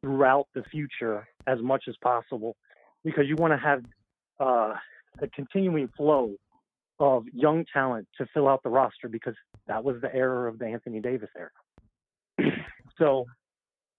throughout 0.00 0.46
the 0.54 0.62
future 0.64 1.26
as 1.46 1.60
much 1.60 1.84
as 1.88 1.96
possible 2.02 2.56
because 3.04 3.24
you 3.26 3.36
want 3.36 3.52
to 3.52 3.58
have 3.58 3.84
uh, 4.40 4.74
a 5.20 5.28
continuing 5.34 5.88
flow 5.96 6.34
of 6.98 7.24
young 7.32 7.64
talent 7.72 8.06
to 8.18 8.26
fill 8.32 8.48
out 8.48 8.62
the 8.62 8.68
roster 8.68 9.08
because 9.08 9.34
that 9.66 9.84
was 9.84 10.00
the 10.00 10.14
error 10.14 10.46
of 10.46 10.58
the 10.58 10.66
Anthony 10.66 11.00
Davis 11.00 11.28
era. 11.36 11.50
So, 12.98 13.26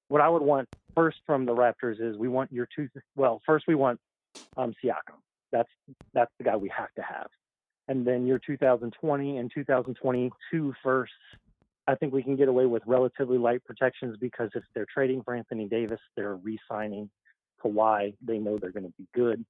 what 0.09 0.21
I 0.21 0.29
would 0.29 0.41
want 0.41 0.67
first 0.95 1.17
from 1.25 1.45
the 1.45 1.53
Raptors 1.53 1.99
is 1.99 2.17
we 2.17 2.27
want 2.27 2.51
your 2.51 2.67
two. 2.75 2.87
Well, 3.15 3.41
first 3.45 3.65
we 3.67 3.75
want 3.75 3.99
um, 4.55 4.73
Siakam. 4.83 5.19
That's 5.51 5.69
that's 6.13 6.31
the 6.37 6.43
guy 6.43 6.55
we 6.55 6.71
have 6.75 6.93
to 6.95 7.01
have, 7.01 7.27
and 7.87 8.05
then 8.05 8.25
your 8.25 8.39
2020 8.39 9.37
and 9.37 9.51
2022 9.53 10.73
firsts 10.83 11.13
I 11.87 11.95
think 11.95 12.13
we 12.13 12.21
can 12.21 12.35
get 12.35 12.49
away 12.49 12.65
with 12.65 12.83
relatively 12.85 13.37
light 13.37 13.63
protections 13.63 14.17
because 14.19 14.49
if 14.55 14.63
they're 14.75 14.87
trading 14.93 15.23
for 15.23 15.33
Anthony 15.33 15.67
Davis, 15.67 15.99
they're 16.15 16.35
re-signing 16.35 17.09
Kawhi. 17.63 18.13
They 18.21 18.39
know 18.39 18.57
they're 18.57 18.73
going 18.73 18.85
to 18.85 18.93
be 18.97 19.07
good. 19.15 19.45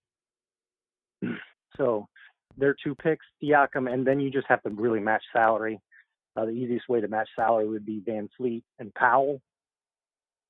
So 1.75 2.07
they're 2.57 2.75
two 2.83 2.95
picks, 2.95 3.25
Siakam, 3.43 3.91
and 3.91 4.05
then 4.05 4.19
you 4.19 4.31
just 4.31 4.47
have 4.47 4.61
to 4.63 4.69
really 4.69 4.99
match 4.99 5.23
salary. 5.33 5.79
Uh, 6.37 6.45
the 6.45 6.51
easiest 6.51 6.87
way 6.87 7.01
to 7.01 7.07
match 7.07 7.27
salary 7.35 7.67
would 7.67 7.85
be 7.85 7.99
VanVleet 8.07 8.61
and 8.77 8.93
Powell. 8.93 9.41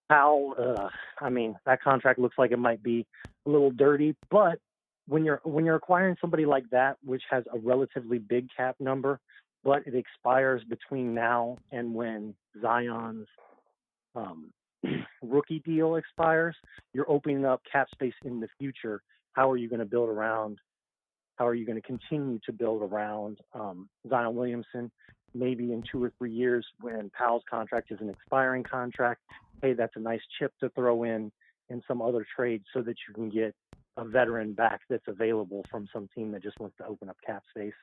Powell, 0.10 0.54
uh, 0.60 0.90
I 1.22 1.30
mean, 1.30 1.56
that 1.66 1.82
contract 1.82 2.20
looks 2.20 2.38
like 2.38 2.52
it 2.52 2.60
might 2.60 2.84
be 2.84 3.06
a 3.46 3.50
little 3.50 3.72
dirty, 3.72 4.16
but 4.30 4.60
when 5.08 5.24
you're 5.24 5.40
when 5.44 5.64
you're 5.66 5.76
acquiring 5.76 6.18
somebody 6.20 6.46
like 6.46 6.70
that, 6.72 6.98
which 7.06 7.24
has 7.30 7.46
a 7.54 7.58
relatively 7.60 8.18
big 8.20 8.48
cap 8.56 8.76
number, 8.80 9.20
but 9.64 9.88
it 9.88 9.96
expires 9.96 10.62
between 10.66 11.14
now 11.14 11.58
and 11.72 11.94
when 11.94 12.36
Zion's 12.62 13.28
um, 14.16 14.52
rookie 15.22 15.60
deal 15.60 15.96
expires. 15.96 16.56
You're 16.94 17.10
opening 17.10 17.46
up 17.46 17.62
cap 17.70 17.88
space 17.92 18.14
in 18.26 18.42
the 18.42 18.50
future. 18.60 19.02
How 19.34 19.50
are 19.50 19.58
you 19.58 19.70
going 19.70 19.80
to 19.80 19.86
build 19.86 20.10
around? 20.10 20.60
How 21.38 21.48
are 21.48 21.56
you 21.56 21.66
going 21.66 21.80
to 21.82 21.88
continue 21.88 22.40
to 22.46 22.52
build 22.52 22.82
around 22.82 23.40
um, 23.54 23.88
Zion 24.10 24.36
Williamson? 24.36 24.92
Maybe 25.34 25.72
in 25.72 25.84
two 25.92 26.04
or 26.04 26.12
three 26.18 26.32
years, 26.32 26.66
when 26.80 27.10
Powell's 27.10 27.44
contract 27.50 27.92
is 27.92 28.00
an 28.02 28.10
expiring 28.10 28.64
contract, 28.64 29.22
hey, 29.62 29.74
that's 29.74 29.96
a 29.96 30.00
nice 30.00 30.22
chip 30.40 30.54
to 30.60 30.70
throw 30.70 31.04
in 31.04 31.32
in 31.70 31.82
some 31.88 32.02
other 32.02 32.26
trade 32.36 32.64
so 32.74 32.82
that 32.82 32.96
you 33.08 33.14
can 33.14 33.30
get 33.30 33.54
a 33.98 34.06
veteran 34.06 34.54
back 34.54 34.82
that's 34.90 35.08
available 35.08 35.66
from 35.70 35.88
some 35.92 36.08
team 36.16 36.32
that 36.32 36.44
just 36.44 36.60
wants 36.60 36.78
to 36.78 36.86
open 36.86 37.10
up 37.10 37.18
cap 37.26 37.44
space. 37.50 37.74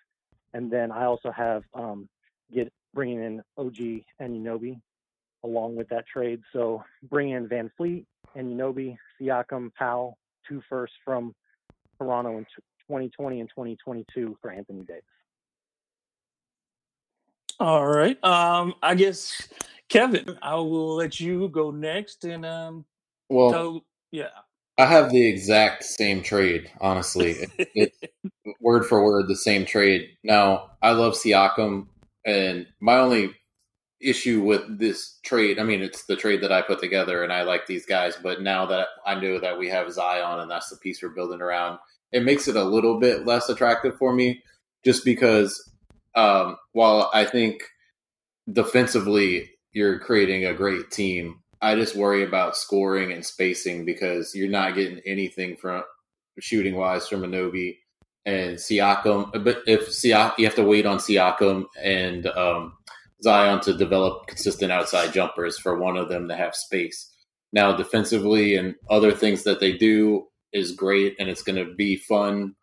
And 0.55 0.71
then 0.71 0.91
I 0.93 1.05
also 1.05 1.31
have 1.33 1.65
um, 1.75 2.09
get 2.53 2.73
bringing 2.95 3.23
in 3.23 3.43
OG 3.59 4.05
Anunoby 4.23 4.81
along 5.43 5.77
with 5.77 5.89
that 5.89 6.07
trade. 6.07 6.41
So 6.53 6.83
bring 7.11 7.31
in 7.31 7.49
VanVleet 7.49 8.07
and 8.35 8.59
Anunoby, 8.59 8.97
Siakam, 9.21 9.75
Powell, 9.75 10.17
two 10.49 10.63
firsts 10.69 10.97
from 11.05 11.35
Toronto 11.99 12.39
in 12.39 12.45
2020 12.89 13.41
and 13.41 13.49
2022 13.51 14.37
for 14.41 14.51
Anthony 14.51 14.85
Davis. 14.85 15.03
All 17.61 17.87
right. 17.87 18.23
Um, 18.25 18.75
I 18.83 18.95
guess 18.95 19.49
Kevin, 19.89 20.39
I 20.43 20.55
will 20.57 20.97
let 20.97 21.21
you 21.21 21.49
go 21.49 21.71
next 21.71 22.25
and 22.25 22.45
um 22.45 22.85
Well, 23.29 23.51
tell 23.51 23.85
yeah. 24.11 24.29
I 24.77 24.87
have 24.87 25.11
the 25.11 25.27
exact 25.27 25.85
same 25.85 26.23
trade, 26.23 26.71
honestly. 26.81 27.37
It, 27.59 27.71
it, 27.75 27.93
word 28.61 28.85
for 28.87 29.05
word, 29.05 29.29
the 29.29 29.37
same 29.37 29.65
trade. 29.65 30.09
Now, 30.25 30.71
I 30.83 30.93
love 30.93 31.15
Siakam, 31.15 31.87
and 32.27 32.67
my 32.81 32.99
only 32.99 33.31
issue 34.01 34.43
with 34.43 34.79
this 34.79 35.19
trade, 35.25 35.61
I 35.61 35.63
mean, 35.63 35.81
it's 35.81 36.07
the 36.07 36.17
trade 36.17 36.43
that 36.43 36.51
I 36.51 36.61
put 36.61 36.81
together, 36.81 37.23
and 37.23 37.33
I 37.33 37.43
like 37.43 37.67
these 37.67 37.87
guys, 37.87 38.17
but 38.21 38.43
now 38.43 38.67
that 38.67 38.89
I 39.07 39.15
know 39.15 39.39
that 39.39 39.59
we 39.59 39.69
have 39.69 39.93
Zion, 39.93 40.41
and 40.41 40.51
that's 40.51 40.71
the 40.71 40.77
piece 40.77 41.03
we're 41.03 41.11
building 41.11 41.41
around, 41.41 41.79
it 42.11 42.25
makes 42.25 42.49
it 42.49 42.57
a 42.57 42.65
little 42.65 42.99
bit 42.99 43.27
less 43.27 43.49
attractive 43.49 43.97
for 43.97 44.13
me, 44.13 44.43
just 44.85 45.05
because 45.05 45.71
um, 46.15 46.57
while 46.73 47.11
I 47.12 47.25
think 47.25 47.62
defensively 48.53 49.51
you're 49.73 49.99
creating 49.99 50.45
a 50.45 50.55
great 50.55 50.91
team, 50.91 51.41
I 51.61 51.75
just 51.75 51.97
worry 51.97 52.23
about 52.25 52.57
scoring 52.57 53.12
and 53.12 53.25
spacing 53.25 53.85
because 53.85 54.35
you're 54.35 54.49
not 54.49 54.75
getting 54.75 55.01
anything 55.07 55.57
from 55.57 55.83
shooting 56.39 56.77
wise 56.77 57.09
from 57.09 57.23
Anunoby 57.23 57.79
and 58.27 58.57
Siakam. 58.57 59.45
But 59.45 59.62
if 59.67 59.89
Siakam, 59.89 60.39
you 60.39 60.45
have 60.47 60.55
to 60.57 60.65
wait 60.65 60.87
on 60.87 60.99
Siakam 60.99 61.65
and 61.83 62.27
um, 62.27 62.75
Zion 63.23 63.61
to 63.61 63.77
develop 63.77 64.27
consistent 64.27 64.73
outside 64.73 65.12
jumpers 65.12 65.59
for 65.59 65.79
one 65.79 65.97
of 65.97 66.09
them 66.09 66.29
to 66.29 66.37
have 66.37 66.55
space. 66.55 67.11
Now, 67.53 67.77
defensively 67.77 68.57
and 68.57 68.75
other 68.91 69.12
things 69.12 69.45
that 69.45 69.61
they 69.61 69.73
do 69.77 70.27
is 70.53 70.73
great 70.73 71.17
and 71.19 71.29
it's 71.29 71.43
going 71.43 71.65
to 71.65 71.75
be 71.75 71.97
fun, 71.97 72.55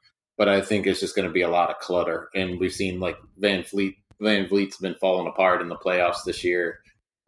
but 0.41 0.49
I 0.49 0.59
think 0.59 0.87
it's 0.87 0.99
just 0.99 1.15
going 1.15 1.27
to 1.27 1.31
be 1.31 1.43
a 1.43 1.49
lot 1.51 1.69
of 1.69 1.77
clutter. 1.77 2.29
And 2.33 2.59
we've 2.59 2.73
seen 2.73 2.99
like 2.99 3.15
VanVleet. 3.39 3.97
VanVleet's 4.19 4.77
been 4.77 4.95
falling 4.95 5.27
apart 5.27 5.61
in 5.61 5.69
the 5.69 5.75
playoffs 5.75 6.23
this 6.25 6.43
year. 6.43 6.79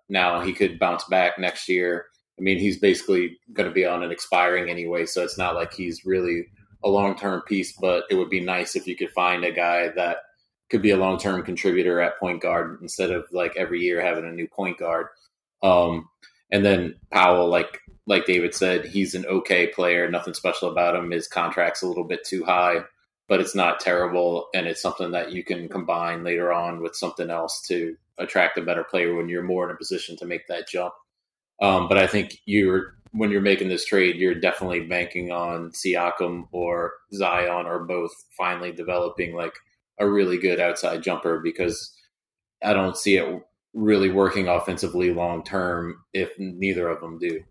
Now 0.10 0.42
he 0.42 0.52
could 0.52 0.80
bounce 0.80 1.04
back 1.04 1.38
next 1.38 1.70
year. 1.70 2.08
I 2.40 2.42
mean, 2.42 2.58
he's 2.58 2.80
basically 2.80 3.38
going 3.54 3.70
to 3.70 3.74
be 3.74 3.86
on 3.86 4.02
an 4.02 4.10
expiring 4.10 4.68
anyway, 4.68 5.06
so 5.06 5.22
it's 5.22 5.38
not 5.38 5.54
like 5.54 5.76
he's 5.76 6.08
really 6.08 6.48
a 6.84 6.90
long 6.90 7.16
term 7.16 7.42
piece. 7.42 7.78
But 7.80 8.06
it 8.10 8.16
would 8.16 8.32
be 8.32 8.40
nice 8.40 8.76
if 8.76 8.88
you 8.88 8.96
could 8.96 9.12
find 9.12 9.46
a 9.46 9.52
guy 9.52 9.90
that 9.90 10.18
could 10.72 10.82
be 10.82 10.90
a 10.90 10.98
long 10.98 11.20
term 11.20 11.44
contributor 11.44 12.02
at 12.02 12.18
point 12.18 12.42
guard 12.42 12.80
instead 12.82 13.12
of 13.12 13.26
like 13.32 13.56
every 13.56 13.82
year 13.82 14.02
having 14.02 14.26
a 14.26 14.32
new 14.32 14.48
point 14.48 14.80
guard. 14.80 15.06
Um, 15.62 16.10
and 16.50 16.66
then 16.66 16.96
Powell, 17.12 17.48
like 17.48 17.80
like 18.08 18.26
David 18.26 18.56
said, 18.56 18.86
he's 18.86 19.14
an 19.14 19.28
okay 19.28 19.68
player. 19.68 20.10
Nothing 20.10 20.34
special 20.34 20.72
about 20.72 20.96
him. 20.96 21.12
His 21.12 21.28
contract's 21.28 21.84
a 21.84 21.88
little 21.88 22.06
bit 22.06 22.26
too 22.26 22.44
high, 22.44 22.78
but 23.28 23.40
it's 23.40 23.56
not 23.56 23.80
terrible, 23.80 24.48
and 24.54 24.68
it's 24.68 24.82
something 24.82 25.12
that 25.12 25.32
you 25.32 25.44
can 25.44 25.70
combine 25.70 26.24
later 26.24 26.52
on 26.52 26.82
with 26.82 26.96
something 26.96 27.30
else 27.30 27.62
to 27.68 27.96
attract 28.18 28.58
a 28.58 28.62
better 28.62 28.84
player 28.84 29.16
when 29.16 29.30
you're 29.30 29.44
more 29.44 29.66
in 29.66 29.74
a 29.74 29.78
position 29.78 30.16
to 30.18 30.26
make 30.26 30.48
that 30.48 30.68
jump. 30.68 30.94
Um, 31.62 31.88
but 31.88 31.98
I 31.98 32.08
think 32.08 32.38
you're 32.46 32.96
when 33.12 33.30
you're 33.30 33.42
making 33.42 33.70
this 33.70 33.86
trade, 33.86 34.16
you're 34.16 34.34
definitely 34.34 34.82
banking 34.82 35.32
on 35.32 35.72
Siakam 35.72 36.48
or 36.52 36.94
Zion 37.14 37.68
or 37.68 37.86
both 37.86 38.12
finally 38.36 38.72
developing 38.72 39.36
like 39.36 39.54
a 40.00 40.10
really 40.10 40.38
good 40.40 40.60
outside 40.60 41.04
jumper 41.04 41.40
because 41.40 41.96
I 42.64 42.74
don't 42.74 42.98
see 42.98 43.18
it 43.18 43.44
really 43.74 44.10
working 44.10 44.48
offensively 44.48 45.14
long 45.14 45.44
term 45.44 46.04
if 46.14 46.32
neither 46.40 46.90
of 46.90 47.02
them 47.02 47.20
do. 47.20 47.44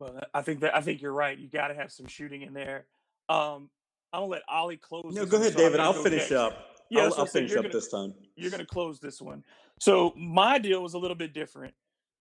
Well, 0.00 0.20
I 0.34 0.42
think 0.42 0.60
that 0.60 0.76
I 0.76 0.80
think 0.80 1.00
you're 1.00 1.12
right. 1.12 1.38
You 1.38 1.48
got 1.48 1.68
to 1.68 1.74
have 1.74 1.92
some 1.92 2.06
shooting 2.06 2.42
in 2.42 2.54
there. 2.54 2.86
Um, 3.32 3.70
I'm 4.12 4.20
gonna 4.20 4.26
let 4.26 4.42
Ollie 4.48 4.76
close. 4.76 5.14
No, 5.14 5.24
go 5.24 5.38
ahead, 5.38 5.52
so 5.52 5.58
David. 5.58 5.80
I'll 5.80 5.94
go 5.94 6.02
finish 6.02 6.30
next. 6.30 6.32
up. 6.32 6.66
Yeah, 6.90 7.04
I'll, 7.04 7.10
what 7.10 7.18
I'll 7.20 7.26
finish 7.26 7.50
up 7.52 7.62
gonna- 7.62 7.68
this 7.70 7.88
time. 7.88 8.14
You're 8.36 8.50
gonna 8.50 8.66
close 8.66 9.00
this 9.00 9.20
one. 9.20 9.44
So 9.80 10.12
my 10.16 10.58
deal 10.58 10.82
was 10.82 10.94
a 10.94 10.98
little 10.98 11.16
bit 11.16 11.32
different. 11.32 11.74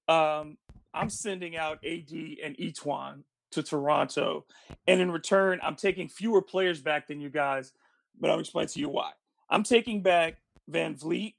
Um, 0.07 0.57
I'm 0.93 1.09
sending 1.09 1.55
out 1.57 1.79
AD 1.85 2.11
and 2.43 2.55
E'Twaun 2.57 3.23
to 3.51 3.61
Toronto, 3.61 4.45
and 4.87 5.01
in 5.01 5.11
return, 5.11 5.59
I'm 5.61 5.75
taking 5.75 6.07
fewer 6.07 6.41
players 6.41 6.81
back 6.81 7.07
than 7.07 7.19
you 7.19 7.29
guys. 7.29 7.73
But 8.19 8.29
I'll 8.29 8.39
explain 8.39 8.67
to 8.67 8.79
you 8.79 8.89
why. 8.89 9.11
I'm 9.49 9.63
taking 9.63 10.01
back 10.01 10.37
VanVleet 10.69 11.35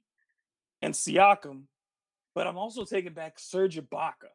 and 0.81 0.93
Siakam, 0.93 1.63
but 2.35 2.45
I'm 2.45 2.57
also 2.57 2.85
taking 2.85 3.13
back 3.13 3.39
Serge 3.39 3.77
Ibaka. 3.77 4.29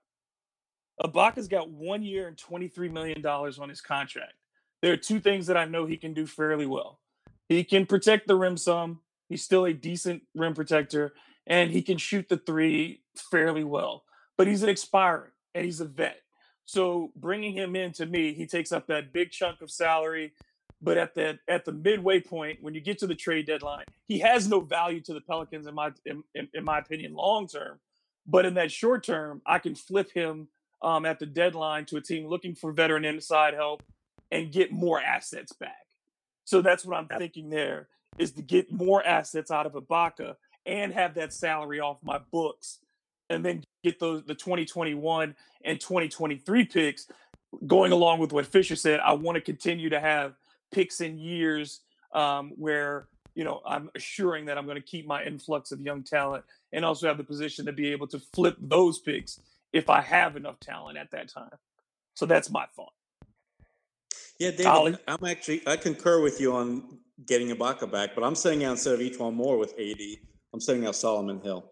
Ibaka's 1.01 1.47
got 1.47 1.71
one 1.71 2.03
year 2.03 2.27
and 2.27 2.37
$23 2.37 2.91
million 2.91 3.25
on 3.25 3.69
his 3.69 3.81
contract. 3.81 4.35
There 4.83 4.93
are 4.93 4.97
two 4.97 5.21
things 5.21 5.47
that 5.47 5.57
I 5.57 5.65
know 5.65 5.87
he 5.87 5.97
can 5.97 6.15
do 6.15 6.27
fairly 6.27 6.67
well. 6.67 7.01
He 7.49 7.65
can 7.65 7.87
protect 7.87 8.29
the 8.29 8.37
rim 8.37 8.57
some. 8.57 9.01
He's 9.29 9.43
still 9.43 9.65
a 9.65 9.73
decent 9.73 10.23
rim 10.35 10.55
protector, 10.55 11.15
and 11.47 11.71
he 11.71 11.83
can 11.83 11.99
shoot 11.99 12.29
the 12.29 12.37
three 12.37 13.03
fairly 13.17 13.65
well. 13.65 14.05
But 14.37 14.47
he's 14.47 14.63
an 14.63 14.69
expiring, 14.69 15.33
and 15.55 15.65
he's 15.65 15.81
a 15.81 15.85
vet. 15.85 16.21
So 16.65 17.13
bringing 17.17 17.55
him 17.55 17.75
in 17.75 17.93
to 17.93 18.07
me, 18.07 18.35
he 18.35 18.47
takes 18.47 18.73
up 18.73 18.87
that 18.87 19.13
big 19.13 19.31
chunk 19.31 19.63
of 19.63 19.71
salary. 19.71 20.33
But 20.81 20.97
at 20.97 21.15
the 21.15 21.39
at 21.49 21.65
the 21.65 21.73
midway 21.73 22.21
point, 22.21 22.59
when 22.63 22.75
you 22.75 22.81
get 22.81 22.99
to 22.99 23.07
the 23.07 23.15
trade 23.15 23.47
deadline, 23.47 23.85
he 24.07 24.21
has 24.21 24.47
no 24.47 24.61
value 24.61 25.01
to 25.01 25.15
the 25.15 25.21
Pelicans 25.21 25.67
in 25.67 25.75
my 25.75 25.91
in, 26.07 26.23
in, 26.35 26.65
my 26.65 26.79
opinion 26.79 27.15
long 27.15 27.49
term. 27.49 27.81
But 28.27 28.47
in 28.47 28.55
that 28.55 28.71
short 28.71 29.03
term, 29.03 29.43
I 29.45 29.59
can 29.59 29.75
flip 29.75 30.13
him 30.13 30.49
um, 30.81 31.05
at 31.05 31.19
the 31.19 31.27
deadline 31.27 31.87
to 31.87 31.97
a 31.97 32.01
team 32.01 32.29
looking 32.29 32.55
for 32.55 32.71
veteran 32.71 33.05
inside 33.05 33.55
help 33.55 33.83
and 34.31 34.53
get 34.53 34.73
more 34.73 35.01
assets 35.01 35.53
back. 35.53 35.87
So 36.45 36.63
that's 36.63 36.85
what 36.85 36.97
I'm 36.97 37.09
thinking 37.19 37.51
there 37.51 37.89
is 38.19 38.33
to 38.33 38.43
get 38.43 38.73
more 38.73 39.05
assets 39.07 39.51
out 39.51 39.67
of 39.67 39.73
Ibaka 39.73 40.35
and 40.67 40.93
have 40.93 41.15
that 41.15 41.33
salary 41.33 41.81
off 41.81 41.99
my 42.03 42.19
books 42.31 42.79
and 43.31 43.45
then 43.45 43.63
get 43.85 44.01
those 44.01 44.25
the 44.25 44.35
2021 44.35 45.35
and 45.65 45.81
2023 45.81 46.65
picks 46.65 47.07
going 47.67 47.93
along 47.93 48.19
with 48.19 48.33
what 48.33 48.47
Fisher 48.47 48.77
said. 48.77 49.01
I 49.01 49.13
want 49.13 49.37
to 49.37 49.41
continue 49.41 49.91
to 49.91 50.01
have 50.01 50.35
picks 50.73 51.01
in 51.01 51.19
years 51.19 51.81
um, 52.13 52.53
where 52.57 53.09
you 53.35 53.45
know 53.45 53.61
I'm 53.67 53.91
assuring 53.95 54.47
that 54.47 54.59
I'm 54.59 54.65
going 54.65 54.77
to 54.77 54.83
keep 54.83 55.07
my 55.07 55.23
influx 55.25 55.73
of 55.73 55.81
young 55.81 56.03
talent 56.03 56.45
and 56.73 56.85
also 56.85 57.07
have 57.07 57.19
the 57.19 57.25
position 57.25 57.67
to 57.67 57.73
be 57.73 57.93
able 57.93 58.07
to 58.09 58.19
flip 58.19 58.57
those 58.61 58.99
picks 58.99 59.41
if 59.73 59.91
I 59.91 60.01
have 60.01 60.37
enough 60.37 60.59
talent 60.61 60.99
at 60.99 61.11
that 61.13 61.29
time. 61.29 61.51
So 62.15 62.27
that's 62.27 62.51
my 62.51 62.67
thought. 62.75 62.93
Yeah, 64.39 64.51
David, 64.51 64.67
Ollie? 64.67 64.97
I'm 65.07 65.25
actually 65.25 65.63
I 65.67 65.77
concur 65.77 66.21
with 66.21 66.41
you 66.41 66.55
on 66.55 66.99
getting 67.27 67.49
Ibaka 67.49 67.91
back, 67.91 68.11
but 68.15 68.23
I'm 68.23 68.35
sending 68.35 68.65
out 68.65 68.73
instead 68.73 68.95
of 68.95 69.01
E'Twaun 69.01 69.35
Moore 69.35 69.59
with 69.59 69.75
AD, 69.79 70.01
I'm 70.55 70.61
sending 70.61 70.87
out 70.87 70.95
Solomon 70.95 71.41
Hill. 71.41 71.69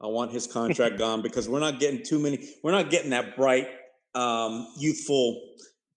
I 0.00 0.06
want 0.06 0.32
his 0.32 0.46
contract 0.46 0.98
gone 1.04 1.22
because 1.22 1.48
we're 1.48 1.60
not 1.60 1.78
getting 1.78 2.02
too 2.02 2.18
many. 2.18 2.48
We're 2.62 2.72
not 2.72 2.90
getting 2.90 3.10
that 3.10 3.36
bright, 3.36 3.68
um, 4.14 4.66
youthful 4.76 5.40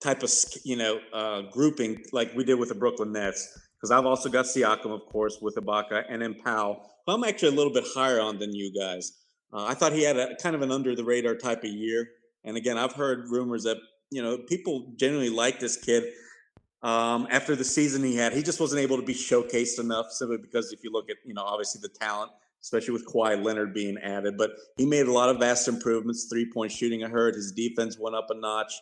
type 0.03 0.24
of 0.24 0.32
you 0.63 0.76
know 0.76 0.99
uh, 1.13 1.41
grouping 1.51 2.03
like 2.11 2.34
we 2.36 2.43
did 2.43 2.55
with 2.55 2.69
the 2.69 2.76
Brooklyn 2.76 3.11
Nets. 3.11 3.57
Because 3.78 3.89
I've 3.91 4.05
also 4.05 4.30
got 4.30 4.45
Siakam, 4.45 4.91
of 4.91 5.07
course, 5.07 5.39
with 5.41 5.55
Ibaka, 5.55 6.03
and 6.07 6.22
then 6.22 6.36
Powell. 6.36 6.88
who 7.07 7.13
I'm 7.13 7.24
actually 7.24 7.49
a 7.49 7.57
little 7.57 7.74
bit 7.74 7.84
higher 7.95 8.22
on 8.22 8.38
than 8.38 8.53
you 8.53 8.72
guys. 8.72 9.11
Uh, 9.51 9.65
I 9.65 9.74
thought 9.74 9.91
he 9.91 10.03
had 10.03 10.17
a 10.17 10.36
kind 10.36 10.55
of 10.55 10.61
an 10.61 10.72
under 10.72 10.95
the 10.95 11.03
radar 11.03 11.36
type 11.36 11.63
of 11.63 11.72
year. 11.72 12.07
And 12.43 12.57
again, 12.57 12.78
I've 12.78 12.93
heard 12.93 13.30
rumors 13.30 13.63
that 13.63 13.78
you 14.12 14.22
know 14.22 14.38
people 14.38 14.93
genuinely 14.97 15.34
like 15.34 15.59
this 15.59 15.78
kid. 15.78 16.03
Um, 16.84 17.28
after 17.30 17.55
the 17.55 17.64
season 17.64 18.03
he 18.03 18.16
had, 18.16 18.34
he 18.34 18.41
just 18.41 18.59
wasn't 18.59 18.82
able 18.82 18.97
to 18.97 19.03
be 19.03 19.14
showcased 19.14 19.80
enough 19.80 20.12
simply 20.12 20.38
because 20.38 20.72
if 20.72 20.84
you 20.84 20.91
look 20.91 21.09
at 21.09 21.18
you 21.26 21.34
know 21.34 21.43
obviously 21.43 21.80
the 21.82 21.89
talent, 21.89 22.32
especially 22.62 22.93
with 22.93 23.05
Kawhi 23.05 23.41
Leonard 23.41 23.74
being 23.74 23.97
added, 23.97 24.38
but 24.38 24.51
he 24.78 24.86
made 24.86 25.07
a 25.07 25.12
lot 25.12 25.30
of 25.30 25.39
vast 25.39 25.68
improvements. 25.68 26.28
Three 26.30 26.51
point 26.51 26.72
shooting, 26.72 27.03
I 27.03 27.07
heard 27.07 27.36
his 27.36 27.51
defense 27.51 27.97
went 27.99 28.16
up 28.16 28.28
a 28.30 28.36
notch. 28.36 28.74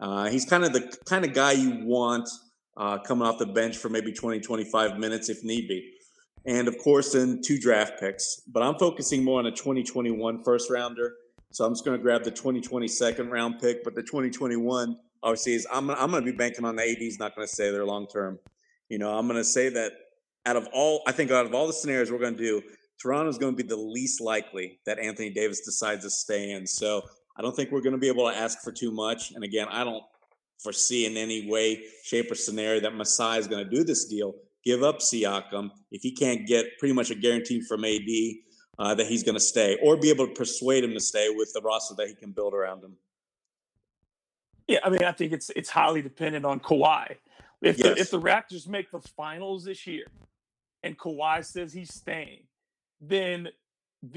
Uh, 0.00 0.26
he's 0.26 0.44
kind 0.44 0.64
of 0.64 0.72
the 0.72 0.96
kind 1.06 1.24
of 1.24 1.32
guy 1.32 1.52
you 1.52 1.84
want 1.84 2.28
uh, 2.76 2.98
coming 2.98 3.26
off 3.26 3.38
the 3.38 3.46
bench 3.46 3.76
for 3.76 3.88
maybe 3.88 4.12
20, 4.12 4.40
25 4.40 4.98
minutes 4.98 5.28
if 5.28 5.44
need 5.44 5.68
be. 5.68 5.92
And 6.46 6.68
of 6.68 6.76
course, 6.78 7.14
in 7.14 7.40
two 7.42 7.58
draft 7.58 7.98
picks. 8.00 8.42
But 8.46 8.62
I'm 8.62 8.74
focusing 8.74 9.24
more 9.24 9.38
on 9.38 9.46
a 9.46 9.50
2021 9.50 10.42
first 10.42 10.70
rounder. 10.70 11.14
So 11.54 11.64
I'm 11.64 11.72
just 11.72 11.84
going 11.84 11.96
to 11.96 12.02
grab 12.02 12.24
the 12.24 12.32
2020 12.32 12.88
second 12.88 13.30
round 13.30 13.60
pick. 13.60 13.84
But 13.84 13.94
the 13.94 14.02
2021, 14.02 14.98
obviously, 15.22 15.54
is 15.54 15.68
I'm, 15.72 15.88
I'm 15.88 16.10
going 16.10 16.24
to 16.24 16.32
be 16.32 16.36
banking 16.36 16.64
on 16.64 16.74
the 16.74 16.82
AD's 16.82 17.20
not 17.20 17.36
going 17.36 17.46
to 17.46 17.52
stay 17.52 17.70
there 17.70 17.84
long 17.84 18.08
term. 18.08 18.40
You 18.88 18.98
know, 18.98 19.16
I'm 19.16 19.28
going 19.28 19.38
to 19.38 19.44
say 19.44 19.68
that 19.68 19.92
out 20.46 20.56
of 20.56 20.66
all, 20.72 21.02
I 21.06 21.12
think 21.12 21.30
out 21.30 21.46
of 21.46 21.54
all 21.54 21.68
the 21.68 21.72
scenarios 21.72 22.10
we're 22.10 22.18
going 22.18 22.36
to 22.36 22.42
do, 22.42 22.60
Toronto's 23.00 23.38
going 23.38 23.56
to 23.56 23.62
be 23.62 23.68
the 23.68 23.76
least 23.76 24.20
likely 24.20 24.80
that 24.84 24.98
Anthony 24.98 25.30
Davis 25.30 25.60
decides 25.60 26.02
to 26.02 26.10
stay 26.10 26.50
in. 26.50 26.66
So 26.66 27.02
I 27.36 27.42
don't 27.42 27.54
think 27.54 27.70
we're 27.70 27.82
going 27.82 27.92
to 27.92 27.98
be 27.98 28.08
able 28.08 28.28
to 28.28 28.36
ask 28.36 28.58
for 28.64 28.72
too 28.72 28.90
much. 28.90 29.30
And 29.30 29.44
again, 29.44 29.68
I 29.70 29.84
don't 29.84 30.02
foresee 30.60 31.06
in 31.06 31.16
any 31.16 31.48
way, 31.48 31.84
shape, 32.02 32.32
or 32.32 32.34
scenario 32.34 32.80
that 32.80 32.96
Masai 32.96 33.38
is 33.38 33.46
going 33.46 33.62
to 33.62 33.70
do 33.70 33.84
this 33.84 34.06
deal. 34.06 34.34
Give 34.64 34.82
up 34.82 34.98
Siakam 34.98 35.70
if 35.92 36.02
he 36.02 36.16
can't 36.16 36.48
get 36.48 36.66
pretty 36.80 36.94
much 36.94 37.12
a 37.12 37.14
guarantee 37.14 37.60
from 37.60 37.84
AD 37.84 38.00
uh, 38.78 38.94
that 38.94 39.06
he's 39.06 39.22
going 39.22 39.36
to 39.36 39.40
stay, 39.40 39.78
or 39.82 39.96
be 39.96 40.10
able 40.10 40.26
to 40.26 40.34
persuade 40.34 40.84
him 40.84 40.92
to 40.92 41.00
stay 41.00 41.28
with 41.30 41.52
the 41.52 41.60
roster 41.60 41.94
that 41.94 42.08
he 42.08 42.14
can 42.14 42.32
build 42.32 42.54
around 42.54 42.82
him. 42.82 42.96
Yeah, 44.66 44.78
I 44.82 44.90
mean, 44.90 45.04
I 45.04 45.12
think 45.12 45.32
it's 45.32 45.50
it's 45.50 45.70
highly 45.70 46.02
dependent 46.02 46.44
on 46.44 46.60
Kawhi. 46.60 47.16
If 47.60 47.78
the, 47.78 47.96
if 47.96 48.10
the 48.10 48.20
Raptors 48.20 48.68
make 48.68 48.90
the 48.90 49.00
finals 49.00 49.64
this 49.64 49.86
year, 49.86 50.04
and 50.82 50.98
Kawhi 50.98 51.44
says 51.44 51.72
he's 51.72 51.94
staying, 51.94 52.42
then 53.00 53.48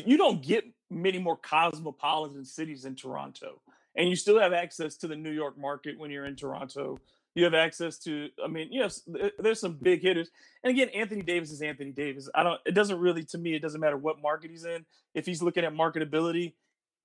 you 0.06 0.18
don't 0.18 0.42
get 0.42 0.66
many 0.90 1.18
more 1.18 1.38
cosmopolitan 1.38 2.44
cities 2.44 2.86
in 2.86 2.96
Toronto, 2.96 3.62
and 3.96 4.10
you 4.10 4.16
still 4.16 4.40
have 4.40 4.54
access 4.54 4.98
to 4.98 5.08
the 5.08 5.16
New 5.16 5.32
York 5.32 5.58
market 5.58 5.98
when 5.98 6.12
you're 6.12 6.26
in 6.26 6.36
Toronto. 6.36 7.00
You 7.38 7.44
have 7.44 7.54
access 7.54 8.00
to, 8.00 8.30
I 8.44 8.48
mean, 8.48 8.70
yes, 8.72 9.02
th- 9.02 9.32
there's 9.38 9.60
some 9.60 9.74
big 9.74 10.02
hitters. 10.02 10.32
And 10.64 10.72
again, 10.72 10.90
Anthony 10.90 11.22
Davis 11.22 11.52
is 11.52 11.62
Anthony 11.62 11.92
Davis. 11.92 12.28
I 12.34 12.42
don't. 12.42 12.60
It 12.66 12.72
doesn't 12.72 13.00
really, 13.00 13.24
to 13.26 13.38
me, 13.38 13.54
it 13.54 13.62
doesn't 13.62 13.80
matter 13.80 13.96
what 13.96 14.20
market 14.24 14.50
he's 14.50 14.66
in. 14.66 14.86
If 15.14 15.28
he's 15.28 15.44
looking 15.44 15.64
at 15.64 15.72
marketability, 15.72 16.54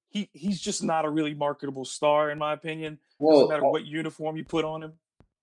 he 0.08 0.30
he's 0.32 0.58
just 0.58 0.82
not 0.82 1.04
a 1.04 1.10
really 1.10 1.34
marketable 1.34 1.84
star, 1.84 2.30
in 2.30 2.38
my 2.38 2.54
opinion. 2.54 2.94
Doesn't 3.20 3.36
Well, 3.36 3.48
matter 3.48 3.62
what 3.64 3.84
uniform 3.84 4.38
you 4.38 4.44
put 4.44 4.64
on 4.64 4.82
him. 4.82 4.92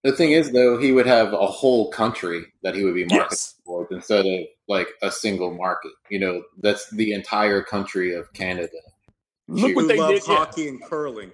the 0.03 0.11
thing 0.11 0.31
is, 0.31 0.49
though, 0.51 0.79
he 0.79 0.91
would 0.91 1.05
have 1.05 1.33
a 1.33 1.45
whole 1.45 1.91
country 1.91 2.45
that 2.63 2.73
he 2.73 2.83
would 2.83 2.95
be 2.95 3.05
marketing 3.05 3.27
Yes. 3.29 3.55
for 3.63 3.87
instead 3.91 4.25
of 4.25 4.39
like 4.67 4.87
a 5.03 5.11
single 5.11 5.53
market. 5.53 5.91
You 6.09 6.17
know, 6.17 6.43
that's 6.61 6.89
the 6.89 7.13
entire 7.13 7.61
country 7.61 8.15
of 8.15 8.33
Canada. 8.33 8.69
Look 9.47 9.69
Who 9.69 9.75
what 9.75 9.87
they 9.87 9.97
loves 9.97 10.21
did. 10.25 10.31
yeah. 10.31 10.35
hockey 10.37 10.67
and 10.67 10.81
curling? 10.83 11.29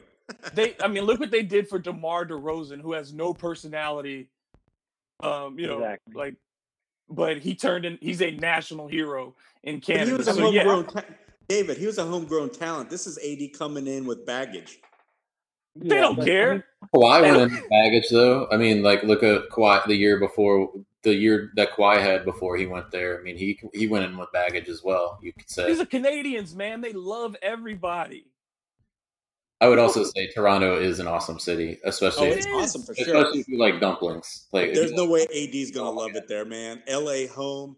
They 0.54 0.76
I 0.82 0.88
mean, 0.88 1.04
look 1.04 1.20
what 1.20 1.32
they 1.32 1.44
did 1.44 1.68
for 1.70 1.80
DeMar 1.80 2.26
DeRozan, 2.26 2.82
who 2.82 2.94
has 2.94 3.14
no 3.14 3.34
personality. 3.34 4.30
Um, 5.22 5.58
you 5.60 5.68
know, 5.68 5.78
Exactly. 5.80 6.14
like, 6.16 6.36
but 7.10 7.38
he 7.40 7.56
turned 7.56 7.86
in. 7.86 7.98
He's 8.02 8.22
a 8.22 8.32
national 8.32 8.88
hero 8.88 9.36
in 9.64 9.76
But 9.76 9.86
he 9.86 9.94
Canada. 9.94 10.18
was 10.18 10.28
a 10.28 10.34
So, 10.34 10.52
yeah, 10.52 10.64
ta- 10.84 11.04
David. 11.48 11.78
He 11.78 11.86
was 11.86 11.98
a 11.98 12.06
homegrown 12.06 12.50
talent. 12.52 12.90
This 12.90 13.08
is 13.08 13.18
AD 13.20 13.54
coming 13.58 13.88
in 13.88 14.06
with 14.06 14.26
baggage. 14.26 14.80
they 15.76 15.96
Yeah, 15.96 16.02
don't 16.02 16.16
but, 16.18 16.24
I 16.24 16.26
care. 16.26 16.54
mean, 16.54 16.64
Kawhi 16.94 17.22
They 17.22 17.32
went 17.32 17.52
in 17.54 17.60
with 17.60 17.70
baggage, 17.70 18.10
though. 18.12 18.48
I 18.52 18.58
mean, 18.58 18.84
like 18.84 19.04
look 19.04 19.24
at 19.24 19.50
Kawhi 19.50 19.86
the 19.86 19.96
year 19.96 20.20
before, 20.20 20.72
the 21.04 21.14
year 21.14 21.52
that 21.56 21.72
Kawhi 21.74 22.02
had 22.02 22.26
before 22.26 22.58
he 22.58 22.66
went 22.66 22.92
there. 22.92 23.20
I 23.20 23.24
mean, 23.24 23.38
he 23.38 23.60
he 23.74 23.88
went 23.88 24.06
in 24.06 24.18
with 24.18 24.32
baggage 24.34 24.68
as 24.70 24.84
well. 24.84 25.20
You 25.22 25.34
could 25.34 25.50
say. 25.50 25.68
These 25.68 25.80
are 25.80 25.86
Canadians, 25.86 26.56
man. 26.56 26.82
They 26.82 26.94
love 26.94 27.36
everybody. 27.42 28.26
I 29.66 29.68
would 29.68 29.80
also 29.80 30.04
say 30.04 30.28
Toronto 30.28 30.80
is 30.80 31.00
an 31.00 31.08
awesome 31.08 31.40
city, 31.40 31.80
Oh, 31.84 31.90
especially 31.90 32.28
It 32.28 32.38
it's 32.38 32.48
awesome 32.54 32.84
for 32.84 32.94
sure. 32.94 33.04
especially 33.16 33.40
if 33.40 33.48
you 33.48 33.58
like 33.58 33.80
dumplings. 33.80 34.46
Like 34.52 34.76
There's 34.76 34.92
no 34.92 35.06
like- 35.06 35.28
way 35.30 35.50
AD's 35.50 35.72
gonna 35.72 35.90
oh, 35.90 35.94
love 35.94 36.16
it 36.16 36.28
there, 36.28 36.46
man. 36.46 36.84
LA 36.88 37.26
home. 37.28 37.76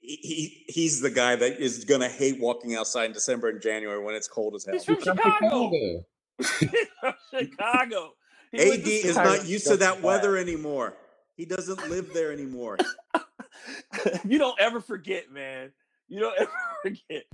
He, 0.00 0.16
he 0.16 0.64
he's 0.72 1.00
the 1.00 1.10
guy 1.10 1.36
that 1.36 1.58
is 1.58 1.86
gonna 1.86 2.08
hate 2.08 2.38
walking 2.38 2.74
outside 2.74 3.04
in 3.06 3.12
December 3.12 3.48
and 3.48 3.62
January 3.62 4.02
when 4.04 4.14
it's 4.14 4.28
cold 4.28 4.54
as 4.56 4.66
hell. 4.66 4.74
He's 4.74 4.84
from 4.84 4.96
He's 4.96 5.04
from 5.04 5.16
Chicago. 5.16 5.70
Chicago. 5.70 6.04
He's 6.38 6.86
from 7.00 7.14
Chicago. 7.30 8.10
He 8.52 8.58
AD 8.58 8.86
is 8.86 9.00
Chicago. 9.02 9.30
not 9.36 9.46
used 9.46 9.66
to 9.68 9.76
that 9.78 10.02
weather 10.02 10.36
anymore. 10.36 10.94
He 11.34 11.46
doesn't 11.46 11.88
live 11.88 12.12
there 12.12 12.30
anymore. 12.30 12.76
you 14.26 14.38
don't 14.38 14.58
ever 14.60 14.80
forget, 14.80 15.30
man. 15.32 15.72
You 16.08 16.20
don't 16.20 16.34
ever 16.38 16.50
forget. 16.82 17.24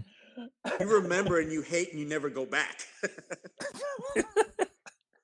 You 0.80 0.86
remember 1.00 1.40
and 1.40 1.50
you 1.52 1.62
hate 1.62 1.90
and 1.92 2.00
you 2.00 2.06
never 2.06 2.28
go 2.30 2.44
back. 2.46 2.82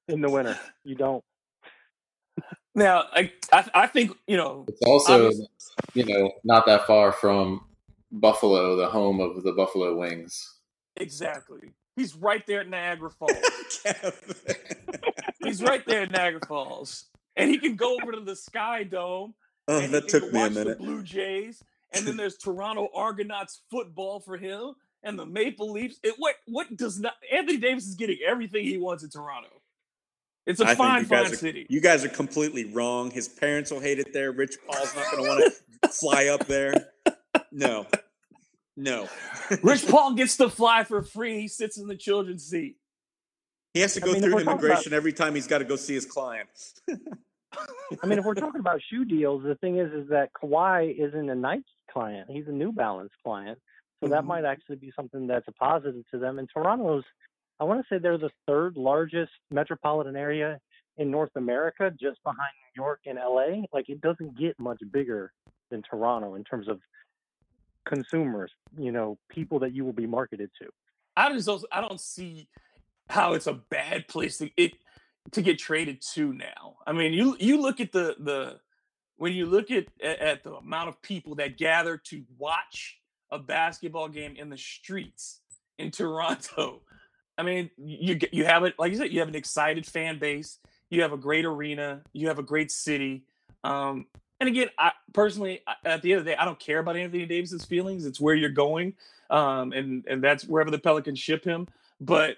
in 0.09 0.21
the 0.21 0.31
winter, 0.31 0.59
you 0.85 0.95
don't. 0.95 1.23
Now, 2.75 3.05
I, 3.13 3.33
I, 3.53 3.71
I 3.75 3.87
think 3.87 4.17
you 4.27 4.37
know. 4.37 4.65
It's 4.69 4.81
also 4.87 5.27
Obviously- 5.27 5.49
you 5.95 6.05
know 6.07 6.33
not 6.45 6.65
that 6.67 6.87
far 6.87 7.13
from 7.13 7.63
Buffalo, 8.11 8.77
the 8.77 8.89
home 8.89 9.21
of 9.21 9.43
the 9.43 9.53
Buffalo 9.53 9.97
Wings. 9.97 10.59
Exactly. 10.97 11.73
He's 11.97 12.15
right 12.15 12.47
there 12.47 12.61
at 12.61 12.69
Niagara 12.69 13.11
Falls. 13.11 13.37
He's 15.45 15.63
right 15.63 15.85
there 15.87 16.03
at 16.03 16.11
Niagara 16.11 16.41
Falls, 16.47 17.07
and 17.37 17.51
he 17.51 17.59
can 17.59 17.77
go 17.77 17.97
over 18.01 18.13
to 18.13 18.21
the 18.21 18.37
Sky 18.37 18.83
Dome. 18.85 19.35
oh, 19.69 19.79
and 19.79 19.93
that 19.93 20.09
can 20.09 20.21
took 20.21 20.33
go 20.33 20.39
me 20.39 20.47
a 20.47 20.51
minute. 20.51 20.79
The 20.79 20.85
Blue 20.85 21.03
Jays, 21.03 21.63
and 21.93 22.07
then 22.07 22.17
there's 22.17 22.37
Toronto 22.39 22.89
Argonauts 22.95 23.61
football 23.71 24.21
for 24.21 24.37
him, 24.39 24.73
and 25.03 25.19
the 25.19 25.27
Maple 25.27 25.73
Leafs. 25.73 25.99
It, 26.03 26.15
what 26.19 26.37
what 26.47 26.77
does 26.77 26.99
not? 27.01 27.15
Anthony 27.33 27.59
Davis 27.59 27.87
is 27.87 27.95
getting 27.95 28.19
everything 28.27 28.65
he 28.65 28.79
wants 28.79 29.03
in 29.03 29.11
Toronto. 29.11 29.49
It's 30.47 30.61
a 30.61 30.67
I 30.67 30.75
fine, 30.75 31.05
fine 31.05 31.27
are- 31.27 31.37
city. 31.37 31.67
You 31.69 31.81
guys 31.81 32.05
are 32.05 32.09
completely 32.09 32.65
wrong. 32.73 33.11
His 33.11 33.29
parents 33.29 33.71
will 33.71 33.81
hate 33.81 33.99
it 34.01 34.13
there. 34.13 34.33
Rich 34.33 34.57
Paul's 34.67 34.95
not 34.97 35.11
going 35.13 35.23
to 35.25 35.29
want 35.29 35.55
to 35.83 35.89
fly 35.89 36.27
up 36.27 36.47
there. 36.47 36.75
No, 37.53 37.87
no. 38.77 39.09
Rich 39.63 39.87
Paul 39.89 40.15
gets 40.15 40.37
to 40.39 40.49
fly 40.51 40.83
for 40.85 41.03
free. 41.03 41.41
He 41.41 41.49
sits 41.49 41.79
in 41.79 41.87
the 41.87 41.97
children's 41.97 42.45
seat. 42.45 42.77
He 43.75 43.81
has 43.81 43.95
to 43.95 44.03
I 44.03 44.07
go 44.07 44.13
mean, 44.15 44.23
through 44.23 44.35
we're 44.35 44.43
about- 44.43 44.59
immigration 44.61 44.93
every 44.93 45.13
time 45.13 45.35
he's 45.37 45.47
got 45.47 45.59
to 45.59 45.65
go 45.65 45.77
see 45.77 45.95
his 45.95 46.07
client. 46.07 46.49
I 48.03 48.07
mean, 48.07 48.19
if 48.19 48.25
we're 48.25 48.35
talking 48.35 48.61
about 48.61 48.81
shoe 48.91 49.05
deals, 49.05 49.43
the 49.45 49.55
thing 49.57 49.79
is, 49.79 49.93
is 49.93 50.09
that 50.09 50.31
Kawhi 50.33 50.99
isn't 50.99 51.29
a 51.29 51.35
Nike 51.35 51.65
client; 51.91 52.29
he's 52.31 52.49
a 52.49 52.53
New 52.53 52.73
Balance 52.73 53.13
client. 53.23 53.59
So 54.03 54.09
that 54.09 54.25
might 54.25 54.45
actually 54.45 54.77
be 54.77 54.93
something 54.97 55.29
that's 55.29 55.47
a 55.47 55.53
positive 55.53 56.03
to 56.11 56.19
them. 56.19 56.41
And 56.41 56.49
Toronto's, 56.53 57.05
I 57.61 57.65
want 57.65 57.81
to 57.81 57.87
say 57.89 58.01
they're 58.01 58.19
the 58.19 58.33
third 58.49 58.77
largest 58.77 59.31
metropolitan 59.51 60.17
area 60.17 60.59
in 60.97 61.11
North 61.11 61.31
America, 61.37 61.91
just 61.91 62.23
behind 62.25 62.51
New 62.77 62.83
York 62.83 63.01
and 63.07 63.17
LA. 63.17 63.63
Like 63.73 63.89
it 63.89 64.01
doesn't 64.01 64.37
get 64.37 64.59
much 64.59 64.81
bigger 64.91 65.33
than 65.71 65.83
Toronto 65.83 66.35
in 66.35 66.43
terms 66.43 66.67
of 66.69 66.81
consumers. 67.87 68.51
You 68.77 68.91
know, 68.91 69.19
people 69.31 69.61
that 69.61 69.73
you 69.73 69.85
will 69.85 69.93
be 69.93 70.07
marketed 70.07 70.51
to. 70.61 70.69
I 71.17 71.33
just 71.33 71.47
don't, 71.47 71.65
I 71.71 71.81
don't 71.81 72.01
see 72.01 72.49
how 73.09 73.35
it's 73.35 73.47
a 73.47 73.55
bad 73.55 74.09
place 74.09 74.39
to 74.39 74.51
it 74.57 74.73
to 75.31 75.43
get 75.43 75.61
traded 75.61 76.03
to 76.15 76.33
now. 76.33 76.75
I 76.87 76.93
mean, 76.93 77.13
you 77.13 77.37
you 77.39 77.61
look 77.61 77.79
at 77.79 77.93
the 77.93 78.17
the 78.19 78.59
when 79.17 79.33
you 79.33 79.47
look 79.47 79.71
at, 79.71 79.87
at 80.03 80.43
the 80.43 80.55
amount 80.55 80.89
of 80.89 81.01
people 81.03 81.37
that 81.37 81.57
gather 81.57 81.97
to 81.97 82.25
watch 82.37 82.99
a 83.33 83.39
basketball 83.39 84.09
game 84.09 84.37
in 84.37 84.51
the 84.51 84.59
streets 84.59 85.41
in 85.78 85.91
Toronto. 85.91 86.83
I 87.37 87.43
mean, 87.43 87.70
you 87.78 88.20
you 88.30 88.45
have 88.45 88.62
it 88.64 88.74
like 88.78 88.93
you 88.93 88.99
said, 88.99 89.11
you 89.11 89.20
have 89.20 89.28
an 89.28 89.35
excited 89.35 89.87
fan 89.87 90.18
base, 90.18 90.59
you 90.91 91.03
have 91.03 91.12
a 91.12 91.16
great 91.16 91.45
arena, 91.45 92.03
you 92.12 92.28
have 92.28 92.39
a 92.39 92.43
great 92.43 92.70
city. 92.70 93.24
Um, 93.64 94.07
and 94.39 94.49
again, 94.49 94.68
I 94.78 94.93
personally, 95.12 95.61
at 95.85 96.03
the 96.03 96.12
end 96.12 96.18
of 96.18 96.24
the 96.24 96.33
day, 96.33 96.37
I 96.37 96.45
don't 96.45 96.59
care 96.59 96.80
about 96.80 96.97
Anthony 96.97 97.24
Davis's 97.26 97.64
feelings. 97.64 98.05
It's 98.05 98.20
where 98.20 98.35
you're 98.35 98.51
going, 98.51 98.95
um, 99.30 99.72
and 99.72 100.05
and 100.07 100.22
that's 100.22 100.45
wherever 100.45 100.70
the 100.70 100.78
Pelicans 100.78 101.18
ship 101.18 101.45
him. 101.45 101.68
But 102.01 102.37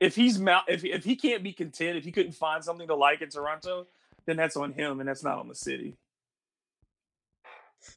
if 0.00 0.14
he's 0.14 0.38
mal- 0.38 0.64
if 0.68 0.84
if 0.84 1.04
he 1.04 1.16
can't 1.16 1.42
be 1.42 1.52
content, 1.52 1.96
if 1.96 2.04
he 2.04 2.12
couldn't 2.12 2.32
find 2.32 2.62
something 2.62 2.88
to 2.88 2.94
like 2.94 3.22
in 3.22 3.30
Toronto, 3.30 3.86
then 4.26 4.36
that's 4.36 4.56
on 4.56 4.72
him, 4.72 5.00
and 5.00 5.08
that's 5.08 5.24
not 5.24 5.38
on 5.38 5.48
the 5.48 5.54
city. 5.54 5.96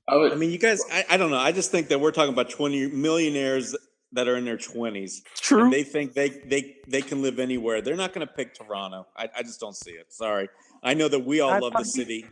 I 0.08 0.16
would, 0.16 0.32
I 0.32 0.36
mean, 0.36 0.52
you 0.52 0.58
guys, 0.58 0.82
I, 0.92 1.06
I 1.12 1.18
don't 1.18 1.32
know. 1.32 1.38
I 1.38 1.52
just 1.52 1.72
think 1.72 1.88
that 1.90 2.00
we're 2.00 2.12
talking 2.12 2.34
about 2.34 2.50
20 2.50 2.88
millionaires 2.92 3.76
that 4.14 4.28
are 4.28 4.38
in 4.38 4.46
their 4.46 4.58
20s. 4.58 5.22
True. 5.36 5.64
And 5.66 5.74
they 5.74 5.84
think 5.84 6.14
they, 6.14 6.30
they, 6.30 6.78
they 6.88 7.02
can 7.02 7.22
live 7.22 7.40
anywhere. 7.40 7.82
They're 7.82 7.96
not 7.98 8.14
going 8.14 8.26
to 8.26 8.32
pick 8.34 8.54
Toronto. 8.54 9.06
I, 9.18 9.30
I 9.36 9.44
just 9.44 9.60
don't 9.60 9.76
see 9.76 9.92
it. 9.92 10.14
Sorry. 10.14 10.48
I 10.84 10.94
know 10.94 11.08
that 11.10 11.26
we 11.26 11.42
all 11.42 11.50
I 11.52 11.60
love 11.60 11.74
the 11.74 11.80
thought 11.80 11.86
he- 11.86 11.92
city. 11.92 12.26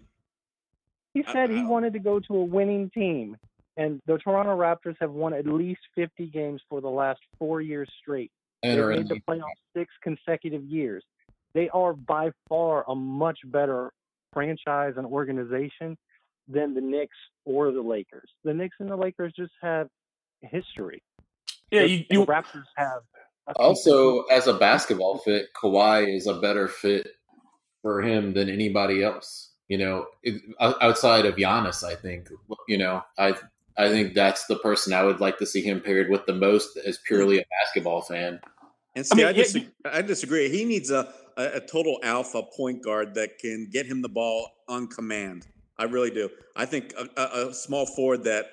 He 1.13 1.23
I- 1.25 1.33
said 1.33 1.49
he 1.49 1.63
wanted 1.63 1.93
to 1.93 1.99
go 1.99 2.19
to 2.19 2.35
a 2.37 2.43
winning 2.43 2.89
team, 2.93 3.37
and 3.77 4.01
the 4.05 4.17
Toronto 4.17 4.55
Raptors 4.57 4.95
have 4.99 5.11
won 5.11 5.33
at 5.33 5.45
least 5.47 5.81
50 5.95 6.27
games 6.27 6.61
for 6.69 6.81
the 6.81 6.89
last 6.89 7.19
four 7.39 7.61
years 7.61 7.89
straight. 8.01 8.31
and 8.63 8.77
They've 8.77 8.83
are 8.85 8.91
in 8.91 8.99
made 8.99 9.09
the 9.09 9.21
playoffs 9.27 9.41
six 9.75 9.91
consecutive 10.01 10.63
years. 10.63 11.03
They 11.53 11.69
are 11.69 11.93
by 11.93 12.31
far 12.49 12.83
a 12.89 12.95
much 12.95 13.39
better 13.45 13.91
franchise 14.33 14.93
and 14.97 15.05
organization 15.05 15.97
than 16.47 16.73
the 16.73 16.81
Knicks 16.81 17.17
or 17.45 17.71
the 17.71 17.81
Lakers. 17.81 18.29
The 18.43 18.53
Knicks 18.53 18.75
and 18.79 18.89
the 18.89 18.95
Lakers 18.95 19.33
just 19.35 19.53
have 19.61 19.87
history. 20.41 21.01
yeah, 21.71 21.81
The- 21.81 21.89
you, 21.89 22.05
you 22.09 22.25
Raptors 22.25 22.63
have. 22.77 23.01
also 23.55 24.21
as 24.23 24.47
a 24.47 24.53
basketball 24.53 25.17
fit, 25.19 25.47
Kawhi 25.61 26.15
is 26.15 26.27
a 26.27 26.35
better 26.39 26.67
fit 26.67 27.07
for 27.81 28.01
him 28.01 28.33
than 28.33 28.49
anybody 28.49 29.03
else. 29.03 29.51
You 29.67 29.79
know, 29.79 30.05
outside 30.61 31.25
of 31.25 31.35
Giannis, 31.35 31.83
I 31.83 31.95
think. 31.95 32.29
You 32.67 32.77
know, 32.77 33.01
I 33.17 33.33
I 33.77 33.89
think 33.89 34.13
that's 34.13 34.45
the 34.45 34.57
person 34.57 34.93
I 34.93 35.03
would 35.03 35.19
like 35.19 35.39
to 35.39 35.45
see 35.47 35.61
him 35.61 35.81
paired 35.81 36.09
with 36.09 36.25
the 36.27 36.33
most 36.35 36.77
as 36.77 36.99
purely 36.99 37.39
a 37.39 37.43
basketball 37.61 38.01
fan. 38.01 38.39
And 38.95 39.05
see, 39.05 39.13
I, 39.23 39.27
mean, 39.27 39.35
yeah, 39.35 39.43
disagree, 39.43 39.69
I 39.85 40.01
disagree. 40.03 40.49
He 40.49 40.65
needs 40.65 40.91
a, 40.91 41.11
a, 41.35 41.45
a 41.55 41.59
total 41.61 41.99
alpha 42.03 42.43
point 42.55 42.83
guard 42.83 43.15
that 43.15 43.39
can 43.39 43.67
get 43.71 43.87
him 43.87 44.01
the 44.03 44.07
ball 44.09 44.49
on 44.69 44.87
command. 44.87 45.47
I 45.77 45.83
really 45.83 46.11
do. 46.11 46.29
I 46.55 46.65
think 46.65 46.93
a, 46.97 47.21
a, 47.21 47.47
a 47.49 47.53
small 47.53 47.85
forward 47.85 48.23
that 48.25 48.45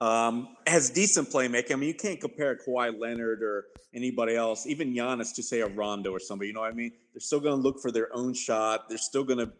um, 0.00 0.56
has 0.66 0.90
decent 0.90 1.30
playmaking. 1.30 1.72
I 1.72 1.76
mean, 1.76 1.88
you 1.88 1.94
can't 1.94 2.20
compare 2.20 2.56
Kawhi 2.56 2.98
Leonard 2.98 3.42
or 3.42 3.64
anybody 3.94 4.34
else, 4.34 4.66
even 4.66 4.92
Giannis, 4.94 5.34
to 5.36 5.42
say 5.42 5.60
a 5.60 5.66
Rondo 5.68 6.10
or 6.12 6.20
somebody. 6.20 6.48
You 6.48 6.54
know 6.54 6.60
what 6.60 6.72
I 6.72 6.74
mean? 6.74 6.92
They're 7.12 7.20
still 7.20 7.40
going 7.40 7.56
to 7.56 7.62
look 7.62 7.80
for 7.80 7.90
their 7.92 8.08
own 8.14 8.34
shot. 8.34 8.88
They're 8.88 8.98
still 8.98 9.24
going 9.24 9.38
to 9.38 9.52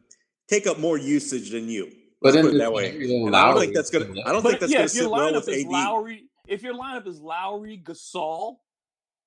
take 0.49 0.67
up 0.67 0.79
more 0.79 0.99
usage 0.99 1.51
than 1.51 1.69
you. 1.69 1.91
But 2.21 2.35
Let's 2.35 2.37
in 2.39 2.43
put 2.47 2.55
it 2.55 2.59
that 2.59 2.73
way. 2.73 2.93
scenario, 2.93 3.27
And 3.27 3.37
I 3.37 3.51
don't 3.51 3.61
think 3.61 3.75
that's 3.75 3.91
going 3.91 4.15
to. 4.15 4.23
I 4.27 4.33
don't 4.33 4.43
think 4.43 4.55
but 4.55 4.61
that's 4.61 4.73
yeah, 4.73 4.79
going 4.79 4.89
to 4.89 4.93
if 4.93 4.95
your 4.97 5.05
sit 5.05 5.11
well 5.11 5.33
lineup 5.33 5.47
with 5.47 5.49
is 5.49 5.65
AD. 5.65 5.71
Lowry, 5.71 6.25
if 6.49 6.63
your 6.63 6.75
lineup 6.75 7.07
is 7.07 7.21
Lowry, 7.21 7.81
Gasol, 7.85 8.57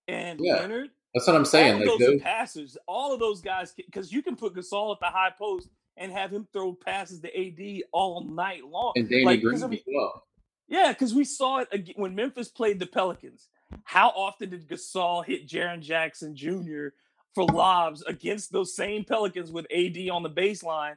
and 0.08 0.40
Yeah. 0.42 0.56
Leonard, 0.56 0.90
That's 1.14 1.28
what 1.28 1.36
I'm 1.36 1.46
saying. 1.46 1.74
of 1.76 1.80
Like 1.82 1.88
those 1.90 2.00
those, 2.00 2.16
are 2.16 2.24
passers. 2.24 2.78
All 2.88 3.14
of 3.14 3.20
those 3.20 3.42
guys, 3.42 3.74
because 3.76 4.12
you 4.12 4.22
can 4.24 4.36
put 4.36 4.56
Gasol 4.56 4.94
at 4.94 5.00
the 5.00 5.08
high 5.08 5.32
post 5.38 5.70
and 5.98 6.12
have 6.12 6.32
him 6.32 6.48
throw 6.54 6.74
passes 6.74 7.20
to 7.22 7.28
AD 7.36 7.84
all 7.92 8.22
night 8.24 8.64
long. 8.66 8.94
And 8.96 9.10
Danny 9.10 9.26
Like, 9.26 9.42
Green 9.42 9.56
as 9.56 9.82
well. 9.88 10.24
Yeah, 10.68 10.92
because 10.92 11.14
we 11.14 11.24
saw 11.24 11.60
it 11.60 11.70
ag- 11.74 11.94
when 11.96 12.14
Memphis 12.16 12.50
played 12.50 12.80
the 12.80 12.86
Pelicans. 12.86 13.48
How 13.84 14.10
often 14.10 14.50
did 14.50 14.68
Gasol 14.68 15.26
hit 15.26 15.48
Jaren 15.48 15.82
Jackson 15.82 16.36
Jr. 16.36 16.90
for 17.34 17.46
lobs 17.46 18.02
against 18.04 18.52
those 18.52 18.76
same 18.76 19.04
Pelicans 19.04 19.52
with 19.52 19.66
AD 19.74 20.10
on 20.10 20.24
the 20.24 20.30
baseline 20.30 20.96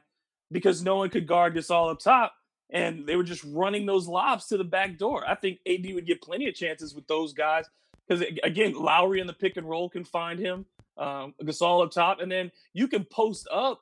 because 0.51 0.83
no 0.83 0.97
one 0.97 1.09
could 1.09 1.27
guard 1.27 1.55
Gasol 1.55 1.91
up 1.91 1.99
top, 1.99 2.33
and 2.69 3.05
they 3.07 3.15
were 3.15 3.23
just 3.23 3.43
running 3.45 3.85
those 3.85 4.07
lobs 4.07 4.47
to 4.47 4.57
the 4.57 4.63
back 4.63 4.97
door. 4.97 5.23
I 5.27 5.35
think 5.35 5.59
AD 5.67 5.85
would 5.93 6.05
get 6.05 6.21
plenty 6.21 6.47
of 6.47 6.55
chances 6.55 6.93
with 6.93 7.07
those 7.07 7.33
guys 7.33 7.65
because 8.07 8.25
again, 8.43 8.73
Lowry 8.73 9.21
in 9.21 9.27
the 9.27 9.33
pick 9.33 9.55
and 9.57 9.67
roll 9.69 9.89
can 9.89 10.03
find 10.03 10.37
him, 10.39 10.65
um, 10.97 11.33
Gasol 11.41 11.83
up 11.85 11.91
top, 11.91 12.19
and 12.19 12.29
then 12.31 12.51
you 12.73 12.87
can 12.89 13.05
post 13.05 13.47
up 13.51 13.81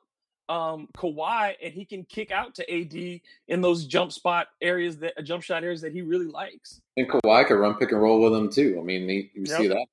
um, 0.50 0.88
Kawhi 0.96 1.54
and 1.62 1.72
he 1.72 1.84
can 1.84 2.04
kick 2.04 2.32
out 2.32 2.54
to 2.56 2.70
AD 2.70 3.20
in 3.48 3.60
those 3.60 3.86
jump 3.86 4.10
spot 4.12 4.48
areas 4.60 4.98
that 4.98 5.14
uh, 5.16 5.22
jump 5.22 5.44
shot 5.44 5.62
areas 5.62 5.80
that 5.82 5.92
he 5.92 6.02
really 6.02 6.26
likes. 6.26 6.80
And 6.96 7.08
Kawhi 7.08 7.46
could 7.46 7.54
run 7.54 7.74
pick 7.76 7.92
and 7.92 8.02
roll 8.02 8.20
with 8.20 8.34
him 8.34 8.50
too. 8.50 8.78
I 8.80 8.82
mean, 8.82 9.08
he, 9.08 9.30
you 9.34 9.46
see 9.46 9.68
that. 9.68 9.86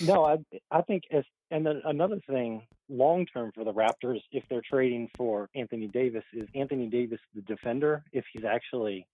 No, 0.00 0.24
I 0.24 0.38
I 0.70 0.82
think 0.82 1.04
as 1.10 1.24
and 1.50 1.66
then 1.66 1.82
another 1.84 2.18
thing 2.28 2.62
long 2.88 3.26
term 3.26 3.50
for 3.54 3.64
the 3.64 3.72
Raptors, 3.72 4.20
if 4.30 4.44
they're 4.48 4.62
trading 4.62 5.08
for 5.16 5.48
Anthony 5.54 5.88
Davis, 5.88 6.24
is 6.32 6.48
Anthony 6.54 6.86
Davis 6.86 7.20
the 7.34 7.42
defender, 7.42 8.04
if 8.12 8.24
he's 8.32 8.44
actually 8.44 9.06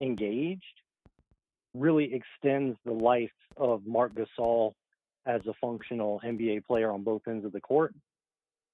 engaged, 0.00 0.62
really 1.74 2.12
extends 2.14 2.76
the 2.84 2.92
life 2.92 3.30
of 3.56 3.86
Marc 3.86 4.12
Gasol 4.14 4.72
as 5.26 5.40
a 5.46 5.54
functional 5.60 6.20
NBA 6.24 6.64
player 6.64 6.90
on 6.90 7.02
both 7.02 7.22
ends 7.28 7.44
of 7.44 7.52
the 7.52 7.60
court. 7.60 7.94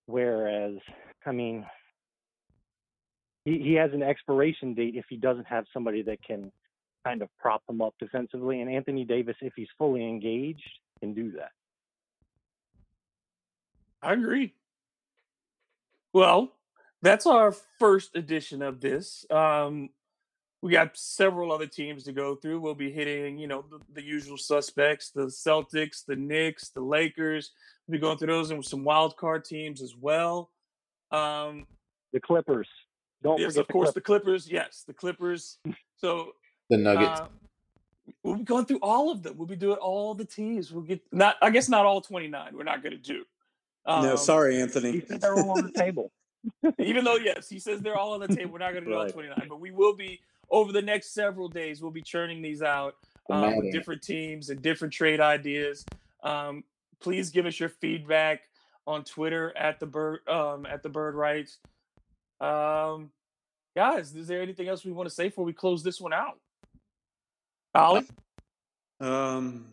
Whereas, 0.09 0.77
I 1.27 1.33
mean, 1.33 1.67
he, 3.45 3.59
he 3.59 3.75
has 3.75 3.91
an 3.93 4.03
expiration 4.03 4.73
date 4.73 4.95
if 4.97 5.05
he 5.11 5.19
doesn't 5.19 5.47
have 5.47 5.67
somebody 5.71 6.01
that 6.01 6.23
can 6.25 6.51
kind 7.05 7.21
of 7.21 7.29
prop 7.39 7.63
him 7.69 7.83
up 7.83 7.93
defensively. 8.01 8.63
And 8.63 8.71
Anthony 8.71 9.05
Davis, 9.05 9.37
if 9.43 9.53
he's 9.55 9.69
fully 9.77 10.09
engaged, 10.09 10.67
can 11.01 11.13
do 11.13 11.33
that. 11.33 11.51
I 14.03 14.15
agree. 14.15 14.55
Well, 16.15 16.55
that's 17.03 17.27
our 17.27 17.53
first 17.53 18.17
edition 18.17 18.63
of 18.63 18.81
this. 18.81 19.27
Um, 19.31 19.91
we 20.63 20.73
got 20.73 20.97
several 20.97 21.53
other 21.53 21.67
teams 21.67 22.05
to 22.05 22.13
go 22.13 22.35
through. 22.35 22.61
We'll 22.61 22.75
be 22.75 22.91
hitting, 22.91 23.39
you 23.39 23.47
know, 23.47 23.65
the, 23.71 23.79
the 23.95 24.03
usual 24.03 24.37
suspects: 24.37 25.11
the 25.11 25.27
Celtics, 25.27 26.05
the 26.05 26.17
Knicks, 26.17 26.71
the 26.71 26.81
Lakers. 26.81 27.53
We'll 27.87 27.99
be 27.99 28.01
going 28.01 28.19
through 28.19 28.29
those 28.29 28.51
and 28.51 28.65
some 28.65 28.85
wild 28.85 29.17
card 29.17 29.45
teams 29.45 29.81
as 29.83 29.95
well. 29.97 30.51
Um, 31.11 31.67
The 32.13 32.21
Clippers. 32.21 32.69
Don't 33.23 33.39
yes, 33.41 33.53
forget 33.53 33.61
of 33.63 33.67
the 33.67 33.73
course, 33.73 33.87
Clippers. 33.91 33.95
the 33.95 34.01
Clippers. 34.01 34.51
Yes, 34.51 34.85
the 34.87 34.95
Clippers. 34.95 35.59
So 36.01 36.31
The 36.71 36.77
Nuggets. 36.77 37.21
uh, 37.23 37.27
we'll 38.23 38.37
be 38.37 38.45
going 38.45 38.67
through 38.67 38.79
all 38.83 39.11
of 39.11 39.25
them. 39.25 39.37
We'll 39.37 39.49
be 39.49 39.57
doing 39.57 39.79
all 39.79 40.15
the 40.15 40.25
teams. 40.25 40.71
We'll 40.73 40.85
get 40.85 41.01
not, 41.11 41.35
I 41.43 41.51
guess, 41.51 41.69
not 41.69 41.87
all 41.87 42.01
twenty 42.01 42.29
nine. 42.29 42.53
We're 42.57 42.63
not 42.63 42.83
going 42.85 42.93
to 42.93 43.03
do. 43.03 43.25
no, 43.87 44.11
Um, 44.13 44.17
sorry, 44.17 44.61
Anthony. 44.61 44.99
they're 45.01 45.35
all 45.35 45.51
on 45.59 45.65
the 45.65 45.73
table. 45.77 46.13
even 46.79 47.05
though 47.05 47.17
yes, 47.17 47.49
he 47.49 47.59
says 47.59 47.81
they're 47.81 47.97
all 47.97 48.13
on 48.15 48.21
the 48.21 48.29
table. 48.29 48.53
We're 48.53 48.59
not 48.59 48.73
going 48.73 48.85
to 48.85 48.91
do 48.91 48.97
all 48.97 49.09
29, 49.09 49.47
but 49.49 49.59
we 49.61 49.73
will 49.73 49.95
be 49.97 50.21
over 50.51 50.73
the 50.73 50.83
next 50.83 51.13
several 51.15 51.49
days. 51.49 51.83
We'll 51.83 51.91
be 51.91 52.03
churning 52.03 52.43
these 52.43 52.63
out 52.63 52.95
um, 53.31 53.57
with 53.57 53.73
different 53.73 54.03
teams 54.03 54.51
and 54.51 54.61
different 54.63 54.93
trade 54.93 55.21
ideas. 55.21 55.85
Um, 56.23 56.65
please 57.01 57.31
give 57.31 57.47
us 57.47 57.59
your 57.59 57.69
feedback 57.69 58.43
on 58.87 59.05
Twitter 59.05 59.57
at 59.57 59.79
the 59.81 59.87
bird 59.87 60.27
um, 60.29 60.67
at 60.67 60.83
the 60.83 60.89
Bird 60.89 61.15
Writes. 61.15 61.59
Um, 62.41 63.11
guys, 63.77 64.15
is 64.15 64.27
there 64.29 64.43
anything 64.43 64.69
else 64.69 64.85
we 64.85 64.93
want 64.93 65.09
to 65.09 65.15
say 65.15 65.29
before 65.29 65.45
we 65.45 65.53
close 65.53 65.83
this 65.83 66.01
one 66.01 66.13
out? 66.13 66.39
Ollie? 67.75 68.07
Um, 69.01 69.67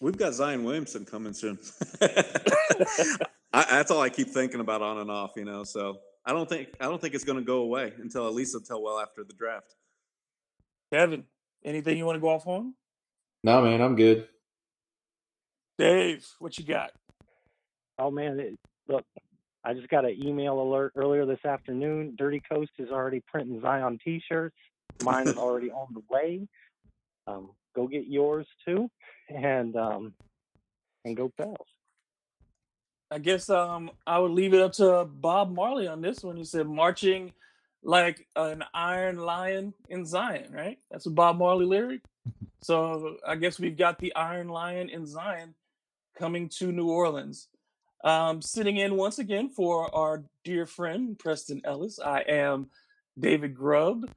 we've 0.00 0.16
got 0.16 0.34
Zion 0.34 0.64
Williamson 0.64 1.04
coming 1.04 1.32
soon. 1.32 1.58
I, 2.00 3.64
that's 3.70 3.90
all 3.90 4.00
I 4.00 4.08
keep 4.08 4.28
thinking 4.28 4.60
about 4.60 4.82
on 4.82 4.98
and 4.98 5.10
off, 5.10 5.32
you 5.36 5.44
know. 5.44 5.62
So 5.62 5.98
I 6.26 6.32
don't 6.32 6.48
think 6.48 6.68
I 6.80 6.84
don't 6.84 7.00
think 7.00 7.14
it's 7.14 7.24
going 7.24 7.38
to 7.38 7.44
go 7.44 7.58
away 7.58 7.92
until 7.98 8.26
at 8.26 8.34
least 8.34 8.54
until 8.54 8.82
well 8.82 8.98
after 8.98 9.24
the 9.24 9.34
draft. 9.34 9.74
Kevin, 10.92 11.24
anything 11.64 11.98
you 11.98 12.06
want 12.06 12.16
to 12.16 12.20
go 12.20 12.28
off 12.28 12.46
on? 12.46 12.74
no, 13.42 13.62
man, 13.62 13.80
I'm 13.80 13.96
good. 13.96 14.28
Dave, 15.78 16.24
what 16.38 16.56
you 16.56 16.64
got? 16.64 16.92
Oh 17.98 18.10
man, 18.10 18.40
it, 18.40 18.58
look, 18.88 19.04
I 19.64 19.74
just 19.74 19.88
got 19.88 20.04
an 20.04 20.16
email 20.22 20.60
alert 20.60 20.92
earlier 20.96 21.26
this 21.26 21.44
afternoon. 21.44 22.14
Dirty 22.16 22.40
Coast 22.50 22.72
is 22.78 22.90
already 22.90 23.22
printing 23.26 23.60
Zion 23.60 23.98
T-shirts. 24.04 24.56
Mine 25.02 25.28
is 25.28 25.36
already 25.36 25.70
on 25.70 25.88
the 25.92 26.02
way. 26.08 26.46
Um, 27.26 27.50
go 27.74 27.86
get 27.86 28.06
yours 28.06 28.46
too, 28.64 28.88
and 29.28 29.76
um, 29.76 30.14
and 31.04 31.16
go 31.16 31.30
Pels. 31.36 31.56
I 33.10 33.18
guess 33.18 33.48
um 33.50 33.90
I 34.06 34.18
would 34.18 34.32
leave 34.32 34.54
it 34.54 34.60
up 34.60 34.72
to 34.74 35.04
Bob 35.04 35.52
Marley 35.52 35.86
on 35.86 36.00
this 36.00 36.22
one. 36.22 36.36
He 36.36 36.44
said 36.44 36.66
marching 36.66 37.32
like 37.82 38.26
an 38.34 38.64
iron 38.72 39.18
lion 39.18 39.74
in 39.88 40.06
Zion, 40.06 40.52
right? 40.52 40.78
That's 40.90 41.06
a 41.06 41.10
Bob 41.10 41.38
Marley 41.38 41.66
lyric. 41.66 42.00
So 42.62 43.18
I 43.26 43.36
guess 43.36 43.60
we've 43.60 43.76
got 43.76 43.98
the 43.98 44.14
Iron 44.16 44.48
Lion 44.48 44.88
in 44.88 45.04
Zion 45.04 45.54
coming 46.18 46.48
to 46.60 46.72
New 46.72 46.88
Orleans. 46.88 47.48
Um, 48.02 48.40
sitting 48.40 48.78
in 48.78 48.96
once 48.96 49.18
again 49.18 49.50
for 49.50 49.94
our 49.94 50.24
dear 50.44 50.64
friend 50.64 51.18
Preston 51.18 51.60
Ellis. 51.64 51.98
I 51.98 52.20
am 52.20 52.70
David 53.18 53.54
Grubb, 53.54 54.10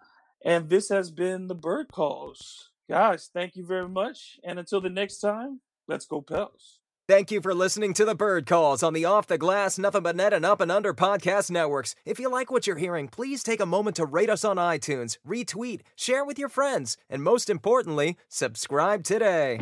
and 0.46 0.70
this 0.70 0.88
has 0.90 1.12
been 1.12 1.48
the 1.48 1.56
Bird 1.56 1.92
Calls. 1.92 2.70
Guys, 2.90 3.30
thank 3.34 3.58
you 3.58 3.66
very 3.66 3.90
much. 3.90 4.40
And 4.46 4.60
until 4.60 4.80
the 4.80 4.90
next 4.90 5.20
time, 5.20 5.60
let's 5.88 6.06
go 6.06 6.22
Pels. 6.22 6.80
Thank 7.08 7.32
you 7.32 7.40
for 7.40 7.54
listening 7.54 7.94
to 7.94 8.04
the 8.04 8.16
Bird 8.16 8.46
Calls 8.46 8.84
on 8.84 8.92
the 8.92 9.06
Off 9.06 9.28
the 9.28 9.38
Glass, 9.38 9.80
Nothing 9.80 10.04
But 10.04 10.18
Net, 10.18 10.34
and 10.34 10.46
Up 10.46 10.60
and 10.60 10.70
Under 10.70 10.94
podcast 10.94 11.50
networks. 11.50 11.96
If 12.04 12.20
you 12.20 12.30
like 12.30 12.52
what 12.52 12.68
you're 12.68 12.76
hearing, 12.76 13.08
please 13.08 13.44
take 13.44 13.62
a 13.62 13.66
moment 13.66 13.96
to 13.96 14.06
rate 14.06 14.30
us 14.30 14.44
on 14.44 14.58
iTunes, 14.58 15.18
retweet, 15.26 15.84
share 15.96 16.26
with 16.26 16.38
your 16.38 16.50
friends, 16.50 16.98
and 17.10 17.24
most 17.24 17.50
importantly, 17.50 18.18
subscribe 18.28 19.06
today. 19.06 19.62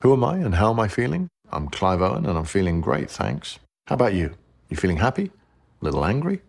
Who 0.00 0.14
am 0.14 0.24
I 0.24 0.38
and 0.38 0.54
how 0.54 0.70
am 0.70 0.80
I 0.80 0.88
feeling? 0.88 1.28
I'm 1.54 1.68
Clive 1.68 2.00
Owen 2.00 2.24
and 2.24 2.38
I'm 2.38 2.46
feeling 2.46 2.80
great, 2.80 3.10
thanks. 3.10 3.58
How 3.86 3.94
about 3.94 4.14
you? 4.14 4.34
You 4.70 4.76
feeling 4.78 4.96
happy? 4.96 5.30
A 5.82 5.84
little 5.84 6.06
angry? 6.06 6.40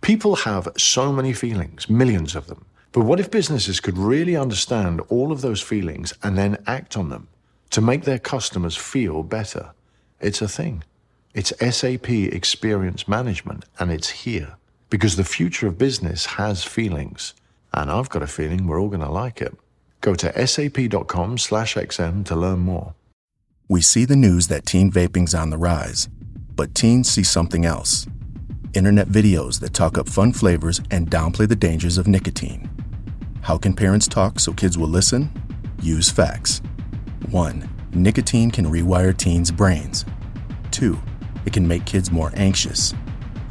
People 0.00 0.34
have 0.34 0.68
so 0.76 1.12
many 1.12 1.32
feelings, 1.32 1.88
millions 1.88 2.34
of 2.34 2.48
them. 2.48 2.64
But 2.90 3.04
what 3.04 3.20
if 3.20 3.30
businesses 3.30 3.78
could 3.78 3.96
really 3.96 4.34
understand 4.34 5.00
all 5.08 5.30
of 5.30 5.42
those 5.42 5.62
feelings 5.62 6.12
and 6.24 6.36
then 6.36 6.62
act 6.66 6.96
on 6.96 7.08
them 7.08 7.28
to 7.70 7.80
make 7.80 8.02
their 8.02 8.18
customers 8.18 8.76
feel 8.76 9.22
better? 9.22 9.70
It's 10.20 10.42
a 10.42 10.48
thing. 10.48 10.82
It's 11.34 11.52
SAP 11.60 12.10
Experience 12.10 13.06
Management 13.06 13.64
and 13.78 13.92
it's 13.92 14.10
here 14.10 14.56
because 14.90 15.14
the 15.14 15.24
future 15.24 15.68
of 15.68 15.78
business 15.78 16.26
has 16.26 16.64
feelings. 16.64 17.34
And 17.72 17.92
I've 17.92 18.08
got 18.08 18.24
a 18.24 18.26
feeling 18.26 18.66
we're 18.66 18.80
all 18.80 18.88
going 18.88 19.02
to 19.02 19.10
like 19.10 19.40
it. 19.40 19.56
Go 20.00 20.14
to 20.16 20.46
sap.com 20.46 21.38
slash 21.38 21.76
XM 21.76 22.24
to 22.24 22.34
learn 22.34 22.60
more. 22.60 22.94
We 23.70 23.82
see 23.82 24.06
the 24.06 24.16
news 24.16 24.46
that 24.48 24.64
teen 24.64 24.90
vaping's 24.90 25.34
on 25.34 25.50
the 25.50 25.58
rise, 25.58 26.08
but 26.56 26.74
teens 26.74 27.10
see 27.10 27.22
something 27.22 27.66
else. 27.66 28.06
Internet 28.72 29.08
videos 29.08 29.60
that 29.60 29.74
talk 29.74 29.98
up 29.98 30.08
fun 30.08 30.32
flavors 30.32 30.80
and 30.90 31.10
downplay 31.10 31.46
the 31.46 31.54
dangers 31.54 31.98
of 31.98 32.08
nicotine. 32.08 32.70
How 33.42 33.58
can 33.58 33.74
parents 33.74 34.08
talk 34.08 34.40
so 34.40 34.54
kids 34.54 34.78
will 34.78 34.88
listen? 34.88 35.30
Use 35.82 36.10
facts. 36.10 36.62
1. 37.30 37.68
Nicotine 37.92 38.50
can 38.50 38.64
rewire 38.64 39.14
teens' 39.14 39.50
brains. 39.50 40.06
2. 40.70 40.98
It 41.44 41.52
can 41.52 41.68
make 41.68 41.84
kids 41.84 42.10
more 42.10 42.32
anxious. 42.36 42.94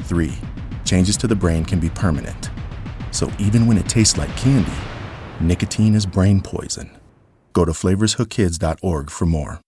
3. 0.00 0.32
Changes 0.84 1.16
to 1.18 1.28
the 1.28 1.36
brain 1.36 1.64
can 1.64 1.78
be 1.78 1.90
permanent. 1.90 2.50
So 3.12 3.30
even 3.38 3.68
when 3.68 3.78
it 3.78 3.88
tastes 3.88 4.18
like 4.18 4.36
candy, 4.36 4.72
nicotine 5.40 5.94
is 5.94 6.06
brain 6.06 6.40
poison. 6.40 6.90
Go 7.52 7.64
to 7.64 7.70
flavorshookkids.org 7.70 9.10
for 9.10 9.26
more. 9.26 9.60